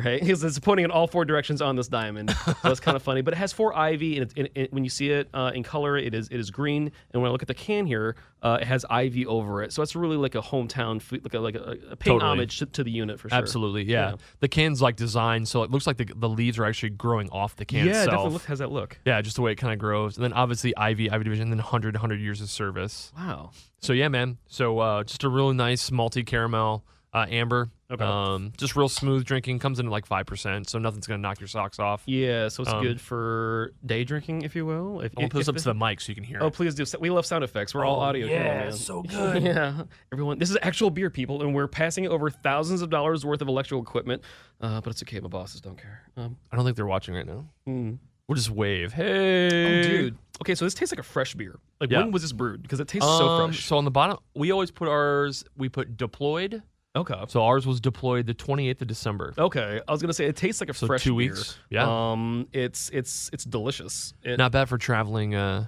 right? 0.03 0.21
Because 0.31 0.43
it's 0.43 0.59
pointing 0.59 0.85
in 0.85 0.91
all 0.91 1.07
four 1.07 1.25
directions 1.25 1.61
on 1.61 1.75
this 1.75 1.87
diamond. 1.87 2.31
so 2.31 2.55
it's 2.71 2.79
kind 2.79 2.95
of 2.95 3.03
funny, 3.03 3.21
but 3.21 3.33
it 3.33 3.37
has 3.37 3.51
four 3.51 3.75
ivy, 3.75 4.17
and, 4.17 4.23
it's, 4.23 4.33
and 4.37 4.49
it, 4.55 4.71
when 4.73 4.83
you 4.83 4.89
see 4.89 5.09
it 5.09 5.29
uh, 5.33 5.51
in 5.53 5.63
color, 5.63 5.97
it 5.97 6.13
is 6.13 6.27
it 6.29 6.39
is 6.39 6.51
green. 6.51 6.91
And 7.11 7.21
when 7.21 7.29
I 7.29 7.31
look 7.31 7.41
at 7.41 7.47
the 7.47 7.53
can 7.53 7.85
here, 7.85 8.15
uh, 8.41 8.59
it 8.61 8.67
has 8.67 8.85
ivy 8.89 9.25
over 9.25 9.61
it. 9.61 9.73
So 9.73 9.83
it's 9.83 9.95
really 9.95 10.17
like 10.17 10.35
a 10.35 10.41
hometown, 10.41 11.01
like 11.23 11.33
a, 11.33 11.39
like 11.39 11.55
a, 11.55 11.77
a 11.91 11.95
paying 11.95 12.19
Totally. 12.19 12.31
homage 12.31 12.59
to, 12.59 12.65
to 12.67 12.83
the 12.83 12.91
unit 12.91 13.19
for 13.19 13.29
sure. 13.29 13.37
Absolutely, 13.37 13.83
yeah. 13.83 14.11
Yeah. 14.11 14.15
The 14.39 14.47
can's 14.47 14.81
like 14.81 14.95
designed 14.95 15.47
so 15.47 15.63
it 15.63 15.71
looks 15.71 15.85
like 15.85 15.97
the, 15.97 16.05
the 16.15 16.29
leaves 16.29 16.57
are 16.57 16.65
actually 16.65 16.91
growing 16.91 17.29
off 17.29 17.55
the 17.55 17.65
can 17.65 17.79
yeah, 17.79 17.85
it 17.85 17.89
itself. 17.89 18.05
definitely 18.07 18.33
look, 18.33 18.43
has 18.45 18.59
that 18.59 18.71
look. 18.71 18.99
yeah, 19.05 19.21
just 19.21 19.35
the 19.35 19.41
way 19.41 19.51
it 19.51 19.55
kind 19.55 19.73
of 19.73 19.79
grows. 19.79 20.17
And 20.17 20.23
then 20.23 20.33
obviously 20.33 20.75
Ivy, 20.77 21.09
Ivy 21.09 21.23
Division, 21.23 21.43
and 21.43 21.51
then 21.51 21.59
100, 21.59 21.95
100 21.95 22.19
years 22.19 22.41
of 22.41 22.49
service. 22.49 23.11
Wow. 23.15 23.51
So 23.79 23.93
yeah, 23.93 24.07
man. 24.07 24.37
So 24.47 24.79
uh, 24.79 25.03
just 25.03 25.23
a 25.23 25.29
really 25.29 25.53
nice 25.55 25.89
malty 25.89 26.25
caramel 26.25 26.85
uh, 27.13 27.25
amber. 27.29 27.69
Okay. 27.91 28.05
Um, 28.05 28.53
just 28.57 28.77
real 28.77 28.87
smooth 28.87 29.25
drinking. 29.25 29.59
Comes 29.59 29.79
in 29.79 29.85
at 29.85 29.91
like 29.91 30.05
five 30.05 30.25
percent, 30.25 30.69
so 30.69 30.79
nothing's 30.79 31.07
gonna 31.07 31.17
knock 31.21 31.41
your 31.41 31.47
socks 31.49 31.77
off. 31.77 32.03
Yeah, 32.05 32.47
so 32.47 32.63
it's 32.63 32.71
Um, 32.71 32.81
good 32.81 33.01
for 33.01 33.73
day 33.85 34.05
drinking, 34.05 34.43
if 34.43 34.55
you 34.55 34.65
will. 34.65 35.01
If, 35.01 35.11
I'll 35.17 35.25
if- 35.25 35.31
put 35.31 35.39
this 35.39 35.49
up 35.49 35.57
to 35.57 35.63
the 35.63 35.73
mic 35.73 35.99
so 35.99 36.09
you 36.09 36.15
can 36.15 36.23
hear 36.23 36.39
Oh, 36.41 36.47
it. 36.47 36.53
please 36.53 36.73
do. 36.73 36.85
We 37.01 37.09
love 37.09 37.25
sound 37.25 37.43
effects. 37.43 37.75
We're 37.75 37.83
all 37.83 37.97
Oh, 37.97 38.03
audio. 38.03 38.27
yeah, 38.27 38.69
so 38.69 39.01
good. 39.03 39.43
yeah, 39.43 39.83
everyone. 40.13 40.39
This 40.39 40.49
is 40.49 40.57
actual 40.61 40.89
beer, 40.89 41.09
people, 41.09 41.41
and 41.41 41.53
we're 41.53 41.67
passing 41.67 42.05
it 42.05 42.11
over 42.11 42.29
thousands 42.29 42.81
of 42.81 42.89
dollars 42.89 43.25
worth 43.25 43.41
of 43.41 43.49
electrical 43.49 43.81
equipment. 43.83 44.21
Uh, 44.61 44.79
but 44.79 44.91
it's 44.91 45.03
okay. 45.03 45.19
My 45.19 45.27
bosses 45.27 45.59
don't 45.59 45.77
care. 45.77 46.03
Um, 46.15 46.37
I 46.51 46.55
don't 46.55 46.63
think 46.63 46.77
they're 46.77 46.85
watching 46.85 47.13
right 47.13 47.25
now. 47.27 47.45
mm. 47.67 47.97
We'll 48.29 48.37
just 48.37 48.51
wave. 48.51 48.93
Hey, 48.93 49.79
Oh, 49.79 49.83
dude. 49.83 50.17
Okay, 50.41 50.55
so 50.55 50.63
this 50.63 50.73
tastes 50.73 50.93
like 50.93 50.99
a 50.99 51.03
fresh 51.03 51.35
beer. 51.35 51.59
Like 51.81 51.91
Yeah. 51.91 51.97
when 51.99 52.11
was 52.11 52.21
this 52.21 52.31
brewed? 52.31 52.61
Because 52.63 52.79
it 52.79 52.87
tastes 52.87 53.05
so 53.05 53.27
Um, 53.27 53.49
fresh. 53.51 53.65
so 53.65 53.77
on 53.77 53.83
the 53.83 53.91
bottom, 53.91 54.17
we 54.33 54.51
always 54.51 54.71
put 54.71 54.87
ours. 54.87 55.43
We 55.57 55.67
put 55.67 55.97
deployed. 55.97 56.63
Okay. 56.95 57.15
So 57.29 57.41
ours 57.43 57.65
was 57.65 57.79
deployed 57.79 58.25
the 58.27 58.33
28th 58.33 58.81
of 58.81 58.87
December. 58.87 59.33
Okay, 59.37 59.79
I 59.87 59.91
was 59.91 60.01
gonna 60.01 60.13
say 60.13 60.25
it 60.25 60.35
tastes 60.35 60.59
like 60.61 60.69
a 60.69 60.73
So 60.73 60.87
fresh 60.87 61.03
two 61.03 61.17
beer. 61.17 61.31
weeks. 61.33 61.57
Yeah. 61.69 62.11
Um, 62.11 62.47
it's 62.51 62.89
it's 62.89 63.29
it's 63.31 63.45
delicious. 63.45 64.13
It, 64.23 64.37
Not 64.37 64.51
bad 64.51 64.67
for 64.69 64.77
traveling. 64.77 65.35
Uh, 65.35 65.67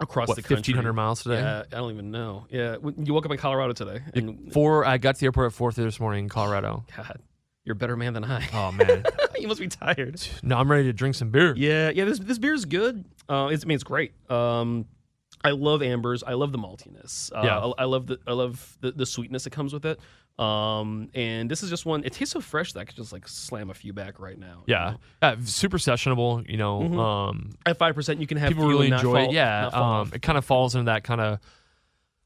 across 0.00 0.28
what 0.28 0.36
the 0.36 0.42
country. 0.42 0.74
1,500 0.74 0.92
miles 0.92 1.22
today? 1.24 1.40
Yeah, 1.40 1.62
I 1.72 1.76
don't 1.76 1.90
even 1.92 2.12
know. 2.12 2.46
Yeah, 2.50 2.76
when- 2.76 3.04
you 3.04 3.12
woke 3.14 3.24
up 3.26 3.32
in 3.32 3.38
Colorado 3.38 3.72
today, 3.72 4.00
and 4.14 4.52
Four. 4.52 4.84
I 4.84 4.96
got 4.98 5.16
to 5.16 5.20
the 5.20 5.26
airport 5.26 5.52
at 5.52 5.58
4:30 5.58 5.74
this 5.86 5.98
morning 5.98 6.24
in 6.24 6.28
Colorado. 6.28 6.84
God, 6.96 7.18
you're 7.64 7.72
a 7.72 7.76
better 7.76 7.96
man 7.96 8.12
than 8.12 8.24
I. 8.24 8.46
Oh 8.52 8.70
man. 8.70 9.04
you 9.38 9.48
must 9.48 9.60
be 9.60 9.68
tired. 9.68 10.20
no, 10.42 10.56
I'm 10.58 10.70
ready 10.70 10.84
to 10.84 10.92
drink 10.92 11.14
some 11.16 11.30
beer. 11.30 11.54
Yeah, 11.56 11.90
yeah. 11.90 12.04
This 12.04 12.18
this 12.18 12.38
beer 12.38 12.54
is 12.54 12.64
good. 12.66 13.04
Uh, 13.28 13.48
it's, 13.50 13.64
I 13.64 13.66
mean, 13.66 13.74
it's 13.76 13.84
great. 13.84 14.12
Um, 14.30 14.84
I 15.42 15.50
love 15.50 15.82
ambers. 15.82 16.22
I 16.22 16.34
love 16.34 16.52
the 16.52 16.58
maltiness. 16.58 17.32
Uh, 17.34 17.42
Yeah. 17.44 17.58
I, 17.58 17.82
I 17.82 17.84
love 17.86 18.06
the 18.06 18.18
I 18.26 18.32
love 18.34 18.76
the, 18.80 18.92
the 18.92 19.06
sweetness 19.06 19.44
that 19.44 19.50
comes 19.50 19.72
with 19.72 19.84
it. 19.86 19.98
Um, 20.38 21.10
and 21.14 21.50
this 21.50 21.62
is 21.62 21.70
just 21.70 21.84
one. 21.84 22.04
It 22.04 22.12
tastes 22.12 22.32
so 22.32 22.40
fresh 22.40 22.72
that 22.74 22.80
I 22.80 22.84
could 22.84 22.94
just 22.96 23.12
like 23.12 23.26
slam 23.26 23.70
a 23.70 23.74
few 23.74 23.92
back 23.92 24.20
right 24.20 24.38
now. 24.38 24.62
Yeah, 24.66 24.94
yeah, 25.22 25.34
super 25.44 25.78
sessionable. 25.78 26.48
You 26.48 26.56
know, 26.56 26.80
Mhm. 26.80 26.98
um, 26.98 27.50
At 27.66 27.76
five 27.78 27.94
percent, 27.94 28.20
you 28.20 28.26
can 28.26 28.38
have 28.38 28.48
people 28.48 28.68
really 28.68 28.86
enjoy 28.92 29.14
fall- 29.14 29.30
it. 29.30 29.32
Yeah, 29.32 29.66
um, 29.66 30.10
it 30.14 30.22
kind 30.22 30.38
of 30.38 30.44
falls 30.44 30.74
into 30.74 30.86
that 30.86 31.02
kind 31.04 31.20
of. 31.20 31.40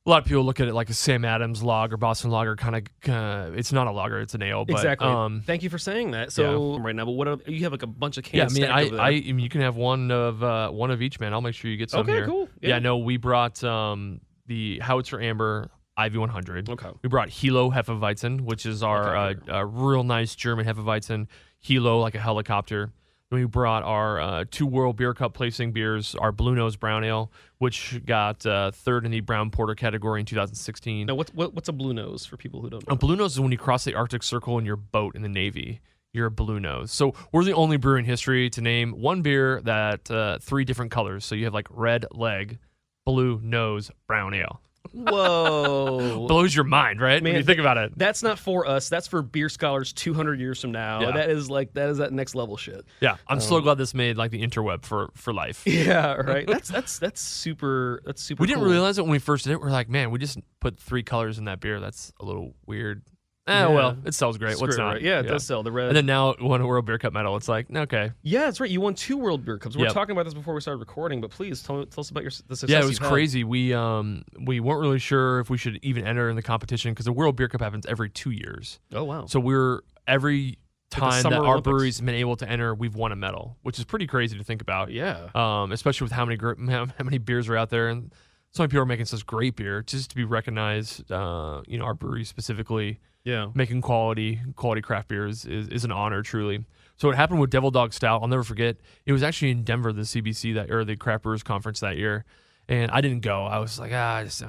A 0.05 0.11
lot 0.11 0.19
of 0.21 0.25
people 0.25 0.43
look 0.43 0.59
at 0.59 0.67
it 0.67 0.75
like 0.75 0.91
a 0.91 0.95
Sam 0.95 1.25
Adams 1.25 1.63
log 1.63 1.93
or 1.93 1.97
Boston 1.97 2.31
lager, 2.33 2.57
kind 2.57 2.75
of. 2.75 3.09
Uh, 3.09 3.53
it's 3.55 3.73
not 3.73 3.87
a 3.87 3.93
lager; 3.93 4.21
it's 4.21 4.35
an 4.35 4.43
ale. 4.43 4.65
But, 4.65 4.75
exactly. 4.75 5.07
Um, 5.09 5.43
Thank 5.47 5.63
you 5.63 5.71
for 5.71 5.79
saying 5.79 6.11
that. 6.11 6.33
So 6.33 6.79
right 6.81 6.95
now, 6.95 7.05
but 7.05 7.13
what 7.13 7.29
are, 7.29 7.39
you 7.47 7.61
have 7.63 7.73
like 7.73 7.85
a 7.85 7.87
bunch 7.87 8.19
of 8.19 8.25
cans. 8.25 8.59
yeah, 8.59 8.75
I 8.75 8.85
mean, 8.85 8.99
I, 8.99 9.03
I, 9.03 9.09
I 9.09 9.21
mean, 9.21 9.39
you 9.39 9.49
can 9.49 9.61
have 9.61 9.77
one 9.77 10.11
of 10.11 10.43
uh, 10.43 10.71
one 10.71 10.91
of 10.91 11.01
each, 11.03 11.21
man. 11.21 11.33
I'll 11.33 11.41
make 11.41 11.55
sure 11.55 11.71
you 11.71 11.77
get 11.77 11.89
some 11.91 12.01
okay, 12.01 12.13
here. 12.15 12.27
cool. 12.27 12.49
Yeah, 12.61 12.79
no, 12.81 12.99
we 12.99 13.17
brought 13.17 13.63
um, 13.65 14.21
the 14.49 14.81
Howitzer 14.81 15.21
Amber 15.21 15.71
IV 15.99 16.17
100. 16.17 16.71
Okay. 16.71 16.91
We 17.03 17.09
brought 17.09 17.29
Hilo 17.29 17.71
Hefeweizen, 17.71 18.43
which 18.43 18.67
is 18.67 18.83
our 18.83 19.17
Okay, 19.17 19.51
uh, 19.51 19.59
uh, 19.59 19.65
real 19.65 20.05
nice 20.05 20.35
German 20.35 20.67
Hefeweizen. 20.67 21.27
Hilo, 21.59 22.01
like 22.01 22.15
a 22.15 22.21
helicopter. 22.21 22.91
Then 23.31 23.41
we 23.41 23.47
brought 23.47 23.83
our 23.83 24.21
uh, 24.21 24.45
two 24.51 24.67
World 24.67 24.97
Beer 24.97 25.15
Cup 25.15 25.33
placing 25.33 25.73
beers, 25.73 26.15
our 26.17 26.33
Blue 26.33 26.55
Nose 26.55 26.77
Brown 26.77 27.03
Ale, 27.03 27.33
which 27.59 28.05
got 28.05 28.45
uh, 28.45 28.73
third 28.73 29.07
in 29.07 29.11
the 29.11 29.21
Brown 29.21 29.51
Porter 29.51 29.75
category 29.75 30.21
in 30.21 30.27
2016. 30.27 31.07
Now, 31.07 31.15
what's 31.15 31.33
what, 31.33 31.55
what's 31.55 31.69
a 31.69 31.73
blue 31.73 31.95
nose 31.95 32.27
for 32.27 32.37
people 32.37 32.61
who 32.61 32.69
don't 32.69 32.87
know? 32.87 32.93
A 32.93 32.97
Blue 32.97 33.17
Nose 33.17 33.33
is 33.33 33.41
when 33.41 33.51
you 33.51 33.57
cross 33.57 33.85
the 33.85 33.95
Arctic 33.95 34.23
Circle 34.23 34.59
in 34.59 34.67
your 34.67 34.77
boat 34.77 35.15
in 35.15 35.23
the 35.23 35.31
Navy. 35.31 35.81
You're 36.13 36.27
a 36.27 36.31
Blue 36.31 36.61
Nose. 36.61 36.93
So 36.93 37.15
we're 37.33 37.45
the 37.45 37.55
only 37.55 37.79
brewer 37.79 37.99
in 37.99 38.05
history 38.05 38.51
to 38.51 38.61
name 38.61 38.93
one 38.93 39.23
beer 39.23 39.63
that 39.63 40.11
uh, 40.11 40.39
three 40.43 40.67
different 40.67 40.91
colors. 40.91 41.25
So 41.25 41.35
you 41.35 41.45
have 41.45 41.55
like 41.55 41.69
red 41.71 42.05
leg, 42.11 42.59
blue 43.07 43.41
nose, 43.43 43.91
brown 44.07 44.35
ale. 44.35 44.61
Whoa. 44.93 46.27
Blows 46.29 46.55
your 46.55 46.65
mind, 46.65 47.01
right? 47.01 47.23
when 47.23 47.35
you 47.35 47.43
think 47.43 47.59
about 47.59 47.77
it. 47.79 47.93
That's 47.97 48.23
not 48.23 48.39
for 48.39 48.67
us. 48.67 48.89
That's 48.89 49.07
for 49.07 49.23
beer 49.23 49.49
scholars 49.49 49.93
200 49.93 50.41
years 50.41 50.61
from 50.61 50.73
now. 50.73 51.01
Yeah. 51.01 51.11
That 51.13 51.31
is 51.31 51.51
like 51.51 51.73
that 51.75 51.89
is 51.89 51.99
that 51.99 52.13
next 52.13 52.35
level 52.35 52.57
shit. 52.57 52.85
Yeah, 53.01 53.17
I'm 53.29 53.41
so 53.41 53.57
Um, 53.57 53.63
glad 53.63 53.79
this 53.79 53.95
made 53.95 54.17
like 54.17 54.31
the 54.31 54.43
interweb 54.43 54.85
for 54.85 55.11
for 55.15 55.33
life. 55.33 55.63
Yeah, 55.73 56.15
right. 56.15 56.47
That's 56.47 56.69
that's 56.69 56.99
that's 56.99 57.21
super. 57.21 58.03
That's 58.05 58.23
super. 58.23 58.41
We 58.41 58.47
didn't 58.47 58.61
cool. 58.63 58.71
realize 58.71 58.99
it 58.99 59.03
when 59.03 59.11
we 59.11 59.19
first 59.19 59.45
did 59.45 59.53
it. 59.53 59.61
We're 59.61 59.71
like, 59.71 59.89
man, 59.89 60.11
we 60.11 60.19
just 60.19 60.39
put 60.61 60.79
three 60.79 61.03
colors 61.03 61.39
in 61.39 61.45
that 61.47 61.61
beer. 61.61 61.81
That's 61.81 62.13
a 62.21 62.25
little 62.25 62.55
weird. 62.67 63.03
Eh, 63.49 63.53
Yeah. 63.53 63.69
well, 63.69 63.97
it 64.05 64.15
sells 64.15 64.39
great. 64.39 64.61
What's 64.61 64.75
Screw 64.75 64.85
it, 64.85 64.87
not? 64.87 64.93
right? 64.95 65.03
Yeah, 65.03 65.19
it 65.21 65.25
does 65.25 65.45
sell 65.45 65.65
the 65.65 65.73
red. 65.73 65.89
And 65.89 65.97
then 65.97 66.07
now 66.07 66.31
it 66.31 66.41
won 66.41 66.61
a 66.61 66.67
World 66.67 66.87
Beer 66.87 66.97
Cup 66.99 67.13
medal. 67.13 67.37
It's 67.37 67.49
like, 67.49 67.67
okay. 67.75 68.13
yeah, 68.23 68.43
that's 68.43 68.61
right. 68.61 68.71
You 68.71 68.81
won 68.81 68.95
two 68.95 69.17
World 69.19 69.45
Beer 69.45 69.59
Cups. 69.59 69.75
We 69.77 69.83
We're 69.83 69.89
talking 69.91 70.13
about 70.13 70.25
this 70.27 70.35
before 70.35 70.55
we 70.55 70.61
started 70.61 70.79
recording, 70.79 71.21
but 71.21 71.31
please 71.31 71.61
tell, 71.63 71.85
tell 71.87 72.03
us 72.03 72.11
about 72.11 72.23
your 72.23 72.31
the 72.47 72.55
success. 72.55 72.71
Yeah, 72.71 72.79
it 72.79 72.85
was 72.85 72.91
you've 72.93 72.99
had. 73.01 73.09
crazy. 73.11 73.43
We 73.43 73.75
um 73.75 74.23
we 74.45 74.61
weren't 74.61 74.81
really 74.81 75.01
sure 75.01 75.41
if 75.41 75.51
we 75.51 75.59
should 75.59 75.81
even 75.83 76.07
enter 76.07 76.31
in 76.31 76.37
the 76.37 76.43
competition 76.43 76.93
because 76.93 77.05
the 77.07 77.13
World 77.13 77.35
Beer 77.35 77.49
Cup 77.49 77.61
happens 77.61 77.85
every 77.87 78.11
two 78.11 78.31
years. 78.31 78.79
Oh 78.95 79.03
wow. 79.05 79.27
So 79.27 79.41
we're 79.41 79.81
every 80.07 80.59
time 80.91 81.23
that 81.25 81.33
our 81.33 81.41
Olympics. 81.45 81.65
brewery's 81.65 82.01
been 82.01 82.15
able 82.15 82.37
to 82.37 82.49
enter, 82.49 82.75
we've 82.75 82.95
won 82.95 83.11
a 83.13 83.17
medal, 83.17 83.57
which 83.63 83.79
is 83.79 83.85
pretty 83.85 84.07
crazy 84.07 84.37
to 84.39 84.45
think 84.45 84.61
about. 84.63 84.91
yeah. 84.93 85.31
um, 85.35 85.73
especially 85.73 86.05
with 86.05 86.13
how 86.13 86.25
many 86.25 86.39
how 86.71 86.87
many 87.03 87.19
beers 87.19 87.49
are 87.49 87.57
out 87.57 87.71
there, 87.71 87.89
and 87.89 88.13
so 88.53 88.63
many 88.63 88.69
people 88.69 88.83
are 88.83 88.87
making 88.87 89.07
such 89.07 89.27
great 89.27 89.57
beer. 89.57 89.83
Just 89.83 90.11
to 90.11 90.17
be 90.17 90.23
recognized, 90.25 91.11
uh, 91.11 91.63
you 91.67 91.77
know, 91.79 91.87
our 91.87 91.95
brewery 91.95 92.25
specifically 92.25 93.01
Yeah. 93.25 93.47
making 93.55 93.83
quality 93.83 94.41
quality 94.57 94.83
craft 94.83 95.09
beers 95.09 95.45
is, 95.45 95.69
is 95.69 95.85
an 95.85 95.93
honor, 95.93 96.23
truly. 96.23 96.65
So 96.97 97.09
what 97.09 97.17
happened 97.17 97.41
with 97.41 97.51
Devil 97.51 97.71
Dog 97.71 97.93
Stout, 97.93 98.21
I'll 98.23 98.29
never 98.29 98.43
forget. 98.45 98.77
It 99.07 99.13
was 99.13 99.23
actually 99.23 99.51
in 99.53 99.65
Denver, 99.65 99.93
the 99.93 100.03
CBC 100.03 100.55
that 100.55 100.71
or 100.71 100.85
the 100.85 100.97
Craft 100.97 101.23
Brewers 101.25 101.43
Conference 101.43 101.81
that 101.81 101.97
year, 101.97 102.25
and 102.69 102.91
I 102.91 103.01
didn't 103.01 103.21
go. 103.21 103.45
I 103.45 103.59
was 103.59 103.79
like, 103.79 103.93
ah, 103.93 104.23
just, 104.25 104.43
uh. 104.43 104.49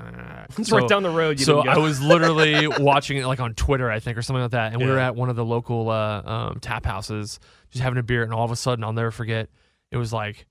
It's 0.58 0.70
So- 0.70 0.78
right 0.78 0.88
down 0.88 1.04
the 1.04 1.10
road. 1.10 1.40
You 1.40 1.46
so. 1.46 1.60
I 1.68 1.78
was 1.78 2.02
literally 2.02 2.68
watching 2.80 3.18
it 3.18 3.26
like 3.26 3.40
on 3.40 3.54
Twitter, 3.56 3.90
I 3.90 4.00
think, 4.00 4.18
or 4.18 4.22
something 4.22 4.42
like 4.42 4.52
that. 4.52 4.74
And 4.74 4.82
we 4.82 4.88
were 4.88 5.00
at 5.00 5.16
one 5.16 5.30
of 5.30 5.36
the 5.36 5.46
local 5.46 5.90
uh, 5.90 6.22
um, 6.24 6.60
tap 6.60 6.86
houses, 6.86 7.40
just 7.72 7.82
having 7.82 7.98
a 7.98 8.04
beer, 8.04 8.24
and 8.24 8.34
all 8.34 8.46
of 8.46 8.52
a 8.52 8.56
sudden, 8.56 8.84
I'll 8.84 8.94
never 8.94 9.12
forget, 9.12 9.50
it 9.92 9.98
was 9.98 10.12
like 10.14 10.46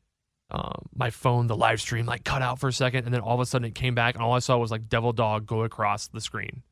um, 0.50 0.88
my 0.94 1.10
phone, 1.10 1.46
the 1.46 1.56
live 1.56 1.80
stream, 1.80 2.04
like 2.06 2.24
cut 2.24 2.42
out 2.42 2.58
for 2.58 2.68
a 2.68 2.72
second, 2.72 3.04
and 3.04 3.14
then 3.14 3.20
all 3.20 3.34
of 3.34 3.40
a 3.40 3.46
sudden 3.46 3.66
it 3.66 3.74
came 3.74 3.94
back, 3.94 4.14
and 4.16 4.22
all 4.24 4.32
I 4.32 4.38
saw 4.40 4.56
was 4.58 4.70
like 4.70 4.88
Devil 4.88 5.12
Dog 5.12 5.46
go 5.46 5.62
across 5.62 6.08
the 6.08 6.20
screen, 6.20 6.62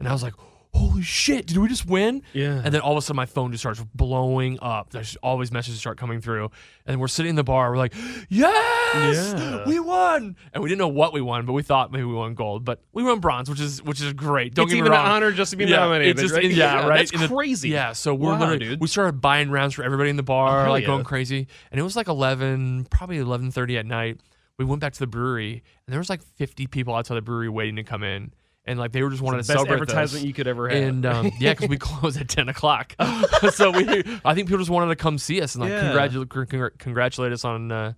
and 0.00 0.08
I 0.08 0.12
was 0.12 0.22
like, 0.22 0.34
"Holy 0.74 1.02
shit! 1.02 1.46
Did 1.46 1.58
we 1.58 1.68
just 1.68 1.86
win?" 1.86 2.22
Yeah. 2.32 2.60
And 2.64 2.74
then 2.74 2.80
all 2.80 2.92
of 2.92 2.98
a 2.98 3.02
sudden, 3.02 3.16
my 3.16 3.26
phone 3.26 3.50
just 3.52 3.62
starts 3.62 3.82
blowing 3.94 4.58
up. 4.60 4.90
There's 4.90 5.16
always 5.22 5.50
messages 5.52 5.78
start 5.80 5.96
coming 5.98 6.20
through, 6.20 6.50
and 6.86 7.00
we're 7.00 7.08
sitting 7.08 7.30
in 7.30 7.36
the 7.36 7.44
bar. 7.44 7.70
We're 7.70 7.76
like, 7.78 7.94
"Yes, 8.28 9.34
Yeah. 9.36 9.64
we 9.66 9.80
won!" 9.80 10.36
And 10.52 10.62
we 10.62 10.68
didn't 10.68 10.78
know 10.80 10.88
what 10.88 11.12
we 11.12 11.20
won, 11.20 11.46
but 11.46 11.52
we 11.52 11.62
thought 11.62 11.92
maybe 11.92 12.04
we 12.04 12.14
won 12.14 12.34
gold, 12.34 12.64
but 12.64 12.80
we 12.92 13.02
won 13.02 13.20
bronze, 13.20 13.48
which 13.48 13.60
is 13.60 13.82
which 13.82 14.00
is 14.00 14.12
great. 14.12 14.54
Don't 14.54 14.64
it's 14.64 14.72
get 14.74 14.78
even 14.80 14.92
an 14.92 14.98
honor 14.98 15.32
just 15.32 15.50
to 15.52 15.56
be 15.56 15.64
Yeah, 15.64 15.76
nominated. 15.76 16.12
it's 16.18 16.22
just- 16.22 16.34
right? 16.34 16.50
yeah, 16.50 16.86
right. 16.86 16.98
That's 16.98 17.12
In 17.12 17.20
the- 17.20 17.28
crazy. 17.28 17.68
Yeah, 17.70 17.92
so 17.92 18.14
we're 18.14 18.32
Wow, 18.32 18.38
literally 18.40 18.58
dude. 18.58 18.80
we 18.80 18.86
started 18.88 19.20
buying 19.20 19.50
rounds 19.50 19.74
for 19.74 19.82
everybody 19.84 20.10
in 20.10 20.16
the 20.16 20.22
bar, 20.22 20.66
Oh, 20.66 20.70
like 20.70 20.86
going 20.86 21.04
crazy, 21.04 21.46
and 21.70 21.80
it 21.80 21.82
was 21.82 21.96
like 21.96 22.08
eleven, 22.08 22.86
probably 22.90 23.18
eleven 23.18 23.50
thirty 23.50 23.78
at 23.78 23.86
night. 23.86 24.20
We 24.58 24.64
went 24.64 24.80
back 24.80 24.92
to 24.92 25.00
the 25.00 25.06
brewery, 25.08 25.62
and 25.86 25.92
there 25.92 25.98
was 25.98 26.08
like 26.10 26.22
fifty 26.36 26.66
people 26.66 26.94
outside 26.94 27.16
the 27.16 27.22
brewery 27.22 27.48
waiting 27.48 27.76
to 27.76 27.82
come 27.82 28.02
in. 28.04 28.32
And 28.66 28.78
like 28.78 28.92
they 28.92 29.02
were 29.02 29.10
just 29.10 29.22
wanted 29.22 29.38
to 29.38 29.44
celebrate 29.44 29.74
advertisement 29.80 30.24
you 30.26 30.32
could 30.32 30.46
ever 30.46 30.68
have. 30.68 30.82
And 30.82 31.06
um, 31.06 31.30
yeah, 31.38 31.52
because 31.52 31.68
we 31.68 31.76
close 31.78 32.16
at 32.16 32.28
ten 32.28 32.48
o'clock, 32.48 32.94
so 33.52 33.70
we 33.70 33.86
I 34.24 34.34
think 34.34 34.48
people 34.48 34.58
just 34.58 34.70
wanted 34.70 34.88
to 34.88 34.96
come 34.96 35.18
see 35.18 35.40
us 35.42 35.54
and 35.54 35.62
like 35.62 35.70
Yeah. 35.70 35.80
congratulate 35.82 36.28
congr- 36.28 36.78
congratulate 36.78 37.32
us 37.32 37.44
on 37.44 37.70
uh, 37.72 37.92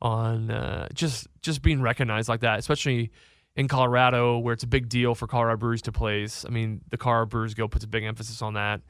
on 0.00 0.50
uh, 0.50 0.88
just 0.94 1.26
just 1.42 1.62
being 1.62 1.80
recognized 1.82 2.28
like 2.28 2.40
that, 2.40 2.58
especially 2.58 3.10
in 3.54 3.68
Colorado 3.68 4.38
where 4.38 4.54
it's 4.54 4.62
a 4.64 4.68
big 4.68 4.88
deal 4.88 5.14
for 5.14 5.26
Colorado 5.26 5.56
breweries 5.58 5.82
to 5.82 5.92
place. 5.92 6.44
I 6.46 6.50
mean, 6.50 6.80
the 6.90 6.96
Colorado 6.96 7.26
Brewers 7.26 7.54
Guild 7.54 7.70
puts 7.70 7.84
a 7.84 7.88
big 7.88 8.04
emphasis 8.04 8.40
on 8.42 8.54
that, 8.54 8.80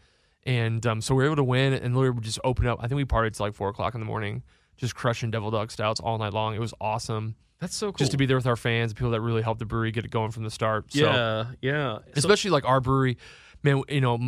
and 0.45 0.85
um, 0.87 1.01
so 1.01 1.15
we 1.15 1.23
are 1.25 1.27
able 1.27 1.37
to 1.37 1.45
win 1.45 1.73
and 1.73 1.97
literally 1.97 2.21
just 2.21 2.39
open 2.45 2.67
up. 2.67 2.79
I 2.81 2.89
think 2.89 2.97
we 2.97 3.05
partied 3.05 3.37
till 3.37 3.47
like 3.47 3.55
four 3.55 3.69
o'clock 3.71 3.95
in 3.95 4.01
the 4.01 4.07
morning, 4.07 4.43
just 4.77 4.95
crushing 4.95 5.31
Devil 5.31 5.51
Dog 5.51 5.71
Stouts 5.71 5.99
all 6.01 6.19
night 6.19 6.33
long. 6.33 6.55
It 6.55 6.61
was 6.61 6.75
awesome 6.81 7.37
That's 7.63 7.77
so 7.77 7.87
cool. 7.87 7.97
just 7.97 8.11
to 8.11 8.17
be 8.17 8.27
there 8.27 8.37
with 8.37 8.49
our 8.49 8.57
fans, 8.57 8.93
people 8.93 9.13
that 9.13 9.21
really 9.21 9.41
helped 9.41 9.61
the 9.61 9.65
brewery 9.65 9.93
get 9.93 10.05
it 10.05 10.11
going 10.11 10.33
from 10.33 10.43
the 10.43 10.51
start. 10.51 10.93
So 10.93 10.99
yeah, 10.99 11.45
yeah. 11.63 11.99
So- 11.99 12.03
especially 12.17 12.51
like 12.51 12.65
our 12.65 12.81
brewery, 12.81 13.19
man. 13.63 13.85
You 13.89 14.01
know, 14.01 14.19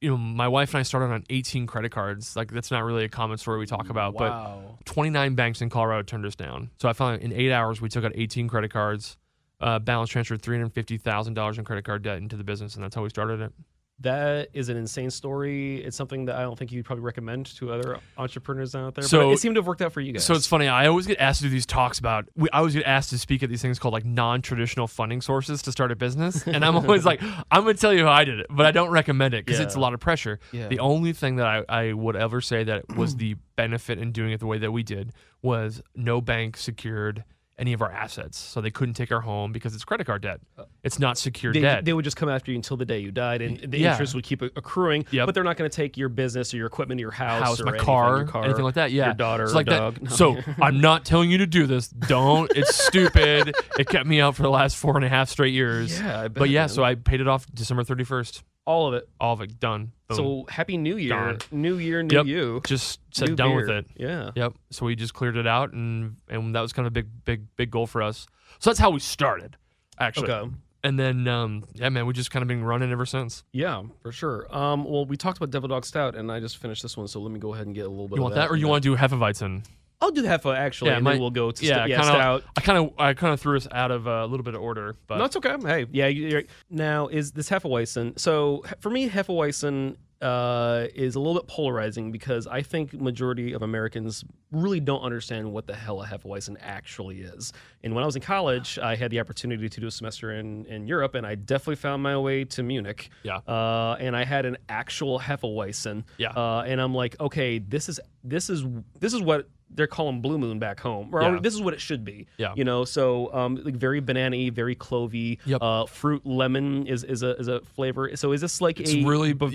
you 0.00 0.08
know, 0.08 0.16
my 0.16 0.48
wife 0.48 0.72
and 0.72 0.78
I 0.80 0.82
started 0.82 1.12
on 1.12 1.24
18 1.28 1.66
credit 1.66 1.92
cards. 1.92 2.34
Like 2.36 2.50
that's 2.50 2.70
not 2.70 2.82
really 2.84 3.04
a 3.04 3.08
common 3.10 3.36
story 3.36 3.58
we 3.58 3.66
talk 3.66 3.90
about, 3.90 4.14
wow. 4.14 4.76
but 4.78 4.86
29 4.86 5.34
banks 5.34 5.60
in 5.60 5.68
Colorado 5.68 6.02
turned 6.04 6.24
us 6.24 6.34
down. 6.34 6.70
So 6.80 6.88
I 6.88 6.94
found 6.94 7.20
in 7.20 7.34
eight 7.34 7.52
hours 7.52 7.82
we 7.82 7.90
took 7.90 8.02
out 8.02 8.12
18 8.14 8.48
credit 8.48 8.72
cards, 8.72 9.18
uh, 9.60 9.78
balance 9.78 10.08
transferred 10.08 10.40
350 10.40 10.96
thousand 10.96 11.34
dollars 11.34 11.58
in 11.58 11.64
credit 11.66 11.84
card 11.84 12.02
debt 12.02 12.16
into 12.16 12.38
the 12.38 12.44
business, 12.44 12.76
and 12.76 12.82
that's 12.82 12.94
how 12.94 13.02
we 13.02 13.10
started 13.10 13.42
it. 13.42 13.52
That 14.00 14.48
is 14.54 14.70
an 14.70 14.78
insane 14.78 15.10
story. 15.10 15.84
It's 15.84 15.96
something 15.96 16.24
that 16.24 16.36
I 16.36 16.40
don't 16.42 16.58
think 16.58 16.72
you'd 16.72 16.86
probably 16.86 17.04
recommend 17.04 17.46
to 17.56 17.70
other 17.72 17.98
entrepreneurs 18.16 18.74
out 18.74 18.94
there. 18.94 19.04
So- 19.04 19.28
but 19.28 19.32
it 19.32 19.38
seemed 19.40 19.56
to 19.56 19.58
have 19.60 19.66
worked 19.66 19.82
out 19.82 19.92
for 19.92 20.00
you 20.00 20.12
guys. 20.12 20.24
So 20.24 20.32
it's 20.34 20.46
funny. 20.46 20.68
I 20.68 20.86
always 20.86 21.06
get 21.06 21.20
asked 21.20 21.40
to 21.40 21.44
do 21.44 21.50
these 21.50 21.66
talks 21.66 21.98
about. 21.98 22.26
We, 22.34 22.48
I 22.50 22.58
always 22.58 22.74
get 22.74 22.86
asked 22.86 23.10
to 23.10 23.18
speak 23.18 23.42
at 23.42 23.50
these 23.50 23.60
things 23.60 23.78
called 23.78 23.92
like 23.92 24.06
non-traditional 24.06 24.86
funding 24.86 25.20
sources 25.20 25.60
to 25.62 25.72
start 25.72 25.92
a 25.92 25.96
business, 25.96 26.42
and 26.46 26.64
I'm 26.64 26.76
always 26.76 27.04
like, 27.04 27.20
I'm 27.50 27.62
going 27.64 27.74
to 27.74 27.80
tell 27.80 27.92
you 27.92 28.04
how 28.06 28.12
I 28.12 28.24
did 28.24 28.40
it, 28.40 28.46
but 28.48 28.64
I 28.66 28.70
don't 28.70 28.90
recommend 28.90 29.34
it 29.34 29.44
because 29.44 29.60
it's 29.60 29.74
a 29.74 29.80
lot 29.80 29.92
of 29.92 30.00
pressure. 30.00 30.40
Yeah. 30.52 30.68
The 30.68 30.78
only 30.78 31.12
thing 31.12 31.36
that 31.36 31.46
I, 31.46 31.64
I 31.68 31.92
would 31.92 32.16
ever 32.16 32.40
say 32.40 32.64
that 32.64 32.96
was 32.96 33.16
the 33.16 33.36
benefit 33.56 33.98
in 33.98 34.12
doing 34.12 34.32
it 34.32 34.40
the 34.40 34.46
way 34.46 34.56
that 34.58 34.72
we 34.72 34.82
did 34.82 35.12
was 35.42 35.82
no 35.94 36.20
bank 36.22 36.56
secured 36.56 37.24
any 37.60 37.72
of 37.74 37.82
our 37.82 37.92
assets, 37.92 38.38
so 38.38 38.60
they 38.60 38.70
couldn't 38.70 38.94
take 38.94 39.12
our 39.12 39.20
home 39.20 39.52
because 39.52 39.74
it's 39.74 39.84
credit 39.84 40.06
card 40.06 40.22
debt. 40.22 40.40
Uh, 40.58 40.64
it's 40.82 40.98
not 40.98 41.18
secured 41.18 41.54
they, 41.54 41.60
debt. 41.60 41.84
they 41.84 41.92
would 41.92 42.04
just 42.04 42.16
come 42.16 42.28
after 42.30 42.50
you 42.50 42.56
until 42.56 42.76
the 42.78 42.86
day 42.86 42.98
you 42.98 43.10
died, 43.12 43.42
and 43.42 43.70
the 43.70 43.78
Yeah. 43.78 43.92
interest 43.92 44.14
would 44.14 44.24
keep 44.24 44.40
accruing. 44.42 45.04
Yep. 45.10 45.26
But 45.26 45.34
they're 45.34 45.44
not 45.44 45.56
going 45.58 45.70
to 45.70 45.74
take 45.76 45.96
your 45.98 46.08
business 46.08 46.54
or 46.54 46.56
your 46.56 46.66
equipment, 46.66 46.98
or 46.98 47.02
your 47.02 47.10
house, 47.10 47.42
house, 47.42 47.60
or 47.60 47.64
my 47.66 47.70
anything, 47.72 47.84
car, 47.84 48.16
your 48.16 48.26
car, 48.26 48.44
anything 48.44 48.64
like 48.64 48.74
that. 48.74 48.90
Yeah, 48.92 49.06
your 49.06 49.14
daughter, 49.14 49.44
or 49.44 49.48
like 49.50 49.66
that. 49.66 49.78
dog. 49.78 49.98
No. 50.02 50.08
So 50.10 50.38
I'm 50.60 50.80
not 50.80 51.04
telling 51.04 51.30
you 51.30 51.38
to 51.38 51.46
do 51.46 51.66
this. 51.66 51.88
Don't. 51.88 52.50
It's 52.56 52.74
stupid. 52.74 53.54
It 53.78 53.88
kept 53.88 54.06
me 54.06 54.20
out 54.20 54.34
for 54.36 54.42
the 54.42 54.50
last 54.50 54.76
four 54.76 54.96
and 54.96 55.04
a 55.04 55.08
half 55.08 55.28
straight 55.28 55.52
years. 55.52 56.00
Yeah, 56.00 56.20
I 56.20 56.22
bet, 56.28 56.34
but 56.34 56.48
yeah, 56.48 56.62
man. 56.62 56.68
so 56.70 56.82
I 56.82 56.94
paid 56.94 57.20
it 57.20 57.28
off 57.28 57.46
December 57.52 57.84
31st. 57.84 58.42
All 58.66 58.88
of 58.88 58.94
it. 58.94 59.08
All 59.20 59.32
of 59.34 59.40
it 59.40 59.58
done. 59.58 59.92
Boom. 60.08 60.16
So 60.16 60.46
happy 60.48 60.76
New 60.76 60.96
Year. 60.96 61.38
New 61.50 61.76
Year, 61.78 62.02
New 62.02 62.14
Yep. 62.16 62.26
you. 62.26 62.60
just 62.66 63.00
said 63.12 63.28
New 63.30 63.36
done 63.36 63.48
beer. 63.50 63.56
with 63.56 63.70
it. 63.70 63.86
Yeah. 63.96 64.30
Yep. 64.34 64.54
So 64.70 64.86
we 64.86 64.94
just 64.96 65.14
cleared 65.14 65.36
it 65.36 65.46
out, 65.46 65.72
and 65.72 66.16
and 66.28 66.54
that 66.54 66.60
was 66.60 66.72
kind 66.72 66.86
of 66.86 66.90
a 66.90 66.94
big, 66.94 67.08
big, 67.24 67.44
big 67.56 67.70
goal 67.70 67.86
for 67.86 68.02
us. 68.02 68.26
So 68.58 68.70
that's 68.70 68.78
how 68.80 68.90
we 68.90 69.00
started, 69.00 69.56
actually. 69.98 70.30
Okay. 70.30 70.50
And 70.82 70.98
then, 70.98 71.28
um, 71.28 71.64
yeah, 71.74 71.90
man, 71.90 72.06
we 72.06 72.14
just 72.14 72.30
kind 72.30 72.42
of 72.42 72.48
been 72.48 72.64
running 72.64 72.90
ever 72.90 73.04
since. 73.04 73.44
Yeah, 73.52 73.82
for 74.02 74.12
sure. 74.12 74.46
Um, 74.54 74.84
well, 74.84 75.04
we 75.04 75.14
talked 75.16 75.36
about 75.36 75.50
Devil 75.50 75.68
Dog 75.68 75.84
Stout, 75.84 76.14
and 76.16 76.32
I 76.32 76.40
just 76.40 76.56
finished 76.56 76.82
this 76.82 76.96
one, 76.96 77.06
so 77.06 77.20
let 77.20 77.30
me 77.30 77.38
go 77.38 77.52
ahead 77.52 77.66
and 77.66 77.74
get 77.74 77.84
a 77.84 77.88
little 77.90 78.08
bit. 78.08 78.16
You 78.16 78.22
of 78.22 78.24
want 78.24 78.34
that, 78.36 78.50
or 78.50 78.56
you 78.56 78.66
want 78.66 78.82
to 78.82 78.88
do 78.88 78.96
Hefeweizen? 78.96 79.62
I'll 80.00 80.10
do 80.10 80.22
the 80.22 80.28
Heffa 80.28 80.56
actually, 80.56 80.90
Yeah, 80.90 80.96
and 80.96 81.04
my- 81.04 81.12
then 81.12 81.20
we'll 81.20 81.30
go 81.30 81.50
to 81.50 81.64
yeah, 81.64 81.74
st- 81.76 81.88
yeah, 81.90 81.96
kinda- 81.98 82.12
Stout. 82.12 82.44
I 82.56 82.60
kind 82.62 82.78
of, 82.78 82.92
I 82.98 83.12
kind 83.14 83.34
of 83.34 83.40
threw 83.40 83.56
us 83.56 83.68
out 83.70 83.90
of 83.90 84.08
uh, 84.08 84.10
a 84.10 84.26
little 84.26 84.44
bit 84.44 84.54
of 84.54 84.62
order, 84.62 84.96
but 85.06 85.18
No, 85.18 85.24
okay. 85.24 85.56
Hey, 85.62 85.86
yeah. 85.92 86.40
now 86.70 87.08
is 87.08 87.32
this 87.32 87.50
Hefeweizen? 87.50 88.18
So 88.18 88.64
for 88.80 88.88
me, 88.90 89.08
Hefeweizen 89.10 89.96
uh, 90.22 90.86
is 90.94 91.14
a 91.14 91.20
little 91.20 91.34
bit 91.40 91.48
polarizing 91.48 92.12
because 92.12 92.46
I 92.46 92.62
think 92.62 92.92
majority 92.92 93.52
of 93.52 93.62
Americans 93.62 94.24
really 94.52 94.80
don't 94.80 95.00
understand 95.02 95.50
what 95.52 95.66
the 95.66 95.74
hell 95.74 96.02
a 96.02 96.06
Hefeweizen 96.06 96.56
actually 96.60 97.20
is. 97.22 97.52
And 97.82 97.94
when 97.94 98.02
I 98.02 98.06
was 98.06 98.16
in 98.16 98.22
college, 98.22 98.78
I 98.78 98.96
had 98.96 99.10
the 99.10 99.20
opportunity 99.20 99.68
to 99.68 99.80
do 99.80 99.86
a 99.86 99.90
semester 99.90 100.32
in 100.32 100.66
in 100.66 100.86
Europe, 100.86 101.14
and 101.14 101.26
I 101.26 101.34
definitely 101.36 101.76
found 101.76 102.02
my 102.02 102.16
way 102.18 102.44
to 102.44 102.62
Munich. 102.62 103.10
Yeah. 103.22 103.38
Uh, 103.48 103.96
and 103.98 104.14
I 104.16 104.24
had 104.24 104.44
an 104.46 104.58
actual 104.68 105.18
Hefeweizen. 105.18 106.04
Yeah. 106.18 106.30
Uh, 106.30 106.64
and 106.66 106.80
I'm 106.80 106.94
like, 106.94 107.18
okay, 107.20 107.58
this 107.58 107.88
is 107.88 107.98
this 108.24 108.50
is 108.50 108.64
this 108.98 109.14
is 109.14 109.22
what 109.22 109.48
they're 109.72 109.86
calling 109.86 110.20
Blue 110.20 110.36
Moon 110.36 110.58
back 110.58 110.80
home, 110.80 111.10
or 111.14 111.22
Yeah. 111.22 111.38
this 111.40 111.54
is 111.54 111.62
what 111.62 111.72
it 111.74 111.80
should 111.80 112.04
be. 112.04 112.26
Yeah. 112.38 112.54
You 112.56 112.64
know, 112.64 112.84
so 112.84 113.32
um, 113.32 113.54
like 113.64 113.76
very 113.76 114.00
banana-y, 114.00 114.50
very 114.50 114.74
clovey. 114.74 115.38
Yep. 115.46 115.62
Uh, 115.62 115.86
fruit 115.86 116.26
lemon 116.26 116.88
is 116.88 117.04
is 117.04 117.22
a 117.22 117.36
is 117.36 117.46
a 117.46 117.60
flavor. 117.60 118.10
So 118.16 118.32
is 118.32 118.40
this 118.40 118.60
like 118.60 118.80
It's 118.80 118.92
a 118.92 119.04
really- 119.04 119.32
Bav- 119.32 119.54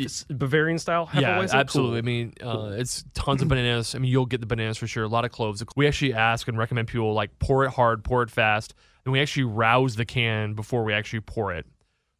Bavarian 0.55 0.79
style? 0.79 1.09
Yeah, 1.13 1.45
absolutely. 1.51 1.99
I 1.99 2.01
mean, 2.01 2.33
uh, 2.41 2.71
it's 2.73 3.03
tons 3.13 3.41
of 3.41 3.47
bananas. 3.47 3.95
I 3.95 3.99
mean, 3.99 4.11
you'll 4.11 4.25
get 4.25 4.39
the 4.41 4.47
bananas 4.47 4.77
for 4.77 4.87
sure. 4.87 5.03
A 5.03 5.07
lot 5.07 5.25
of 5.25 5.31
cloves. 5.31 5.63
We 5.75 5.87
actually 5.87 6.13
ask 6.13 6.47
and 6.47 6.57
recommend 6.57 6.87
people 6.87 7.13
like 7.13 7.37
pour 7.39 7.65
it 7.65 7.71
hard, 7.71 8.03
pour 8.03 8.23
it 8.23 8.31
fast, 8.31 8.73
and 9.05 9.11
we 9.11 9.19
actually 9.21 9.43
rouse 9.43 9.95
the 9.95 10.05
can 10.05 10.53
before 10.53 10.83
we 10.83 10.93
actually 10.93 11.21
pour 11.21 11.53
it. 11.53 11.65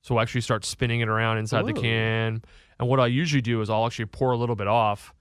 So 0.03 0.15
we'll 0.15 0.21
actually 0.21 0.41
start 0.41 0.65
spinning 0.65 1.01
it 1.01 1.07
around 1.07 1.39
inside 1.39 1.65
the 1.65 1.73
can. 1.73 2.43
And 2.79 2.89
what 2.89 2.99
I 2.99 3.07
usually 3.07 3.41
do 3.41 3.61
is 3.61 3.69
I'll 3.69 3.85
actually 3.85 4.05
pour 4.05 4.31
a 4.31 4.37
little 4.37 4.55
bit 4.55 4.67
off. 4.67 5.13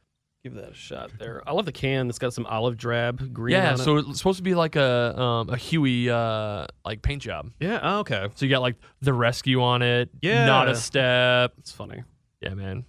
Give 0.42 0.52
that 0.54 0.72
a 0.72 0.74
shot 0.74 1.10
there. 1.18 1.42
I 1.46 1.52
love 1.52 1.64
the 1.64 1.72
can. 1.72 2.10
It's 2.10 2.18
got 2.18 2.34
some 2.34 2.44
olive 2.44 2.76
drab 2.76 3.32
green. 3.32 3.54
yeah, 3.54 3.68
on 3.68 3.74
it. 3.74 3.78
so 3.78 3.96
it's 3.96 4.18
supposed 4.18 4.36
to 4.36 4.42
be 4.42 4.54
like 4.54 4.76
a 4.76 5.18
um, 5.18 5.48
a 5.48 5.56
Huey 5.56 6.10
uh, 6.10 6.66
like 6.84 7.00
paint 7.00 7.22
job. 7.22 7.50
yeah. 7.60 7.80
Oh, 7.82 8.00
okay. 8.00 8.28
So 8.34 8.44
you 8.44 8.50
got 8.50 8.60
like 8.60 8.76
the 9.00 9.14
rescue 9.14 9.62
on 9.62 9.80
it. 9.80 10.10
Yeah. 10.20 10.44
Not 10.44 10.68
a 10.68 10.76
step. 10.76 11.54
It's 11.56 11.72
funny. 11.72 12.02
Yeah, 12.42 12.52
man. 12.52 12.84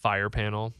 Fire 0.00 0.30
panel. 0.30 0.72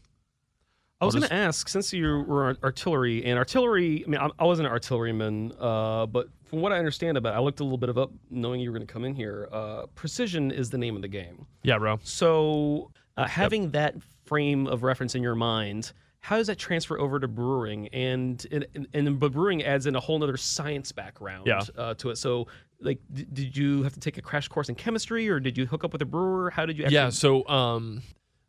I 1.00 1.06
was 1.06 1.14
going 1.14 1.26
to 1.26 1.33
ask, 1.33 1.66
since 1.68 1.94
you 1.94 2.24
were 2.28 2.44
art- 2.44 2.59
artillery, 2.62 3.24
and 3.24 3.38
artillery, 3.38 4.04
I 4.06 4.09
mean, 4.11 4.20
I, 4.20 4.28
I 4.38 4.44
wasn't 4.44 4.66
an 4.66 4.72
artilleryman, 4.72 5.52
uh, 5.59 6.04
but 6.04 6.28
from 6.44 6.61
what 6.61 6.72
I 6.72 6.78
understand 6.78 7.16
about 7.16 7.33
it, 7.33 7.37
I 7.38 7.40
looked 7.40 7.61
a 7.61 7.62
little 7.62 7.78
bit 7.78 7.88
of 7.88 7.96
up 7.96 8.11
knowing 8.28 8.61
you 8.61 8.70
were 8.70 8.76
going 8.76 8.87
to 8.87 8.92
come 8.92 9.06
in 9.06 9.14
here. 9.14 9.48
Uh, 9.50 9.87
precision 9.94 10.50
is 10.50 10.68
the 10.68 10.76
name 10.76 10.96
of 10.96 11.02
the 11.02 11.09
game. 11.09 11.46
Yeah, 11.62 11.78
bro. 11.78 11.98
So 12.02 12.90
uh, 13.16 13.26
having 13.26 13.70
that 13.70 13.94
frame 14.26 14.66
of 14.66 14.83
reference 14.83 15.14
in 15.14 15.22
your 15.22 15.35
mind, 15.35 15.92
how 16.20 16.37
does 16.37 16.48
that 16.48 16.59
transfer 16.59 16.98
over 17.00 17.18
to 17.18 17.28
brewing? 17.28 17.88
And 17.88 18.44
and, 18.52 18.66
and, 18.74 18.87
and 18.92 19.18
but 19.18 19.33
brewing 19.33 19.62
adds 19.62 19.87
in 19.87 19.96
a 19.96 20.00
whole 20.00 20.22
other 20.22 20.37
science 20.37 20.92
background 20.92 21.46
Yeah. 21.46 21.62
uh, 21.78 21.94
to 21.94 22.11
it. 22.11 22.16
So 22.16 22.46
like, 22.78 22.98
d- 23.14 23.26
did 23.33 23.56
you 23.56 23.85
have 23.85 23.94
to 23.94 24.00
take 24.00 24.18
a 24.18 24.22
crash 24.22 24.48
course 24.48 24.68
in 24.68 24.74
chemistry, 24.74 25.30
or 25.30 25.40
did 25.40 25.56
you 25.56 25.64
hook 25.64 25.83
up 25.83 25.92
with 25.94 26.02
a 26.02 26.06
brewer? 26.06 26.50
How 26.50 26.66
did 26.66 26.76
you? 26.76 26.85
Actually, 26.85 26.94
yeah 26.94 27.09
so 27.09 27.48
um 27.48 28.02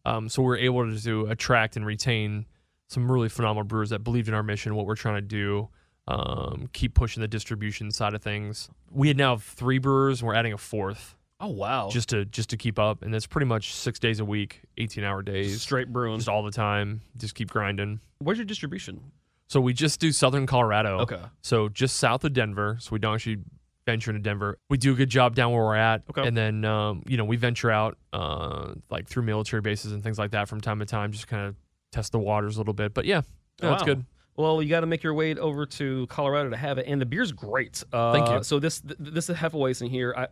um 0.05 0.29
so 0.29 0.41
we're 0.41 0.57
able 0.57 0.89
to, 0.89 1.01
to 1.01 1.25
attract 1.27 1.75
and 1.75 1.85
retain 1.85 2.45
some 2.87 3.09
really 3.11 3.29
phenomenal 3.29 3.63
brewers 3.63 3.89
that 3.91 3.99
believed 4.03 4.27
in 4.27 4.33
our 4.33 4.43
mission 4.43 4.75
what 4.75 4.85
we're 4.85 4.95
trying 4.95 5.15
to 5.15 5.21
do 5.21 5.69
um 6.07 6.69
keep 6.73 6.93
pushing 6.93 7.21
the 7.21 7.27
distribution 7.27 7.91
side 7.91 8.13
of 8.13 8.21
things 8.21 8.69
we 8.89 9.07
had 9.07 9.17
now 9.17 9.31
have 9.35 9.43
three 9.43 9.77
brewers 9.77 10.21
and 10.21 10.27
we're 10.27 10.33
adding 10.35 10.53
a 10.53 10.57
fourth 10.57 11.15
Oh 11.43 11.47
wow! 11.47 11.89
just 11.91 12.09
to 12.09 12.23
just 12.25 12.51
to 12.51 12.57
keep 12.57 12.77
up 12.77 13.01
and 13.01 13.15
it's 13.15 13.25
pretty 13.25 13.47
much 13.47 13.73
six 13.73 13.97
days 13.97 14.19
a 14.19 14.25
week 14.25 14.61
18 14.77 15.03
hour 15.03 15.23
days 15.23 15.59
straight 15.61 15.91
brewing. 15.91 16.17
just 16.19 16.29
all 16.29 16.43
the 16.43 16.51
time 16.51 17.01
just 17.17 17.33
keep 17.33 17.49
grinding 17.49 17.99
Where's 18.19 18.37
your 18.37 18.45
distribution? 18.45 19.01
so 19.47 19.59
we 19.59 19.73
just 19.73 19.99
do 19.99 20.11
southern 20.11 20.45
colorado 20.45 20.99
Okay. 20.99 21.19
so 21.41 21.67
just 21.67 21.97
south 21.97 22.23
of 22.23 22.33
Denver, 22.33 22.77
so 22.79 22.89
we 22.91 22.99
don't 22.99 23.15
actually 23.15 23.39
venture 23.85 24.11
into 24.11 24.21
Denver. 24.21 24.57
We 24.69 24.77
do 24.77 24.93
a 24.93 24.95
good 24.95 25.09
job 25.09 25.35
down 25.35 25.51
where 25.51 25.63
we're 25.63 25.75
at, 25.75 26.03
Okay. 26.09 26.27
and 26.27 26.35
then 26.37 26.65
um, 26.65 27.03
you 27.07 27.17
know 27.17 27.25
we 27.25 27.35
venture 27.37 27.71
out 27.71 27.97
uh, 28.13 28.73
like 28.89 29.07
through 29.07 29.23
military 29.23 29.61
bases 29.61 29.91
and 29.91 30.03
things 30.03 30.17
like 30.19 30.31
that 30.31 30.47
from 30.47 30.61
time 30.61 30.79
to 30.79 30.85
time, 30.85 31.11
just 31.11 31.27
kind 31.27 31.47
of 31.47 31.55
test 31.91 32.11
the 32.11 32.19
waters 32.19 32.55
a 32.55 32.59
little 32.59 32.73
bit. 32.73 32.93
But 32.93 33.05
yeah, 33.05 33.21
no, 33.61 33.71
wow. 33.71 33.77
good. 33.83 34.05
Well, 34.37 34.61
you 34.61 34.69
got 34.69 34.79
to 34.79 34.87
make 34.87 35.03
your 35.03 35.13
way 35.13 35.35
over 35.35 35.65
to 35.65 36.07
Colorado 36.07 36.49
to 36.49 36.57
have 36.57 36.77
it, 36.77 36.85
and 36.87 37.01
the 37.01 37.05
beer's 37.05 37.31
great. 37.31 37.83
Uh, 37.91 38.13
Thank 38.13 38.29
you. 38.29 38.43
So 38.43 38.59
this 38.59 38.79
th- 38.81 38.95
this 38.99 39.29
is 39.29 39.35
Hefeweizen 39.37 39.89
here. 39.89 40.13
I, 40.17 40.27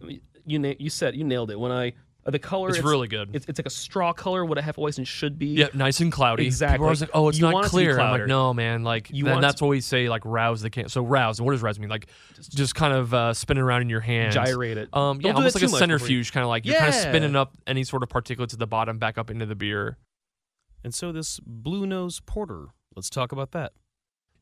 you 0.46 0.58
na- 0.60 0.74
you 0.80 0.90
said 0.90 1.16
you 1.16 1.24
nailed 1.24 1.52
it 1.52 1.60
when 1.60 1.72
I 1.72 1.94
uh, 2.30 2.32
the 2.32 2.40
color. 2.40 2.70
It's, 2.70 2.80
really 2.80 3.08
good. 3.08 3.32
It's, 3.34 3.46
it's 3.48 3.60
like 3.60 3.66
a 3.66 3.72
straw 3.72 4.14
color, 4.14 4.46
what 4.46 4.58
a 4.58 4.62
Hefeweizen 4.62 5.06
should 5.06 5.38
be. 5.38 5.48
yeah, 5.48 5.68
nice 5.74 6.00
and 6.00 6.12
cloudy. 6.12 6.46
Exactly. 6.46 6.88
Like, 6.88 7.10
oh, 7.14 7.30
it's 7.30 7.40
You 7.40 7.50
not 7.50 7.66
clear. 7.66 8.00
I'm 8.00 8.20
like, 8.20 8.28
no, 8.28 8.54
man. 8.54 8.84
Like, 8.84 9.10
You 9.12 9.26
then 9.26 9.34
want 9.34 9.44
it 9.44 9.48
that's 9.48 9.62
what 9.62 9.68
we 9.70 9.82
say, 9.82 10.10
like 10.10 10.22
rouse 10.26 10.62
the 10.62 10.70
can. 10.70 10.90
So 10.90 11.04
rouse. 11.04 11.40
And 11.40 11.46
what 11.46 11.52
does 11.54 11.62
rouse 11.62 11.80
mean? 11.80 11.90
Like, 11.90 12.08
just, 12.40 12.76
kind 12.76 12.94
of 12.94 13.14
uh, 13.14 13.34
spinning 13.34 13.64
around 13.64 13.82
in 13.82 13.90
your 13.90 14.00
hand, 14.00 14.34
Gyrate 14.34 14.78
it. 14.78 14.90
Um, 14.94 15.20
yeah, 15.22 15.34
almost 15.34 15.56
like 15.56 15.64
a 15.64 15.68
too 15.68 15.72
much 15.72 15.80
before 15.82 15.88
you- 15.88 15.98
centrifuge, 15.98 16.32
kind 16.32 16.44
of 16.44 16.50
like 16.50 16.66
you're 16.66 16.76
kind 16.76 16.90
of 16.90 16.96
spinning 16.96 17.36
up 17.36 17.58
any 17.68 17.84
sort 17.84 18.04
of 18.04 18.10
particulates 18.10 18.54
at 18.54 18.60
the 18.60 18.68
bottom 18.68 19.00
back 19.00 19.18
up 19.18 19.30
into 19.30 19.46
the 19.46 19.56
beer. 19.56 19.98
And 20.84 20.94
so 20.94 21.12
this 21.12 21.40
Blue 21.46 21.86
Nose 21.86 22.22
Porter. 22.26 22.68
Let's 22.96 23.10
talk 23.10 23.32
about 23.32 23.52
that. 23.52 23.74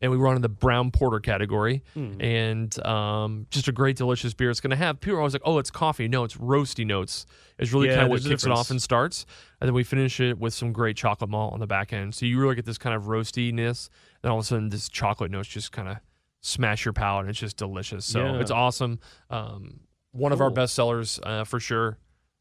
And 0.01 0.11
we 0.11 0.17
run 0.17 0.35
in 0.35 0.41
the 0.41 0.49
brown 0.49 0.91
porter 0.91 1.19
category 1.19 1.83
Hmm. 1.93 2.21
and 2.21 2.85
um, 2.85 3.47
just 3.49 3.67
a 3.67 3.71
great 3.71 3.95
delicious 3.97 4.33
beer 4.33 4.49
it's 4.49 4.59
going 4.61 4.71
to 4.71 4.75
have 4.77 4.99
people 4.99 5.15
are 5.17 5.19
always 5.21 5.33
like 5.33 5.41
oh 5.45 5.57
it's 5.57 5.71
coffee 5.71 6.07
no 6.07 6.23
it's 6.23 6.35
roasty 6.37 6.85
notes 6.85 7.25
it's 7.57 7.71
really 7.73 7.87
Yeah, 7.87 7.95
kind 7.95 8.05
of 8.05 8.09
what 8.11 8.21
kicks 8.23 8.45
it 8.45 8.51
off 8.51 8.69
and 8.69 8.81
starts 8.81 9.25
and 9.59 9.67
then 9.67 9.73
we 9.73 9.83
finish 9.83 10.19
it 10.19 10.37
with 10.37 10.53
some 10.53 10.71
great 10.71 10.95
chocolate 10.97 11.29
malt 11.29 11.53
on 11.53 11.59
the 11.59 11.67
back 11.67 11.93
end 11.93 12.13
so 12.15 12.25
you 12.25 12.39
really 12.39 12.55
get 12.55 12.65
this 12.65 12.77
kind 12.77 12.95
of 12.95 13.03
roastiness 13.03 13.89
and 14.23 14.31
all 14.31 14.37
of 14.39 14.43
a 14.43 14.47
sudden 14.47 14.69
this 14.69 14.87
chocolate 14.89 15.31
notes 15.31 15.47
just 15.49 15.71
kind 15.71 15.87
of 15.87 15.97
smash 16.41 16.85
your 16.85 16.93
palate 16.93 17.21
and 17.21 17.29
it's 17.31 17.39
just 17.39 17.57
delicious 17.57 18.05
so 18.05 18.19
Yeah. 18.23 18.39
it's 18.39 18.51
awesome 18.51 18.99
um, 19.29 19.79
one 20.11 20.31
of 20.31 20.41
our 20.41 20.49
best 20.49 20.73
sellers 20.75 21.19
uh, 21.23 21.43
for 21.43 21.59
sure 21.59 21.97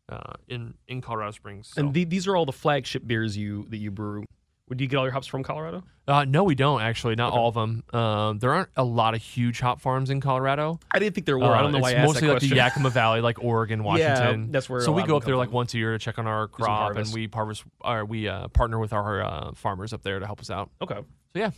uh, 0.09 0.35
in 0.49 0.75
in 0.87 1.01
Colorado 1.01 1.33
Springs. 1.33 1.69
So. 1.75 1.81
And 1.81 1.93
the, 1.93 2.05
these 2.05 2.29
are 2.29 2.37
all 2.37 2.47
the 2.47 2.53
flagship 2.53 3.05
beers 3.09 3.37
you 3.37 3.67
that 3.71 3.79
you 3.79 3.91
brew. 3.91 4.25
Would 4.69 4.81
you 4.81 4.89
get 4.89 4.97
all 4.97 5.05
your 5.05 5.13
hops 5.13 5.29
from 5.29 5.43
Colorado? 5.45 5.85
uh, 6.09 6.25
no, 6.25 6.43
we 6.45 6.55
don't 6.57 6.81
actually. 6.81 7.15
Not 7.15 7.29
Okay. 7.33 7.39
all 7.39 7.49
of 7.49 7.55
them. 7.55 7.85
Um, 7.93 8.39
there 8.41 8.53
aren't 8.53 8.69
a 8.77 8.83
lot 8.85 9.15
of 9.15 9.23
huge 9.23 9.61
hop 9.61 9.81
farms 9.81 10.11
in 10.11 10.21
Colorado. 10.21 10.81
I 10.91 10.99
didn't 10.99 11.15
think 11.15 11.25
there 11.27 11.39
were. 11.39 11.47
I 11.55 11.63
don't 11.63 11.71
know 11.73 11.79
Uh, 11.79 11.83
why 11.83 11.91
it's 11.93 11.99
I 11.99 12.03
asked 12.03 12.07
mostly 12.15 12.29
like 12.29 12.41
the. 12.41 12.49
Yakima 12.49 12.91
Valley, 12.91 13.21
like 13.21 13.43
Oregon, 13.43 13.85
Washington. 13.85 14.41
Yeah, 14.41 14.47
that's 14.51 14.69
where. 14.69 14.81
so 14.81 14.91
we 14.93 15.05
go 15.05 15.17
up 15.17 15.25
there 15.25 15.37
like 15.37 15.53
once 15.53 15.73
a 15.75 15.79
year 15.79 15.93
to 15.93 15.99
check 15.99 16.19
on 16.19 16.27
our 16.27 16.49
crop, 16.49 16.97
and 16.97 17.13
we 17.13 17.29
harvest. 17.33 17.65
Or 17.81 18.05
we 18.05 18.27
uh, 18.29 18.49
partner 18.49 18.79
with 18.81 18.93
our 18.93 19.23
uh, 19.23 19.53
farmers 19.55 19.93
up 19.93 20.03
there 20.03 20.19
to 20.19 20.27
help 20.27 20.41
us 20.41 20.51
out. 20.51 20.71
Okay. 20.83 20.95
So 20.97 21.05
yeah, 21.39 21.51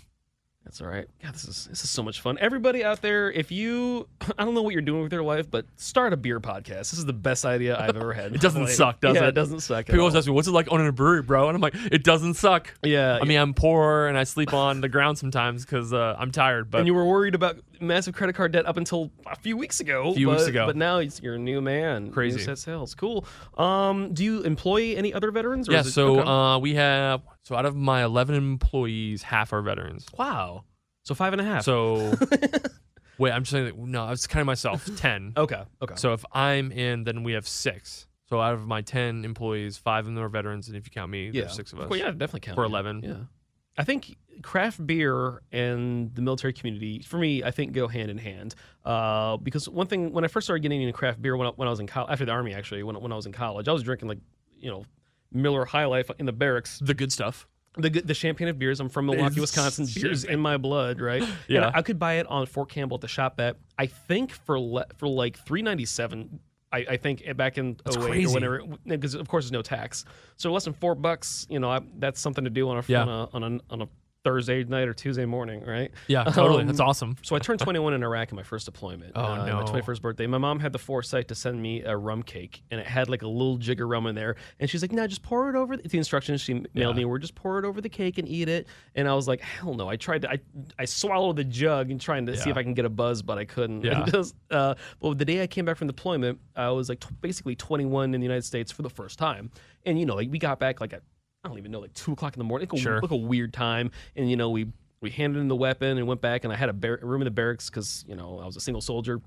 That's 0.69 0.83
all 0.83 0.87
right. 0.89 1.09
God, 1.23 1.33
this 1.33 1.47
is 1.47 1.65
this 1.71 1.83
is 1.83 1.89
so 1.89 2.03
much 2.03 2.21
fun. 2.21 2.37
Everybody 2.43 2.85
out 2.85 3.01
there, 3.01 3.33
if 3.33 3.51
you 3.51 4.07
I 4.39 4.45
don't 4.45 4.53
know 4.53 4.61
what 4.61 4.75
you're 4.75 4.83
doing 4.83 5.03
with 5.03 5.15
your 5.15 5.23
life, 5.23 5.51
but 5.51 5.65
start 5.77 6.13
a 6.13 6.17
beer 6.19 6.41
podcast. 6.41 6.91
This 6.91 6.99
is 6.99 7.07
the 7.07 7.15
best 7.15 7.47
idea 7.47 7.79
I've 7.81 7.97
ever 7.97 8.13
had. 8.13 8.33
It 8.35 8.43
doesn't 8.43 8.65
Like, 8.65 8.73
suck, 8.73 9.01
does 9.01 9.17
yeah, 9.17 9.25
it? 9.25 9.29
it 9.29 9.35
doesn't 9.35 9.61
suck. 9.61 9.87
people 9.87 10.01
always 10.01 10.15
ask 10.15 10.27
me, 10.27 10.35
"What's 10.35 10.47
it 10.47 10.51
like 10.51 10.71
owning 10.71 10.87
a 10.87 10.93
brewery, 10.93 11.23
bro?" 11.23 11.49
And 11.49 11.55
I'm 11.55 11.63
like, 11.63 11.75
"It 11.91 12.05
doesn't 12.05 12.35
suck." 12.35 12.75
Yeah, 12.85 13.19
I 13.19 13.25
mean, 13.25 13.39
I'm 13.39 13.55
poor 13.55 14.09
and 14.09 14.19
I 14.19 14.25
sleep 14.25 14.53
on 14.53 14.83
the 14.83 14.91
ground 14.91 15.17
sometimes 15.17 15.65
because 15.65 15.95
uh, 15.95 16.17
I'm 16.19 16.33
tired. 16.33 16.71
But 16.71 16.79
and 16.81 16.87
you 16.87 16.93
were 16.93 17.07
worried 17.07 17.35
about 17.35 17.57
massive 17.81 18.13
credit 18.15 18.35
card 18.35 18.53
debt 18.53 18.67
up 18.67 18.77
until 18.77 19.11
a 19.27 19.37
few 19.37 19.57
weeks 19.57 19.81
ago. 19.81 20.11
A 20.11 20.15
few 20.15 20.29
weeks 20.29 20.43
but- 20.43 20.49
ago. 20.51 20.67
but 20.67 20.77
now 20.77 20.99
you're 20.99 21.37
a 21.37 21.39
new 21.39 21.63
man. 21.63 22.11
Crazy. 22.11 22.37
New 22.37 22.43
set 22.45 22.59
sales. 22.59 22.95
Cool. 22.95 23.25
Um, 23.57 24.13
do 24.13 24.23
you 24.23 24.43
employ 24.43 24.95
any 24.97 25.15
other 25.15 25.31
veterans? 25.31 25.67
Or 25.69 25.73
yeah, 25.73 25.81
is 25.81 25.87
it- 25.87 25.93
so 25.93 26.21
okay. 26.21 26.29
uh, 26.29 26.59
we 26.59 26.75
have 26.75 27.23
so 27.49 27.57
out 27.57 27.65
of 27.65 27.75
my 27.75 28.05
11 28.05 28.35
employees, 28.35 29.23
half 29.23 29.55
are 29.55 29.63
veterans. 29.63 30.05
wow. 30.19 30.65
So 31.05 31.15
five 31.15 31.33
and 31.33 31.41
a 31.41 31.45
half. 31.45 31.65
So 31.65 32.13
wait, 33.19 33.33
I'm 33.33 33.41
just 33.43 33.53
saying 33.53 33.65
that, 33.65 33.79
no, 33.79 34.05
I 34.05 34.11
was 34.11 34.27
counting 34.27 34.45
myself 34.45 34.87
10. 34.97 35.33
okay. 35.35 35.63
Okay. 35.81 35.95
So 35.97 36.13
if 36.13 36.27
I'm 36.31 36.71
in, 36.71 37.05
then 37.05 37.23
we 37.23 37.33
have 37.33 37.49
six. 37.49 38.07
So 38.29 38.39
out 38.39 38.53
of 38.53 38.67
my 38.67 38.83
10 38.83 39.25
employees, 39.25 39.79
five 39.79 40.07
of 40.07 40.15
them 40.15 40.23
are 40.23 40.29
veterans, 40.29 40.69
and 40.69 40.77
if 40.77 40.85
you 40.85 40.91
count 40.91 41.11
me, 41.11 41.31
yeah, 41.31 41.41
there's 41.41 41.55
six 41.55 41.73
of 41.73 41.81
us. 41.81 41.89
Well, 41.89 41.99
yeah, 41.99 42.11
definitely 42.11 42.41
count. 42.41 42.57
For 42.57 42.65
11. 42.65 43.01
Yeah. 43.03 43.15
I 43.79 43.85
think 43.85 44.15
craft 44.43 44.87
beer 44.87 45.41
and 45.51 46.15
the 46.15 46.21
military 46.21 46.53
community, 46.53 47.01
for 47.01 47.17
me, 47.17 47.43
I 47.43 47.51
think 47.51 47.73
go 47.73 47.89
hand 47.89 48.11
in 48.11 48.19
hand. 48.19 48.55
Uh, 48.85 49.39
because 49.39 49.67
one 49.71 49.87
thing, 49.87 50.13
when 50.13 50.25
I 50.25 50.29
first 50.29 50.47
started 50.47 50.61
getting 50.61 50.83
into 50.83 50.93
craft 50.93 51.23
beer, 51.23 51.35
when 51.35 51.47
I, 51.47 51.51
when 51.53 51.67
I 51.69 51.71
was 51.71 51.81
in 51.81 51.87
college, 51.87 52.13
after 52.13 52.27
the 52.27 52.33
army, 52.33 52.53
actually, 52.53 52.83
when, 52.83 53.01
when 53.01 53.13
I 53.13 53.17
was 53.17 53.25
in 53.25 53.33
college, 53.33 53.67
I 53.67 53.73
was 53.73 53.83
drinking 53.83 54.09
like, 54.09 54.19
you 54.59 54.71
know, 54.71 54.85
Miller 55.33 55.65
High 55.65 55.85
Life 55.87 56.11
in 56.19 56.27
the 56.27 56.33
barracks. 56.33 56.79
The 56.81 56.95
good 56.95 57.13
stuff. 57.13 57.47
The 57.77 57.91
the 57.91 58.15
champagne 58.15 58.49
of 58.49 58.59
beers. 58.59 58.81
I'm 58.81 58.89
from 58.89 59.07
Milwaukee, 59.07 59.41
Wisconsin. 59.41 59.87
Beers 59.95 60.25
in 60.25 60.41
my 60.41 60.57
blood, 60.57 61.01
right? 61.01 61.23
Yeah. 61.49 61.67
And 61.69 61.77
I 61.77 61.83
could 61.83 61.99
buy 61.99 62.15
it 62.15 62.27
on 62.27 62.47
Fort 62.47 62.71
Campbell 62.71 62.97
at 62.97 63.01
the 63.03 63.09
shop 63.09 63.39
at 63.41 63.57
I 63.79 63.87
think 63.87 64.33
for 64.33 64.59
le- 64.59 64.87
for 64.97 65.07
like 65.09 65.39
three 65.47 65.63
ninety 65.63 65.85
seven. 65.85 66.41
I, 66.71 66.79
I 66.91 66.97
think 66.99 67.25
back 67.37 67.57
in 67.57 67.79
That's 67.83 67.97
08 67.97 68.27
or 68.27 68.31
whatever, 68.31 68.63
because 68.87 69.15
of 69.15 69.27
course 69.27 69.45
there's 69.47 69.53
no 69.53 69.63
tax. 69.63 70.05
So 70.37 70.53
less 70.53 70.65
than 70.65 70.75
four 70.75 70.95
bucks, 70.95 71.47
you 71.49 71.59
know, 71.61 71.71
I, 71.71 71.81
that's 71.99 72.21
something 72.21 72.45
to 72.45 72.51
do 72.51 72.69
on 72.69 72.77
a 72.77 72.85
Yeah. 72.87 73.03
on 73.05 73.09
a 73.09 73.29
on 73.33 73.43
a 73.43 73.61
on 73.73 73.83
a 73.83 73.89
Thursday 74.25 74.65
night 74.65 74.89
or 74.89 74.93
Tuesday 74.95 75.25
morning, 75.25 75.65
right? 75.65 75.91
Yeah, 76.09 76.25
totally. 76.25 76.63
Um, 76.63 76.67
That's 76.67 76.81
awesome. 76.81 77.17
So 77.23 77.37
I 77.37 77.39
turned 77.39 77.61
21 77.61 77.95
in 77.95 78.03
Iraq 78.03 78.31
in 78.31 78.37
my 78.37 78.43
first 78.43 78.67
deployment. 78.67 79.13
Oh, 79.15 79.23
uh, 79.25 79.47
no. 79.47 79.63
My 79.63 79.63
21st 79.63 80.03
birthday. 80.03 80.27
My 80.27 80.39
mom 80.39 80.59
had 80.61 80.73
the 80.73 80.79
foresight 80.79 81.29
to 81.29 81.35
send 81.35 81.63
me 81.63 81.83
a 81.83 81.97
rum 81.97 82.23
cake, 82.23 82.63
and 82.71 82.81
it 82.81 82.87
had 82.87 83.09
like 83.09 83.23
a 83.23 83.29
little 83.29 83.57
jigger 83.59 83.87
rum 83.87 84.07
in 84.07 84.15
there. 84.15 84.37
And 84.61 84.69
she's 84.69 84.83
like, 84.83 84.93
"No, 84.93 85.07
just 85.07 85.23
pour 85.23 85.49
it 85.51 85.57
over." 85.57 85.77
The, 85.77 85.89
the 85.89 85.99
instructions 85.99 86.41
she 86.41 86.55
mailed 86.55 86.69
Yeah. 86.75 86.93
me 86.93 87.05
were 87.05 87.19
just 87.19 87.35
pour 87.37 87.59
it 87.59 87.65
over 87.65 87.81
the 87.81 87.89
cake 87.89 88.19
and 88.19 88.29
eat 88.29 88.49
it. 88.49 88.67
And 88.95 89.09
I 89.09 89.15
was 89.15 89.29
like, 89.29 89.41
"Hell 89.41 89.75
no!" 89.75 89.89
I 89.89 89.97
tried 89.97 90.23
to. 90.23 90.31
I 90.31 90.39
I 90.79 90.85
swallowed 90.85 91.37
the 91.37 91.45
jug 91.45 91.91
and 91.91 92.01
trying 92.01 92.27
to 92.27 92.37
see 92.37 92.51
if 92.51 92.57
I 92.57 92.63
can 92.63 92.75
get 92.75 92.85
a 92.85 92.91
buzz, 92.91 93.23
but 93.23 93.39
I 93.39 93.45
couldn't. 93.45 93.85
Yeah. 93.85 94.05
Just, 94.13 94.35
uh, 94.51 94.75
well, 95.01 95.15
the 95.15 95.25
day 95.25 95.43
I 95.43 95.47
came 95.47 95.65
back 95.65 95.77
from 95.77 95.87
deployment, 95.87 96.39
I 96.57 96.71
was 96.71 96.89
like 96.89 97.01
t- 97.01 97.09
basically 97.21 97.55
21 97.55 98.15
in 98.15 98.21
the 98.21 98.25
United 98.25 98.45
States 98.45 98.73
for 98.73 98.83
the 98.83 98.91
first 98.91 99.19
time. 99.19 99.51
And 99.87 99.99
you 99.99 100.07
know, 100.07 100.17
like 100.17 100.29
we 100.31 100.39
got 100.39 100.59
back 100.59 100.81
like 100.81 100.93
at 100.93 101.03
I 101.45 101.49
don't 101.49 101.59
even 101.59 101.71
know, 101.71 101.81
like 101.81 101.95
two 101.95 102.13
o'clock 102.13 102.35
in 102.35 102.39
the 102.39 102.45
morning. 102.45 102.69
Like 102.71 102.79
a, 102.81 102.83
Sure. 102.83 103.01
like 103.01 103.11
a 103.11 103.17
weird 103.17 103.53
time. 103.53 103.91
And 104.17 104.31
you 104.31 104.37
know, 104.37 104.51
we 104.51 104.67
we 105.01 105.11
handed 105.11 105.39
in 105.41 105.49
the 105.49 105.57
weapon 105.57 105.97
and 105.99 106.07
went 106.07 106.21
back, 106.21 106.45
and 106.45 106.53
I 106.53 106.57
had 106.57 106.69
a 106.69 106.73
bar- 106.73 106.99
room 107.03 107.23
in 107.23 107.27
the 107.27 107.31
barracks 107.31 107.71
because 107.71 108.05
you 108.09 108.17
know 108.17 108.41
I 108.41 108.47
was 108.47 108.57
a 108.57 108.61
single 108.61 108.81
soldier. 108.81 109.21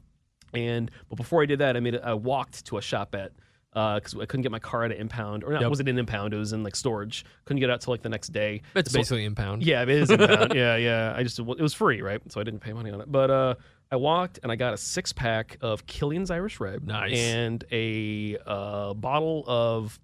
And 0.54 0.92
but 1.10 1.16
before 1.16 1.42
I 1.42 1.46
did 1.46 1.60
that, 1.60 1.78
I 1.78 1.80
made 1.80 1.96
it, 1.96 2.02
I 2.04 2.14
walked 2.14 2.66
to 2.66 2.78
a 2.78 2.82
shop 2.82 3.16
at 3.16 3.32
because 3.74 4.14
I 4.16 4.26
couldn't 4.26 4.42
get 4.42 4.52
my 4.52 4.60
car 4.60 4.84
at 4.84 4.92
an 4.92 4.98
impound, 4.98 5.46
or 5.46 5.54
not, 5.54 5.62
Yep. 5.62 5.68
it 5.68 5.70
wasn't 5.70 5.88
in 5.90 5.98
impound. 5.98 6.34
It 6.34 6.38
was 6.38 6.52
in 6.52 6.62
like 6.62 6.76
storage. 6.76 7.24
Couldn't 7.46 7.62
get 7.62 7.70
out 7.70 7.80
till 7.80 7.94
like 7.94 8.02
the 8.02 8.10
next 8.10 8.34
day. 8.34 8.62
It's 8.76 8.92
So- 8.92 9.00
basically 9.00 9.24
impound. 9.24 9.64
yeah, 9.64 9.82
it 9.84 9.88
is 9.90 10.12
impound. 10.12 10.54
yeah, 10.56 10.76
yeah. 10.76 11.14
I 11.16 11.24
just 11.24 11.40
it 11.40 11.46
was 11.46 11.74
free, 11.74 12.02
right? 12.02 12.22
So 12.30 12.42
I 12.42 12.44
didn't 12.44 12.60
pay 12.60 12.74
money 12.74 12.92
on 12.92 13.00
it. 13.00 13.10
But 13.10 13.32
uh, 13.32 13.56
I 13.90 13.96
walked 13.96 14.40
and 14.44 14.52
I 14.52 14.58
got 14.58 14.74
a 14.74 14.78
six 14.78 15.14
pack 15.14 15.58
of 15.62 15.86
Killian's 15.88 16.30
Irish 16.30 16.60
Red, 16.60 16.86
Nice. 16.86 17.18
and 17.18 17.64
a 17.72 18.38
uh, 18.46 18.94
bottle 18.96 19.46
of 19.48 19.98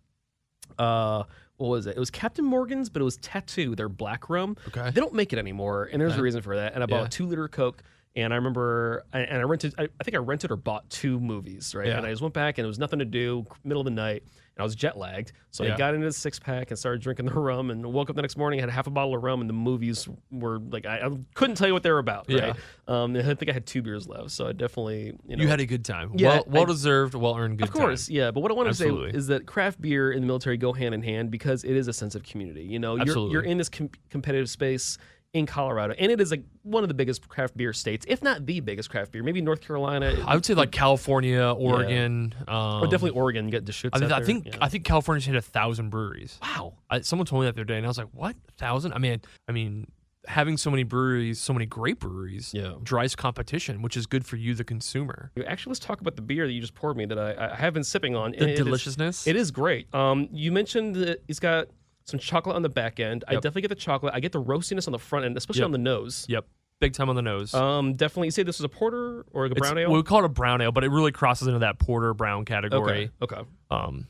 uh, 0.80 1.24
what 1.58 1.68
was 1.70 1.88
it? 1.88 1.96
It 1.96 2.00
was 2.00 2.10
Captain 2.12 2.46
Morgan's, 2.46 2.90
but 2.90 3.02
it 3.02 3.06
was 3.06 3.18
Tattoo, 3.18 3.76
their 3.76 3.90
black 3.90 4.30
rum. 4.30 4.56
Okay. 4.68 4.92
They 4.92 5.02
don't 5.02 5.14
make 5.14 5.34
it 5.34 5.40
anymore, 5.40 5.90
and 5.92 6.00
there's 6.02 6.16
a 6.16 6.22
reason 6.22 6.42
for 6.42 6.56
that. 6.56 6.74
And 6.74 6.84
I 6.84 6.86
bought 6.86 7.00
Yeah. 7.02 7.06
a 7.06 7.10
two 7.10 7.26
liter 7.26 7.48
Coke. 7.48 7.84
And 8.18 8.34
I 8.34 8.36
remember, 8.38 9.06
and 9.14 9.32
I 9.32 9.44
rented. 9.44 9.76
I, 9.78 9.88
think 10.04 10.16
I 10.16 10.18
rented 10.18 10.50
or 10.50 10.56
bought 10.56 10.90
two 10.90 11.20
movies, 11.20 11.76
right? 11.76 11.86
Yeah. 11.86 11.98
And 11.98 12.06
I 12.06 12.10
just 12.10 12.22
went 12.24 12.34
back, 12.34 12.58
and 12.58 12.64
there 12.66 12.68
was 12.68 12.80
nothing 12.80 12.98
to 12.98 13.06
do, 13.06 13.46
middle 13.64 13.82
of 13.82 13.86
the 13.86 13.92
night, 13.92 14.24
and 14.24 14.60
I 14.60 14.64
was 14.64 14.74
jet 14.74 14.98
lagged. 14.98 15.34
So 15.52 15.64
I 15.64 15.78
got 15.78 15.94
into 15.94 16.08
the 16.08 16.12
six 16.12 16.40
pack 16.40 16.72
and 16.72 16.80
started 16.80 17.00
drinking 17.00 17.28
the 17.28 17.34
rum, 17.34 17.70
and 17.70 17.86
woke 17.86 18.10
up 18.10 18.16
the 18.16 18.24
next 18.24 18.36
morning, 18.36 18.60
had 18.60 18.72
half 18.72 18.88
a 18.88 18.90
bottle 18.90 19.14
of 19.14 19.22
rum, 19.22 19.42
and 19.42 19.48
the 19.48 19.54
movies 19.54 20.10
were 20.32 20.58
like 20.58 20.88
I, 20.88 21.06
I 21.06 21.12
couldn't 21.36 21.58
tell 21.58 21.68
you 21.68 21.74
what 21.76 21.84
they 21.84 21.92
were 21.92 22.00
about. 22.00 22.26
Right? 22.28 22.56
Um, 22.88 23.16
I 23.16 23.22
think 23.22 23.50
I 23.50 23.54
had 23.54 23.68
two 23.68 23.84
beers 23.84 24.08
left, 24.08 24.32
so 24.32 24.48
I 24.48 24.52
definitely, 24.52 25.16
you 25.28 25.36
know, 25.36 25.44
You 25.44 25.48
had 25.48 25.60
a 25.60 25.68
good 25.68 25.86
time. 25.86 26.14
Yeah, 26.16 26.30
well, 26.30 26.44
well 26.48 26.64
I- 26.64 26.66
deserved, 26.66 27.14
well 27.14 27.38
earned 27.38 27.60
good 27.60 27.68
of 27.68 27.74
course, 27.74 28.08
time. 28.08 28.16
yeah. 28.16 28.32
But 28.32 28.42
what 28.42 28.50
I 28.50 28.56
want 28.56 28.70
to 28.70 28.74
say 28.74 28.90
is 28.90 29.28
that 29.28 29.46
craft 29.46 29.80
beer 29.80 30.12
and 30.12 30.24
the 30.24 30.28
military 30.28 30.58
go 30.58 30.74
hand 30.74 30.96
in 30.96 31.04
hand 31.04 31.30
because 31.30 31.64
it 31.64 31.76
is 31.76 31.88
a 31.88 31.94
sense 31.94 32.16
of 32.16 32.24
community. 32.24 32.64
You 32.64 32.80
know, 32.80 32.96
you're, 32.96 33.30
you're 33.30 33.44
in 33.44 33.60
this 33.60 33.70
com- 33.70 33.92
competitive 34.10 34.50
space 34.50 34.98
in 35.34 35.46
Colorado, 35.46 35.94
and 35.98 36.12
it 36.12 36.20
is 36.22 36.32
like 36.32 36.44
one 36.64 36.84
of 36.84 36.88
the 36.88 36.94
biggest 36.94 37.28
craft 37.28 37.56
beer 37.58 37.74
states, 37.74 38.06
if 38.08 38.24
not 38.24 38.46
the 38.46 38.60
biggest 38.60 38.90
craft 38.90 39.12
beer. 39.12 39.24
Maybe 39.24 39.42
North 39.42 39.62
Carolina. 39.62 40.16
I 40.26 40.36
would 40.36 40.46
say 40.46 40.54
like 40.54 40.72
California, 40.72 41.42
Oregon. 41.58 42.34
Um, 42.48 42.84
or 42.84 42.86
definitely 42.86 43.12
Oregon. 43.20 43.50
Get 43.50 43.60
the 43.66 43.68
Deschutes. 43.68 43.96
I, 43.96 44.00
mean, 44.02 44.12
I 44.12 44.22
think 44.24 44.46
yeah. 44.48 44.58
I 44.62 44.70
think 44.70 44.86
California's 44.86 45.26
hit 45.26 45.36
a 45.36 45.42
thousand 45.42 45.90
breweries. 45.90 46.40
wow. 46.42 46.74
I, 46.90 47.02
someone 47.02 47.26
told 47.26 47.42
me 47.42 47.48
that 47.48 47.56
the 47.56 47.62
other 47.62 47.66
day, 47.66 47.78
and 47.78 47.86
I 47.86 47.90
was 47.90 47.98
like, 47.98 48.08
"What? 48.14 48.36
A 48.48 48.52
thousand? 48.54 48.94
I 48.94 49.00
mean, 49.00 49.22
I 49.48 49.52
mean, 49.52 49.88
having 50.28 50.58
so 50.58 50.72
many 50.72 50.84
breweries, 50.84 51.40
so 51.40 51.54
many 51.54 51.66
great 51.66 52.00
breweries, 52.00 52.54
Yeah. 52.54 52.74
drives 52.82 53.16
competition, 53.16 53.82
which 53.82 53.96
is 53.98 54.06
good 54.08 54.26
for 54.26 54.38
you, 54.38 54.56
the 54.56 54.64
consumer. 54.64 55.32
Actually, 55.46 55.72
let's 55.72 55.80
talk 55.80 56.02
about 56.02 56.16
the 56.16 56.22
beer 56.22 56.48
that 56.48 56.54
you 56.54 56.62
just 56.62 56.74
poured 56.74 56.98
me 56.98 57.06
that 57.06 57.20
I, 57.20 57.52
I 57.52 57.56
have 57.56 57.74
been 57.74 57.84
sipping 57.84 58.16
on. 58.16 58.32
The 58.32 58.44
it 58.44 58.50
is- 58.52 58.60
deliciousness. 58.60 59.28
It 59.28 59.36
is 59.36 59.52
great. 59.52 59.94
Um, 59.94 60.30
you 60.32 60.52
mentioned 60.52 60.96
that 60.96 61.22
it's 61.28 61.40
got 61.40 61.68
some 62.08 62.20
chocolate 62.20 62.56
on 62.56 62.62
the 62.62 62.70
back 62.70 63.00
end. 63.00 63.24
I 63.28 63.34
definitely 63.36 63.64
get 63.64 63.68
the 63.70 63.76
chocolate. 63.76 64.14
I 64.16 64.20
get 64.20 64.32
the 64.32 64.42
roastiness 64.42 64.88
on 64.88 64.94
the 64.94 65.00
front 65.00 65.26
end, 65.26 65.36
especially 65.38 65.60
Yep. 65.62 65.66
on 65.66 65.72
the 65.74 65.78
nose. 65.78 66.26
Yep, 66.30 66.46
big 66.80 66.94
time 66.94 67.10
on 67.10 67.16
the 67.16 67.22
nose. 67.22 67.54
Um, 67.54 67.96
definitely. 67.96 68.28
You 68.28 68.32
say 68.32 68.44
this 68.44 68.58
is 68.60 68.64
a 68.64 68.70
porter 68.70 69.26
or 69.34 69.46
a 69.46 69.50
It's- 69.52 69.60
brown 69.60 69.78
ale? 69.78 69.92
We 69.92 70.02
call 70.04 70.20
it 70.20 70.26
a 70.26 70.30
brown 70.30 70.62
ale, 70.62 70.72
but 70.72 70.84
it 70.86 70.90
really 70.90 71.12
crosses 71.12 71.48
into 71.48 71.60
that 71.60 71.80
porter 71.80 72.14
brown 72.14 72.46
category. 72.46 73.12
Okay. 73.22 73.36
Okay. 73.36 73.50
Um, 73.70 74.08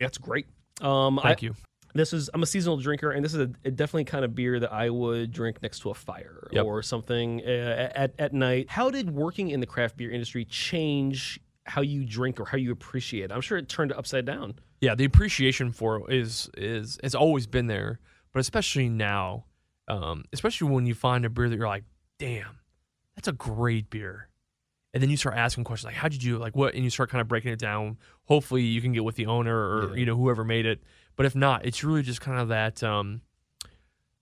That's 0.00 0.18
great. 0.18 0.46
Um, 0.80 1.18
I, 1.20 1.22
thank 1.22 1.42
you. 1.42 1.54
this 1.94 2.12
is 2.12 2.28
I'm 2.34 2.42
a 2.42 2.46
seasonal 2.46 2.76
drinker, 2.78 3.10
and 3.12 3.24
this 3.24 3.34
is 3.34 3.40
a, 3.40 3.50
a 3.64 3.70
definitely 3.70 4.04
kind 4.04 4.24
of 4.24 4.34
beer 4.34 4.58
that 4.60 4.72
I 4.72 4.90
would 4.90 5.32
drink 5.32 5.62
next 5.62 5.80
to 5.80 5.90
a 5.90 5.94
fire 5.94 6.48
Yep. 6.52 6.64
or 6.64 6.82
something 6.82 7.40
uh, 7.44 7.90
at 7.94 8.14
at 8.18 8.32
night. 8.32 8.68
How 8.70 8.90
did 8.90 9.10
working 9.10 9.50
in 9.50 9.60
the 9.60 9.66
craft 9.66 9.96
beer 9.96 10.10
industry 10.10 10.44
change 10.44 11.40
how 11.66 11.82
you 11.82 12.04
drink 12.04 12.40
or 12.40 12.46
how 12.46 12.56
you 12.58 12.72
appreciate? 12.72 13.26
it? 13.26 13.32
I'm 13.32 13.40
sure 13.42 13.58
it 13.58 13.68
turned 13.68 13.92
upside 13.92 14.24
down. 14.24 14.54
Yeah, 14.80 14.94
the 14.94 15.04
appreciation 15.04 15.72
for 15.72 16.08
it 16.10 16.16
is 16.16 16.48
is 16.56 16.98
has 17.02 17.14
always 17.14 17.46
been 17.46 17.66
there, 17.66 17.98
but 18.32 18.40
especially 18.40 18.88
now, 18.88 19.44
um, 19.88 20.24
especially 20.32 20.70
when 20.70 20.86
you 20.86 20.94
find 20.94 21.24
a 21.24 21.30
beer 21.30 21.48
that 21.48 21.56
you're 21.56 21.66
like, 21.66 21.84
damn, 22.18 22.58
that's 23.16 23.28
a 23.28 23.32
great 23.32 23.90
beer, 23.90 24.28
and 24.94 25.02
then 25.02 25.10
you 25.10 25.16
start 25.16 25.36
asking 25.36 25.64
questions 25.64 25.86
like, 25.86 25.94
how 25.96 26.08
did 26.08 26.22
you 26.22 26.38
like 26.38 26.54
what, 26.54 26.74
and 26.74 26.84
you 26.84 26.90
start 26.90 27.10
kind 27.10 27.20
of 27.20 27.28
breaking 27.28 27.50
it 27.52 27.58
down. 27.58 27.98
Hopefully, 28.26 28.62
you 28.62 28.80
can 28.80 28.92
get 28.92 29.02
with 29.04 29.16
the 29.16 29.26
owner 29.26 29.56
or 29.56 29.88
Yeah. 29.90 29.94
you 29.96 30.06
know 30.06 30.16
whoever 30.16 30.44
made 30.44 30.66
it, 30.66 30.80
but 31.16 31.26
if 31.26 31.34
not, 31.34 31.64
it's 31.66 31.82
really 31.82 32.02
just 32.02 32.20
kind 32.20 32.38
of 32.38 32.48
that 32.48 32.82
um, 32.84 33.22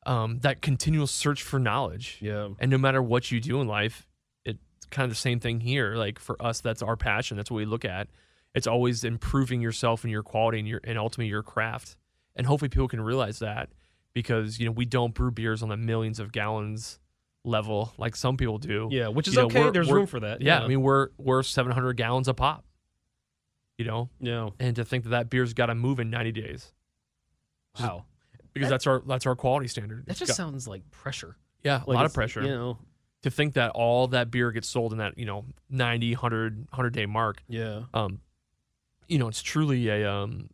um, 0.07 0.39
that 0.41 0.63
continual 0.63 1.07
search 1.07 1.43
for 1.43 1.59
knowledge. 1.59 2.19
Yeah. 2.21 2.49
And 2.59 2.71
no 2.71 2.79
matter 2.79 3.03
what 3.03 3.31
you 3.31 3.41
do 3.41 3.61
in 3.61 3.67
life, 3.67 4.07
it's 4.45 4.59
kind 4.91 5.05
of 5.05 5.11
the 5.11 5.17
same 5.21 5.41
thing 5.41 5.61
here. 5.61 5.97
Like 5.97 6.19
for 6.19 6.41
us, 6.41 6.61
that's 6.61 6.81
our 6.83 6.97
passion. 6.97 7.37
That's 7.37 7.51
what 7.51 7.59
we 7.59 7.65
look 7.65 7.85
at. 7.85 8.09
It's 8.57 8.67
always 8.67 9.05
improving 9.05 9.61
yourself 9.61 10.03
and 10.03 10.11
your 10.11 10.23
quality 10.25 10.59
and 10.59 10.67
your 10.67 10.81
and 10.83 10.99
ultimately 10.99 11.29
your 11.29 11.43
craft. 11.45 11.97
And 12.35 12.47
hopefully 12.47 12.69
people 12.71 12.89
can 12.89 13.01
realize 13.01 13.39
that 13.39 13.69
because 14.15 14.59
you 14.59 14.67
know 14.67 14.73
we 14.73 14.85
don't 14.87 15.15
brew 15.15 15.31
beers 15.31 15.63
on 15.63 15.69
the 15.69 15.77
millions 15.77 16.19
of 16.19 16.33
gallons 16.33 16.99
level 17.45 17.93
like 17.99 18.17
some 18.17 18.37
people 18.37 18.59
do. 18.59 18.89
Yeah, 18.91 19.09
which 19.09 19.29
is 19.29 19.35
You 19.35 19.41
know, 19.43 19.47
okay. 19.47 19.71
There's 19.71 19.91
room 19.93 20.07
for 20.07 20.19
that. 20.21 20.41
Yeah, 20.43 20.61
I 20.61 20.67
mean 20.69 20.81
we're 20.83 21.09
we're 21.19 21.43
700 21.45 21.93
gallons 21.97 22.27
a 22.29 22.35
pop. 22.35 22.65
You 23.79 23.85
know, 23.85 24.09
yeah. 24.21 24.49
and 24.59 24.75
to 24.77 24.85
think 24.87 25.05
that 25.05 25.11
that 25.11 25.29
beer's 25.31 25.53
got 25.53 25.67
to 25.67 25.75
move 25.75 26.01
in 26.01 26.09
90 26.09 26.33
days 26.33 26.73
Wow. 27.79 28.07
because 28.55 28.69
That- 28.69 28.75
that's 28.75 28.87
our 28.87 29.03
that's 29.07 29.27
our 29.27 29.37
quality 29.37 29.69
standard. 29.69 30.07
That 30.07 30.13
It's 30.13 30.19
just 30.21 30.31
got- 30.31 30.37
sounds 30.37 30.67
like 30.67 30.91
pressure. 30.91 31.37
yeah, 31.63 31.83
a 31.87 31.91
lot 31.91 32.07
of 32.07 32.15
pressure. 32.15 32.43
You 32.43 32.49
know. 32.49 32.79
to 33.23 33.31
think 33.31 33.55
that 33.55 33.73
all 33.73 34.07
that 34.09 34.31
beer 34.31 34.51
gets 34.53 34.69
sold 34.69 34.93
in 34.93 34.99
that 34.99 35.19
you 35.19 35.27
know 35.27 35.45
90 35.69 36.15
100 36.15 36.69
100 36.71 36.93
day 36.95 37.07
mark 37.07 37.43
Yeah. 37.49 37.83
um 37.93 38.21
you 39.09 39.19
know, 39.19 39.29
it's 39.29 39.43
truly 39.43 39.89
a 39.89 40.11
um, 40.11 40.51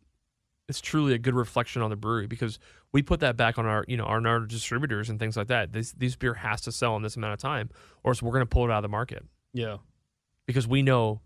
it's 0.69 0.81
truly 0.81 1.13
a 1.13 1.17
good 1.17 1.35
reflection 1.35 1.81
on 1.81 1.89
the 1.89 1.95
brewery 1.95 2.27
because 2.27 2.59
we 2.91 3.01
put 3.01 3.19
that 3.21 3.35
back 3.37 3.57
on 3.57 3.65
our 3.65 3.85
you 3.87 3.97
know 3.97 4.05
on 4.05 4.25
our 4.25 4.41
distributors 4.41 5.09
and 5.09 5.19
things 5.19 5.35
like 5.37 5.47
that. 5.47 5.73
This 5.73 5.91
this 5.93 6.15
beer 6.15 6.33
has 6.35 6.61
to 6.61 6.71
sell 6.71 6.95
in 6.95 7.03
this 7.03 7.15
amount 7.15 7.33
of 7.33 7.39
time, 7.39 7.69
or 8.03 8.11
else 8.11 8.21
we're 8.21 8.31
going 8.31 8.41
to 8.41 8.45
pull 8.49 8.65
it 8.65 8.71
out 8.71 8.77
of 8.77 8.83
the 8.83 8.89
market 8.89 9.23
Yeah. 9.53 9.77
because 10.45 10.67
we 10.67 10.81
know 10.81 11.21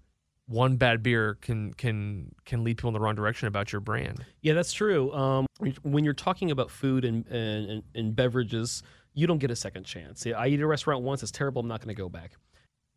one 0.48 0.78
bad 0.78 1.04
beer 1.04 1.38
can 1.42 1.74
can 1.74 2.32
can 2.46 2.64
lead 2.64 2.78
people 2.78 2.88
in 2.90 2.94
the 2.94 3.00
wrong 3.00 3.16
direction 3.16 3.48
about 3.48 3.72
your 3.72 3.82
brand. 3.82 4.24
Yeah, 4.42 4.54
that's 4.54 4.72
true. 4.74 5.12
Um, 5.14 5.46
when 5.84 6.06
you're 6.06 6.14
talking 6.14 6.52
about 6.52 6.72
food 6.72 7.04
and, 7.04 7.26
and, 7.28 7.84
and, 7.96 8.16
beverages, 8.16 8.84
you 9.14 9.26
don't 9.28 9.40
get 9.40 9.50
a 9.52 9.56
second 9.56 9.86
chance. 9.86 10.26
I 10.26 10.48
eat 10.48 10.54
at 10.54 10.62
a 10.62 10.68
restaurant 10.68 11.04
once, 11.04 11.24
it's 11.24 11.32
terrible, 11.32 11.62
I'm 11.62 11.68
not 11.68 11.82
going 11.82 11.94
to 11.94 12.00
go 12.00 12.10
back. 12.10 12.34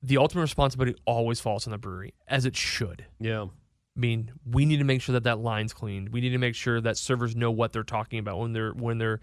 The 0.02 0.18
ultimate 0.18 0.42
responsibility 0.42 0.96
always 1.06 1.40
falls 1.40 1.66
on 1.66 1.72
the 1.72 1.78
brewery, 1.78 2.14
as 2.28 2.44
it 2.44 2.54
should. 2.56 3.06
Yeah. 3.18 3.46
I 3.96 4.00
mean, 4.00 4.32
we 4.44 4.64
need 4.64 4.78
to 4.78 4.84
make 4.84 5.02
sure 5.02 5.12
that 5.14 5.24
that 5.24 5.40
line's 5.40 5.72
cleaned. 5.72 6.10
We 6.10 6.20
need 6.20 6.30
to 6.30 6.38
make 6.38 6.54
sure 6.54 6.80
that 6.80 6.96
servers 6.96 7.34
know 7.34 7.50
what 7.50 7.72
they're 7.72 7.82
talking 7.82 8.18
about 8.18 8.38
when 8.38 8.52
they're 8.52 8.72
when 8.72 8.98
they're 8.98 9.20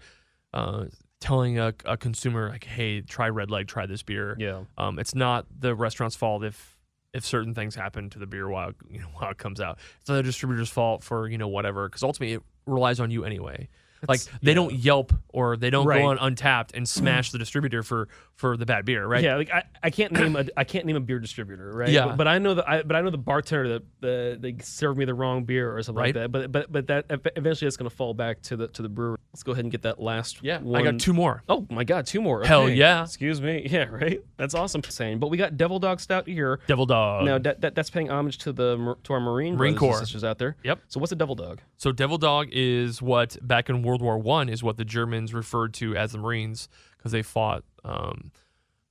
uh, 0.52 0.86
telling 1.20 1.58
a, 1.58 1.74
a 1.84 1.96
consumer 1.96 2.50
like, 2.50 2.64
"Hey, 2.64 3.00
try 3.00 3.28
Red 3.28 3.50
Leg, 3.50 3.66
try 3.66 3.86
this 3.86 4.02
beer." 4.02 4.36
Yeah. 4.38 4.64
Um, 4.76 4.98
it's 4.98 5.14
not 5.14 5.46
the 5.58 5.74
restaurant's 5.74 6.16
fault 6.16 6.44
if 6.44 6.76
if 7.14 7.24
certain 7.24 7.54
things 7.54 7.74
happen 7.74 8.10
to 8.10 8.18
the 8.18 8.26
beer 8.26 8.48
while 8.48 8.72
you 8.90 9.00
know 9.00 9.08
while 9.14 9.30
it 9.30 9.38
comes 9.38 9.60
out. 9.60 9.78
It's 10.00 10.08
not 10.08 10.16
the 10.16 10.22
distributor's 10.22 10.70
fault 10.70 11.02
for 11.02 11.28
you 11.28 11.38
know 11.38 11.48
whatever 11.48 11.88
because 11.88 12.02
ultimately 12.02 12.34
it 12.34 12.42
relies 12.66 13.00
on 13.00 13.10
you 13.10 13.24
anyway. 13.24 13.68
Like 14.06 14.20
they 14.42 14.50
yeah. 14.50 14.54
don't 14.54 14.74
Yelp 14.74 15.12
or 15.28 15.56
they 15.56 15.70
don't 15.70 15.86
Right. 15.86 16.00
go 16.00 16.06
on 16.08 16.18
Untappd 16.18 16.70
and 16.74 16.88
smash 16.88 17.28
mm. 17.28 17.32
the 17.32 17.38
distributor 17.38 17.82
for 17.82 18.08
for 18.34 18.56
the 18.56 18.66
bad 18.66 18.84
beer, 18.84 19.06
right? 19.06 19.22
Yeah, 19.24 19.36
like 19.36 19.50
I, 19.50 19.64
I 19.82 19.90
can't 19.90 20.12
name 20.12 20.36
a 20.36 20.44
I 20.56 20.64
can't 20.64 20.86
name 20.86 20.96
a 20.96 21.00
beer 21.00 21.18
distributor, 21.18 21.72
right? 21.72 21.88
Yeah. 21.88 22.06
But, 22.06 22.18
but 22.18 22.28
I 22.28 22.38
know 22.38 22.54
that 22.54 22.68
I 22.68 22.82
but 22.82 22.94
I 22.96 23.00
know 23.00 23.10
the 23.10 23.18
bartender 23.18 23.68
that 23.70 23.82
the, 24.00 24.38
they 24.40 24.56
served 24.62 24.98
me 24.98 25.04
the 25.04 25.14
wrong 25.14 25.44
beer 25.44 25.76
or 25.76 25.82
something 25.82 25.98
Right. 25.98 26.14
like 26.14 26.22
that. 26.22 26.32
But 26.32 26.52
but 26.52 26.70
but 26.72 26.86
that 26.86 27.06
eventually 27.36 27.66
that's 27.66 27.76
going 27.76 27.90
to 27.90 27.96
fall 27.96 28.14
back 28.14 28.42
to 28.42 28.56
the 28.56 28.68
to 28.68 28.82
the 28.82 28.88
brewer. 28.88 29.18
Let's 29.32 29.42
go 29.42 29.52
ahead 29.52 29.64
and 29.64 29.72
get 29.72 29.82
that 29.82 30.00
last. 30.00 30.42
Yeah, 30.42 30.60
one. 30.60 30.80
I 30.80 30.90
got 30.90 31.00
two 31.00 31.12
more. 31.12 31.42
Oh 31.48 31.66
my 31.70 31.84
god, 31.84 32.06
two 32.06 32.20
more. 32.20 32.44
Hell 32.44 32.68
yeah. 32.68 33.02
Excuse 33.02 33.40
me. 33.40 33.66
Yeah, 33.78 33.84
right. 33.84 34.20
That's 34.38 34.54
awesome. 34.54 34.82
Saying, 34.82 35.18
but 35.18 35.28
we 35.28 35.36
got 35.36 35.56
Devil 35.56 35.78
Dog 35.78 36.00
Stout 36.00 36.26
here. 36.26 36.60
Devil 36.66 36.86
Dog. 36.86 37.24
now 37.26 37.38
that, 37.38 37.60
that 37.60 37.74
that's 37.74 37.90
paying 37.90 38.10
homage 38.10 38.38
to 38.38 38.52
the 38.52 38.96
to 39.04 39.12
our 39.12 39.20
Marine 39.20 39.56
Marine 39.56 39.76
Corps. 39.76 39.98
sisters 39.98 40.24
out 40.24 40.38
there. 40.38 40.56
Yep. 40.64 40.80
So 40.88 41.00
what's 41.00 41.12
a 41.12 41.16
Devil 41.16 41.34
Dog? 41.34 41.60
So 41.78 41.92
Devil 41.92 42.18
Dog 42.18 42.48
is 42.52 43.00
what 43.00 43.36
back 43.40 43.68
in 43.70 43.82
World 43.82 44.02
War 44.02 44.18
One 44.18 44.48
is 44.48 44.62
what 44.62 44.76
the 44.76 44.84
Germans 44.84 45.32
referred 45.32 45.72
to 45.74 45.96
as 45.96 46.12
the 46.12 46.18
Marines 46.18 46.68
because 46.96 47.12
they 47.12 47.22
fought 47.22 47.62
um, 47.84 48.30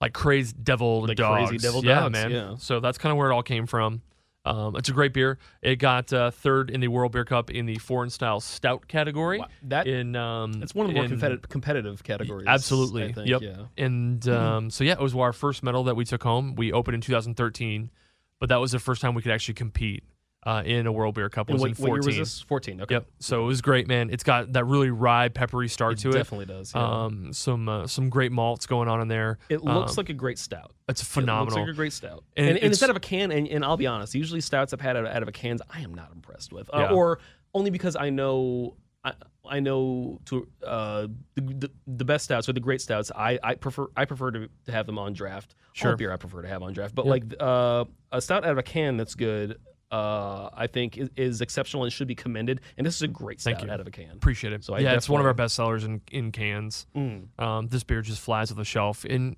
like 0.02 0.14
crazy 0.14 0.56
devil 0.64 1.02
Like 1.06 1.18
dogs. 1.18 1.50
crazy 1.50 1.66
devil 1.66 1.84
yeah, 1.86 2.00
dogs, 2.02 2.14
man. 2.14 2.32
yeah. 2.32 2.56
So 2.58 2.80
that's 2.80 2.98
kind 2.98 3.12
of 3.12 3.18
where 3.18 3.30
it 3.30 3.34
all 3.34 3.44
came 3.44 3.68
from. 3.68 4.02
Um, 4.46 4.78
it's 4.78 4.88
a 4.88 4.94
great 4.94 5.12
beer. 5.12 5.38
It 5.62 5.76
got 5.76 6.14
uh, 6.14 6.32
third 6.32 6.70
in 6.70 6.80
the 6.80 6.88
World 6.88 7.12
Beer 7.12 7.26
Cup 7.26 7.50
in 7.52 7.66
the 7.66 7.76
foreign 7.80 8.10
style 8.10 8.40
stout 8.40 8.88
category. 8.88 9.40
Wow, 9.40 9.48
that 9.64 9.88
in 9.88 10.16
um, 10.16 10.64
it's 10.64 10.74
one 10.74 10.86
of 10.86 10.92
the 10.92 10.96
more 10.96 11.04
in- 11.04 11.10
competitive 11.10 11.50
competitive 11.50 12.02
categories. 12.06 12.46
Absolutely. 12.48 13.04
I 13.04 13.12
think, 13.12 13.28
Yep. 13.28 13.42
Yeah. 13.42 13.58
And 13.78 14.26
um, 14.30 14.70
so 14.70 14.86
yeah, 14.86 14.94
it 14.94 15.02
was 15.02 15.14
our 15.14 15.34
first 15.34 15.64
medal 15.64 15.84
that 15.84 15.98
we 15.98 16.06
took 16.06 16.24
home. 16.24 16.56
We 16.56 16.72
opened 16.72 16.96
in 16.96 17.02
2013, 17.02 17.92
but 18.40 18.48
that 18.48 18.62
was 18.62 18.72
the 18.72 18.80
first 18.80 19.02
time 19.02 19.14
we 19.16 19.22
could 19.22 19.34
actually 19.34 19.56
compete 19.56 20.06
uh, 20.46 20.64
in 20.66 20.88
a 20.88 20.92
World 20.92 21.16
Beer 21.16 21.30
Cup. 21.30 21.50
It 21.50 21.54
was 21.54 21.62
what, 21.62 21.70
in 21.72 21.76
what 21.78 21.88
14. 21.88 21.94
year 21.94 22.08
was 22.22 22.30
this? 22.34 22.42
Fourteen. 22.42 22.82
Okay. 22.82 22.96
Yep. 22.96 23.08
So 23.20 23.44
it 23.44 23.48
was 23.48 23.62
great, 23.62 23.88
man. 23.88 24.10
It's 24.10 24.24
got 24.24 24.54
that 24.54 24.66
really 24.66 24.90
rye, 24.92 25.30
peppery 25.30 25.68
start 25.68 25.94
It 25.94 26.00
to 26.04 26.10
it. 26.10 26.14
definitely 26.14 26.46
does. 26.46 26.74
Yeah. 26.76 27.04
Um, 27.06 27.34
some 27.34 27.68
uh, 27.68 27.88
some 27.88 28.10
great 28.10 28.32
malts 28.32 28.66
going 28.66 28.88
on 28.88 29.02
in 29.02 29.08
there. 29.08 29.40
it 29.50 29.64
looks 29.64 29.92
um, 29.92 29.96
like 29.98 30.10
a 30.10 30.14
great 30.14 30.40
stout. 30.40 30.72
It's 30.88 31.02
It 31.02 31.06
phenomenal. 31.06 31.46
looks 31.46 31.68
like 31.68 31.70
a 31.70 31.74
great 31.76 31.94
stout. 31.94 32.24
And 32.38 32.48
And, 32.48 32.58
and 32.58 32.66
instead 32.68 32.90
of 32.90 32.96
a 32.96 33.00
can, 33.00 33.32
and, 33.32 33.48
and 33.48 33.66
I'll 33.66 33.78
be 33.78 33.88
honest, 33.88 34.16
usually 34.16 34.42
stouts 34.42 34.74
I've 34.74 34.82
had 34.82 34.96
out 34.96 35.06
of, 35.06 35.12
out 35.14 35.22
of 35.24 35.28
a 35.28 35.34
cans, 35.34 35.62
I 35.70 35.82
am 35.82 35.94
not 35.94 36.12
impressed 36.14 36.54
with, 36.54 36.70
uh, 36.74 36.80
Yeah. 36.90 36.96
or 36.96 37.20
only 37.54 37.70
because 37.70 37.96
I 37.96 38.10
know. 38.10 38.76
I, 39.04 39.14
I 39.50 39.60
know 39.62 40.20
to 40.26 40.48
uh, 40.66 41.08
the, 41.36 41.42
the 41.42 41.72
the 41.88 42.04
best 42.04 42.26
stouts 42.26 42.50
or 42.50 42.54
the 42.54 42.60
great 42.60 42.82
stouts. 42.82 43.10
I, 43.16 43.40
I 43.42 43.56
prefer 43.56 43.88
I 43.96 44.04
prefer 44.04 44.32
to, 44.32 44.50
to 44.66 44.72
have 44.72 44.86
them 44.86 45.00
on 45.00 45.14
draft. 45.14 45.56
Sure. 45.72 45.92
All 45.92 45.98
beer 45.98 46.12
I 46.12 46.18
prefer 46.18 46.42
to 46.42 46.48
have 46.50 46.62
on 46.62 46.74
draft, 46.74 46.94
but 46.94 47.06
Yeah. 47.06 47.12
like 47.12 47.24
uh, 47.40 47.86
a 48.12 48.20
stout 48.20 48.44
out 48.44 48.52
of 48.52 48.58
a 48.58 48.64
can 48.64 48.98
that's 48.98 49.16
good, 49.16 49.60
uh, 49.92 50.50
I 50.54 50.68
think 50.68 50.98
is, 50.98 51.10
is 51.16 51.42
exceptional 51.42 51.84
and 51.84 51.94
should 51.94 52.08
be 52.08 52.16
commended. 52.16 52.62
And 52.78 52.86
this 52.86 52.96
is 52.96 53.02
a 53.04 53.08
great 53.08 53.40
Thank 53.40 53.58
stout 53.58 53.68
you. 53.68 53.74
out 53.74 53.80
of 53.80 53.88
a 53.88 53.92
can. 53.92 54.12
Appreciate 54.12 54.54
it. 54.54 54.64
So 54.64 54.74
I 54.74 54.80
yeah, 54.80 54.94
it's 54.94 55.10
one 55.10 55.22
of 55.22 55.28
our 55.28 55.34
best 55.34 55.56
sellers 55.56 55.84
in 55.84 56.02
in 56.12 56.32
cans. 56.32 56.88
Mm. 56.96 57.40
Um, 57.40 57.68
this 57.68 57.84
beer 57.84 58.02
just 58.02 58.22
flies 58.22 58.52
off 58.52 58.58
the 58.58 58.66
shelf, 58.66 59.06
and 59.06 59.36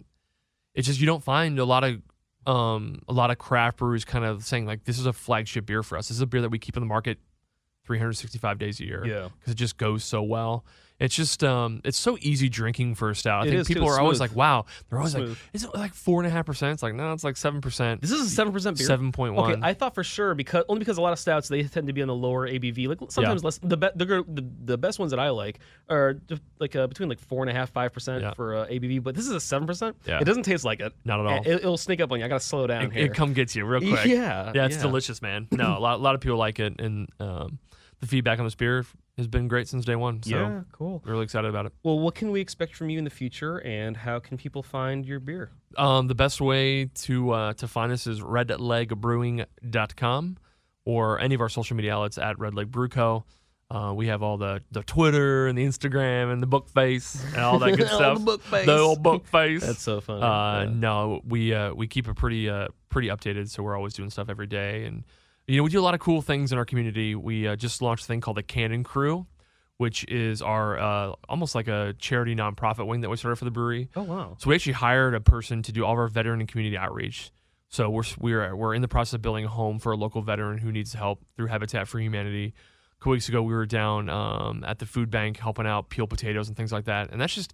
it's 0.74 0.88
just 0.88 1.00
you 1.00 1.06
don't 1.06 1.24
find 1.24 1.60
a 1.60 1.66
lot 1.66 1.84
of 1.84 2.02
um 2.48 3.02
a 3.08 3.14
lot 3.14 3.32
of 3.32 3.38
craft 3.38 3.78
breweries 3.78 4.06
kind 4.06 4.26
of 4.26 4.46
saying 4.46 4.66
like 4.66 4.86
this 4.86 4.98
is 4.98 5.06
a 5.06 5.14
flagship 5.14 5.66
beer 5.66 5.84
for 5.84 5.98
us. 5.98 6.08
This 6.08 6.18
is 6.18 6.22
a 6.22 6.28
beer 6.28 6.42
that 6.42 6.50
we 6.50 6.60
keep 6.60 6.76
in 6.78 6.82
the 6.82 6.88
market 6.88 7.20
365 7.86 8.60
days 8.60 8.80
a 8.80 8.86
year. 8.86 9.04
Yeah. 9.06 9.30
because 9.40 9.54
it 9.54 9.58
just 9.58 9.78
goes 9.78 10.04
so 10.04 10.22
well. 10.22 10.66
It's 11.00 11.16
just 11.16 11.44
um, 11.46 11.80
it's 11.86 11.98
so 11.98 12.18
easy 12.20 12.50
drinking 12.50 12.96
for 12.96 13.10
a 13.10 13.16
stout. 13.16 13.44
I 13.44 13.48
It 13.48 13.50
think 13.52 13.62
is, 13.62 13.68
people 13.70 13.88
are 13.88 14.00
always 14.00 14.20
like, 14.20 14.36
"Wow," 14.36 14.66
they're 14.90 15.00
always 15.00 15.14
Smooth. 15.14 15.30
like, 15.30 15.38
"Is 15.54 15.64
it 15.64 15.74
like 15.74 15.94
four 15.94 16.20
and 16.20 16.28
a 16.28 16.30
half 16.30 16.46
percent?" 16.46 16.74
It's 16.74 16.84
like, 16.84 16.94
no, 16.94 17.14
it's 17.14 17.24
like 17.24 17.38
seven 17.38 17.62
percent. 17.62 18.02
This 18.02 18.12
is 18.12 18.22
a 18.22 18.30
seven 18.30 18.52
percent 18.52 18.78
beer. 18.78 18.86
Seven 18.86 19.14
point 19.14 19.34
one. 19.34 19.52
Okay, 19.54 19.62
I 19.64 19.74
thought 19.74 19.96
for 19.96 20.04
sure 20.04 20.36
because 20.36 20.66
only 20.68 20.80
because 20.80 20.98
a 20.98 21.02
lot 21.02 21.14
of 21.14 21.20
stouts 21.20 21.48
they 21.48 21.64
tend 21.64 21.88
to 21.88 21.94
be 21.94 22.02
on 22.02 22.10
the 22.10 22.16
lower 22.16 22.48
ABV. 22.50 22.88
Like 22.88 23.12
sometimes 23.12 23.44
less. 23.46 23.60
The, 23.60 23.78
be, 23.78 23.88
the 23.96 24.06
the 24.28 24.46
the 24.66 24.78
best 24.78 25.00
ones 25.00 25.12
that 25.12 25.20
I 25.20 25.30
like 25.30 25.60
are 25.90 26.18
like 26.60 26.76
uh, 26.76 26.88
between 26.88 27.08
like 27.08 27.20
four 27.20 27.44
and 27.44 27.50
a 27.50 27.54
half 27.54 27.70
five 27.70 27.94
percent 27.94 28.22
Yeah. 28.22 28.34
for 28.34 28.56
uh, 28.58 28.68
ABV. 28.68 29.02
But 29.02 29.16
this 29.16 29.26
is 29.26 29.32
a 29.32 29.40
seven 29.40 29.68
percent. 29.68 29.96
Yeah. 30.06 30.20
It 30.20 30.26
doesn't 30.26 30.44
taste 30.44 30.66
like 30.66 30.82
it. 30.82 30.94
Not 31.06 31.22
at 31.22 31.26
all. 31.26 31.42
It, 31.46 31.64
will 31.64 31.78
sneak 31.78 32.02
up 32.02 32.12
on 32.12 32.20
you. 32.20 32.26
I 32.26 32.28
gotta 32.28 32.44
slow 32.44 32.68
down 32.68 32.84
it, 32.88 32.92
here. 32.94 33.06
it 33.06 33.14
come 33.14 33.32
gets 33.34 33.56
you 33.56 33.66
real 33.66 33.80
quick. 33.80 34.06
Yeah, 34.06 34.52
yeah, 34.54 34.66
it's 34.66 34.76
yeah. 34.76 34.82
delicious, 34.82 35.22
man. 35.22 35.48
No, 35.52 35.78
a 35.78 35.80
lot, 35.80 35.96
a 36.00 36.02
lot 36.02 36.16
of 36.16 36.22
people 36.22 36.38
like 36.38 36.60
it, 36.60 36.80
and 36.82 37.08
um, 37.22 37.60
the 38.02 38.08
feedback 38.08 38.40
on 38.40 38.46
this 38.46 38.56
beer 38.56 38.86
has 39.20 39.28
been 39.28 39.48
great 39.48 39.68
since 39.68 39.86
day 39.86 39.96
one. 39.96 40.24
So 40.24 40.30
yeah, 40.32 40.62
cool. 40.72 41.02
really 41.06 41.24
excited 41.24 41.48
about 41.48 41.68
it. 41.68 41.74
Well, 41.84 42.00
what 42.00 42.16
can 42.16 42.32
we 42.32 42.42
expect 42.42 42.76
from 42.76 42.90
you 42.90 42.98
in 42.98 43.04
the 43.04 43.10
future, 43.12 43.60
and 43.60 43.96
how 43.96 44.18
can 44.20 44.38
people 44.38 44.64
find 44.64 45.06
your 45.06 45.20
beer? 45.20 45.52
Um, 45.78 46.08
the 46.08 46.16
best 46.16 46.42
way 46.42 46.86
to 46.86 47.30
uh, 47.32 47.54
to 47.54 47.68
find 47.68 47.92
us 47.92 48.08
is 48.08 48.22
redlegbrewing.com 48.22 50.38
or 50.86 51.20
any 51.20 51.36
of 51.36 51.42
our 51.42 51.50
social 51.50 51.76
media 51.76 51.94
outlets 51.94 52.18
at 52.18 52.40
Red 52.40 52.56
Leg 52.56 52.72
Brew 52.72 52.90
Co. 52.90 53.24
Uh, 53.72 53.94
we 53.96 54.08
have 54.08 54.24
all 54.24 54.36
the, 54.38 54.64
the 54.72 54.82
Twitter 54.82 55.46
and 55.46 55.56
the 55.56 55.64
Instagram 55.64 56.34
and 56.34 56.42
the 56.42 56.48
book 56.48 56.68
face 56.70 57.24
and 57.36 57.44
all 57.44 57.60
that 57.60 57.70
good 57.78 57.86
stuff. 57.88 58.18
the 58.18 58.24
book 58.26 58.42
face. 58.42 58.66
The 58.66 58.80
old 58.80 59.04
book 59.04 59.28
face. 59.28 59.64
That's 59.64 59.84
so 59.84 60.02
funny. 60.02 60.24
Uh, 60.24 60.64
Yeah. 60.64 60.70
No, 60.74 61.22
we 61.24 61.54
uh, 61.54 61.76
we 61.76 61.86
keep 61.88 62.08
it 62.08 62.16
pretty 62.16 62.50
uh, 62.50 62.70
pretty 62.90 63.10
updated, 63.10 63.48
so 63.50 63.62
we're 63.62 63.78
always 63.78 63.94
doing 63.94 64.10
stuff 64.10 64.28
every 64.28 64.48
day, 64.48 64.86
and 64.86 65.04
you 65.50 65.58
know 65.58 65.64
we 65.64 65.70
do 65.72 65.80
a 65.80 65.82
lot 65.82 65.96
of 65.96 66.00
cool 66.00 66.22
things 66.22 66.52
in 66.52 66.58
our 66.58 66.66
community. 66.66 67.16
We 67.16 67.48
uh, 67.48 67.56
just 67.56 67.82
launched 67.82 68.04
a 68.04 68.08
thing 68.08 68.22
called 68.22 68.38
the 68.38 68.44
Cannon 68.44 68.84
Crew, 68.84 69.26
which 69.78 70.06
is 70.08 70.44
our 70.44 70.78
uh, 70.78 71.14
almost 71.28 71.56
like 71.56 71.68
a 71.68 71.96
charity 71.98 72.36
nonprofit 72.36 72.86
wing 72.86 73.02
that 73.02 73.10
we 73.10 73.18
started 73.18 73.38
for 73.38 73.46
the 73.46 73.52
brewery. 73.52 73.90
Oh 73.96 74.04
wow. 74.04 74.36
So 74.38 74.50
we 74.50 74.56
actually 74.56 74.74
hired 74.74 75.16
a 75.16 75.22
person 75.22 75.64
to 75.64 75.72
do 75.72 75.84
all 75.84 75.94
of 75.94 76.00
our 76.00 76.08
veteran 76.08 76.40
and 76.40 76.48
community 76.48 76.78
outreach. 76.78 77.32
So 77.70 77.90
we're 77.90 78.04
we're 78.20 78.56
we're 78.56 78.76
in 78.76 78.84
the 78.84 78.88
process 78.88 79.14
of 79.14 79.24
building 79.24 79.46
a 79.46 79.48
home 79.48 79.80
for 79.80 79.92
a 79.92 79.98
local 79.98 80.22
veteran 80.22 80.60
who 80.60 80.72
needs 80.72 80.94
help 80.94 81.26
through 81.36 81.48
Habitat 81.48 81.88
for 81.88 82.00
Humanity. 82.00 82.54
A 82.54 83.00
couple 83.00 83.14
weeks 83.14 83.30
ago, 83.30 83.42
we 83.42 83.54
were 83.54 83.66
down 83.66 84.10
um, 84.10 84.64
at 84.68 84.78
the 84.78 84.86
food 84.86 85.10
bank 85.10 85.38
helping 85.38 85.66
out 85.66 85.90
peel 85.90 86.06
potatoes 86.06 86.48
and 86.48 86.56
things 86.56 86.72
like 86.72 86.86
that, 86.86 87.10
and 87.12 87.20
that's 87.20 87.34
just 87.34 87.54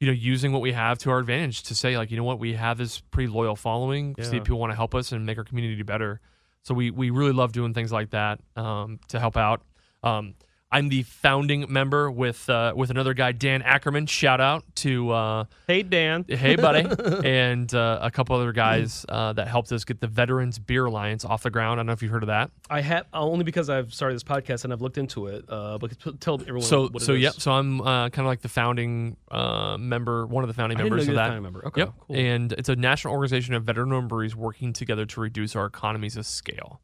you 0.00 0.06
know 0.06 0.14
using 0.14 0.52
what 0.52 0.62
we 0.62 0.72
have 0.72 0.96
to 1.00 1.10
our 1.10 1.18
advantage 1.18 1.64
to 1.64 1.74
say 1.74 1.98
like 1.98 2.10
you 2.10 2.16
know 2.16 2.24
what 2.24 2.38
we 2.38 2.54
have 2.54 2.78
this 2.78 3.00
pretty 3.00 3.30
loyal 3.30 3.54
following. 3.54 4.14
See 4.20 4.38
if 4.38 4.44
people 4.44 4.58
want 4.58 4.72
to 4.72 4.76
help 4.76 4.94
us 4.94 5.12
and 5.12 5.26
make 5.26 5.36
our 5.36 5.44
community 5.44 5.82
better. 5.82 6.22
So 6.68 6.74
we 6.74 6.90
we 6.90 7.08
really 7.08 7.32
love 7.32 7.52
doing 7.52 7.72
things 7.72 7.90
like 7.90 8.10
that 8.10 8.40
um, 8.54 9.00
to 9.08 9.18
help 9.18 9.38
out. 9.38 9.62
Um, 10.02 10.34
I'm 10.70 10.90
the 10.90 11.02
founding 11.02 11.64
member 11.72 12.10
with 12.10 12.48
uh, 12.50 12.74
with 12.76 12.90
another 12.90 13.14
guy, 13.14 13.32
Dan 13.32 13.62
Ackerman. 13.62 14.06
Shout 14.06 14.38
out 14.38 14.64
to 14.76 15.10
uh, 15.10 15.44
Hey 15.66 15.82
Dan. 15.82 16.26
hey 16.28 16.56
buddy, 16.56 16.86
and 17.26 17.72
uh, 17.74 18.00
a 18.02 18.10
couple 18.10 18.36
other 18.36 18.52
guys 18.52 19.06
uh, 19.08 19.32
that 19.32 19.48
helped 19.48 19.72
us 19.72 19.84
get 19.84 20.00
the 20.00 20.06
Veterans 20.06 20.58
Beer 20.58 20.84
Alliance 20.84 21.24
off 21.24 21.42
the 21.42 21.50
ground. 21.50 21.72
I 21.72 21.76
don't 21.80 21.86
know 21.86 21.92
if 21.92 22.02
you've 22.02 22.12
heard 22.12 22.22
of 22.22 22.26
that. 22.26 22.50
I 22.68 22.82
have 22.82 23.06
only 23.14 23.44
because 23.44 23.70
I've 23.70 23.94
started 23.94 24.14
this 24.16 24.24
podcast 24.24 24.64
and 24.64 24.72
I've 24.74 24.82
looked 24.82 24.98
into 24.98 25.28
it. 25.28 25.46
Uh, 25.48 25.78
but 25.78 25.92
tell 26.20 26.34
everyone. 26.38 26.60
So 26.60 26.90
so 26.98 27.14
yep. 27.14 27.34
So 27.34 27.52
I'm 27.52 27.80
uh, 27.80 28.10
kind 28.10 28.20
of 28.20 28.26
like 28.26 28.42
the 28.42 28.48
founding 28.50 29.16
uh, 29.30 29.78
member, 29.78 30.26
one 30.26 30.44
of 30.44 30.48
the 30.48 30.54
founding 30.54 30.76
I 30.78 30.82
didn't 30.82 30.90
know 30.90 30.96
members 30.96 31.08
of 31.08 31.14
that. 31.14 31.26
founding 31.28 31.42
member. 31.44 31.66
Okay, 31.68 31.80
Yep. 31.80 31.92
cool. 32.08 32.16
And 32.16 32.52
it's 32.52 32.68
a 32.68 32.76
national 32.76 33.14
organization 33.14 33.54
of 33.54 33.64
veteran-owned 33.64 34.10
breweries 34.10 34.36
working 34.36 34.74
together 34.74 35.06
to 35.06 35.20
reduce 35.22 35.56
our 35.56 35.64
economies 35.64 36.18
of 36.18 36.26
scale. 36.26 36.82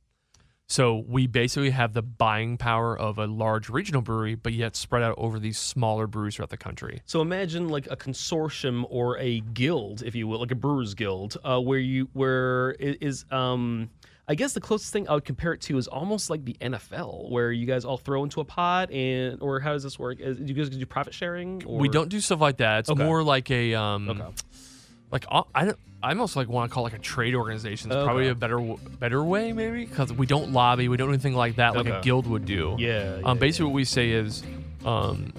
So 0.67 1.05
we 1.07 1.27
basically 1.27 1.71
have 1.71 1.93
the 1.93 2.01
buying 2.03 2.57
power 2.57 2.99
of 2.99 3.19
a 3.19 3.27
large 3.27 3.69
regional 3.69 4.01
brewery, 4.01 4.35
but 4.35 4.55
yet 4.55 4.77
spread 4.77 5.03
out 5.03 5.15
over 5.19 5.39
these 5.39 5.59
smaller 5.59 6.07
breweries 6.07 6.37
throughout 6.37 6.49
the 6.51 6.57
country. 6.57 7.03
So 7.05 7.21
imagine 7.21 7.69
like 7.69 7.87
a 7.91 7.97
consortium 7.97 8.87
or 8.89 9.19
a 9.19 9.41
guild, 9.41 10.03
if 10.03 10.15
you 10.15 10.27
will, 10.27 10.41
like 10.41 10.51
a 10.51 10.55
brewers 10.57 10.95
guild, 10.95 11.37
uh, 11.45 11.61
where 11.61 11.79
you 11.79 12.09
where 12.13 12.77
i- 12.81 12.97
um. 13.31 13.91
I 14.27 14.35
guess 14.35 14.55
the 14.55 14.61
closest 14.63 14.91
thing 14.91 15.07
I 15.07 15.13
would 15.13 15.27
compare 15.27 15.53
it 15.53 15.61
to 15.63 15.77
is 15.77 15.87
almost 15.87 16.31
like 16.31 16.47
the 16.47 16.57
NFL, 16.59 17.29
where 17.31 17.53
you 17.53 17.67
guys 17.67 17.85
all 17.85 17.99
throw 17.99 18.25
into 18.25 18.41
a 18.41 18.45
pot, 18.47 18.91
and 18.91 19.37
or 19.43 19.61
how 19.61 19.75
does 19.75 19.83
this 19.83 19.99
work? 19.99 20.17
Do 20.17 20.25
you 20.43 20.55
guys 20.55 20.71
do 20.71 20.87
profit 20.87 21.13
sharing? 21.13 21.63
Or? 21.67 21.79
We 21.79 21.91
don't 21.91 22.09
do 22.09 22.19
stuff 22.21 22.41
like 22.41 22.57
that. 22.57 22.79
It's 22.79 22.91
Okay. 22.91 23.05
more 23.05 23.23
like 23.23 23.51
a 23.51 23.75
um, 23.75 24.09
Okay. 24.09 24.25
Like 25.15 25.25
I 25.31 25.43
I, 25.55 25.65
don't- 25.65 25.79
almost 26.03 26.37
like 26.37 26.49
want 26.49 26.71
to 26.71 26.75
call 26.75 26.83
like 26.83 26.93
a 26.93 26.99
trade 26.99 27.35
organization. 27.35 27.91
It's 27.91 28.05
probably 28.05 28.29
a 28.29 28.35
better 28.35 28.59
better 28.99 29.25
way 29.25 29.53
maybe 29.55 29.87
because 29.87 30.13
we 30.13 30.27
don't 30.27 30.53
lobby, 30.53 30.89
we 30.89 30.99
don't 30.99 31.09
do 31.09 31.15
anything 31.15 31.35
like 31.35 31.57
that 31.57 31.75
like 31.75 31.87
a 31.87 32.01
guild 32.03 32.27
would 32.27 32.45
do. 32.45 32.77
Yeah. 32.79 33.21
Um, 33.25 33.39
basically, 33.39 33.67
what 33.67 33.75
we 33.75 33.85
say 33.87 34.11
is, 34.11 34.43
um, 34.85 35.33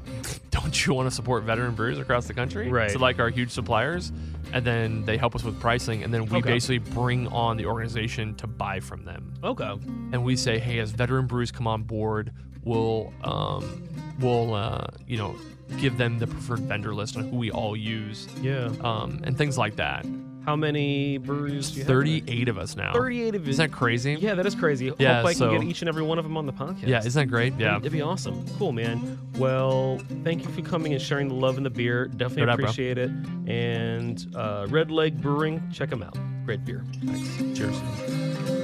don't 0.52 0.86
you 0.86 0.94
want 0.94 1.08
to 1.08 1.14
support 1.14 1.42
veteran 1.42 1.74
brewers 1.74 1.98
across 1.98 2.26
the 2.28 2.34
country? 2.34 2.68
Right. 2.68 2.92
So, 2.92 3.00
like 3.00 3.18
our 3.18 3.30
huge 3.30 3.50
suppliers, 3.50 4.12
and 4.52 4.64
then 4.64 5.04
they 5.06 5.16
help 5.16 5.34
us 5.34 5.42
with 5.42 5.58
pricing, 5.58 6.04
and 6.04 6.14
then 6.14 6.26
we 6.26 6.38
Okay. 6.38 6.50
basically 6.52 6.78
bring 6.78 7.26
on 7.28 7.56
the 7.56 7.66
organization 7.66 8.34
to 8.36 8.46
buy 8.46 8.78
from 8.78 9.04
them. 9.04 9.32
Okay. 9.42 9.70
And 10.12 10.22
we 10.24 10.36
say, 10.36 10.58
hey, 10.58 10.78
as 10.78 10.92
veteran 10.92 11.26
brews 11.26 11.50
come 11.50 11.66
on 11.66 11.82
board, 11.82 12.30
we'll, 12.62 13.12
um, 13.24 13.88
we'll, 14.20 14.54
uh, 14.54 14.86
you 15.08 15.16
know, 15.16 15.34
give 15.78 15.96
them 15.98 16.18
the 16.18 16.26
preferred 16.26 16.60
vendor 16.60 16.94
list 16.94 17.16
on 17.16 17.28
who 17.28 17.36
we 17.36 17.50
all 17.50 17.76
use, 17.76 18.28
Yeah. 18.40 18.70
um, 18.82 19.20
and 19.24 19.36
things 19.36 19.56
like 19.58 19.76
that. 19.76 20.06
How 20.44 20.56
many 20.56 21.18
breweries 21.18 21.70
do 21.70 21.74
you 21.76 21.80
have? 21.82 21.86
Thirty-eight 21.86 22.48
of 22.48 22.58
us 22.58 22.74
now. 22.76 22.92
38 22.92 23.36
of 23.36 23.44
you. 23.46 23.50
Isn't 23.50 23.70
that 23.70 23.76
crazy? 23.76 24.16
Yeah, 24.18 24.34
that 24.34 24.44
is 24.44 24.56
crazy. 24.56 24.92
Yeah, 24.98 25.18
Hope 25.22 25.26
I 25.26 25.34
can 25.34 25.50
get 25.60 25.62
each 25.62 25.82
and 25.82 25.88
every 25.88 26.02
one 26.02 26.18
of 26.18 26.24
them 26.24 26.36
on 26.36 26.46
the 26.46 26.52
podcast. 26.52 26.88
Yeah, 26.88 26.98
isn't 26.98 27.12
that 27.12 27.26
great? 27.26 27.54
Yeah. 27.60 27.76
It'd 27.76 27.92
be 27.92 28.02
awesome. 28.02 28.44
Cool, 28.58 28.72
man. 28.72 29.18
Well, 29.38 30.00
thank 30.24 30.42
you 30.42 30.50
for 30.50 30.62
coming 30.62 30.92
and 30.94 31.00
sharing 31.00 31.28
the 31.28 31.34
love 31.36 31.58
and 31.58 31.64
the 31.64 31.70
beer. 31.70 32.06
Definitely 32.06 32.40
No 32.42 32.46
doubt, 32.46 32.56
bro. 32.56 32.64
appreciate 32.64 32.98
it. 32.98 33.10
And 33.46 34.26
uh, 34.34 34.66
Red 34.68 34.90
Leg 34.90 35.22
Brewing, 35.22 35.62
check 35.72 35.90
them 35.90 36.02
out. 36.02 36.16
Great 36.44 36.64
beer. 36.64 36.84
Thanks. 37.04 37.58
Cheers. 37.58 38.61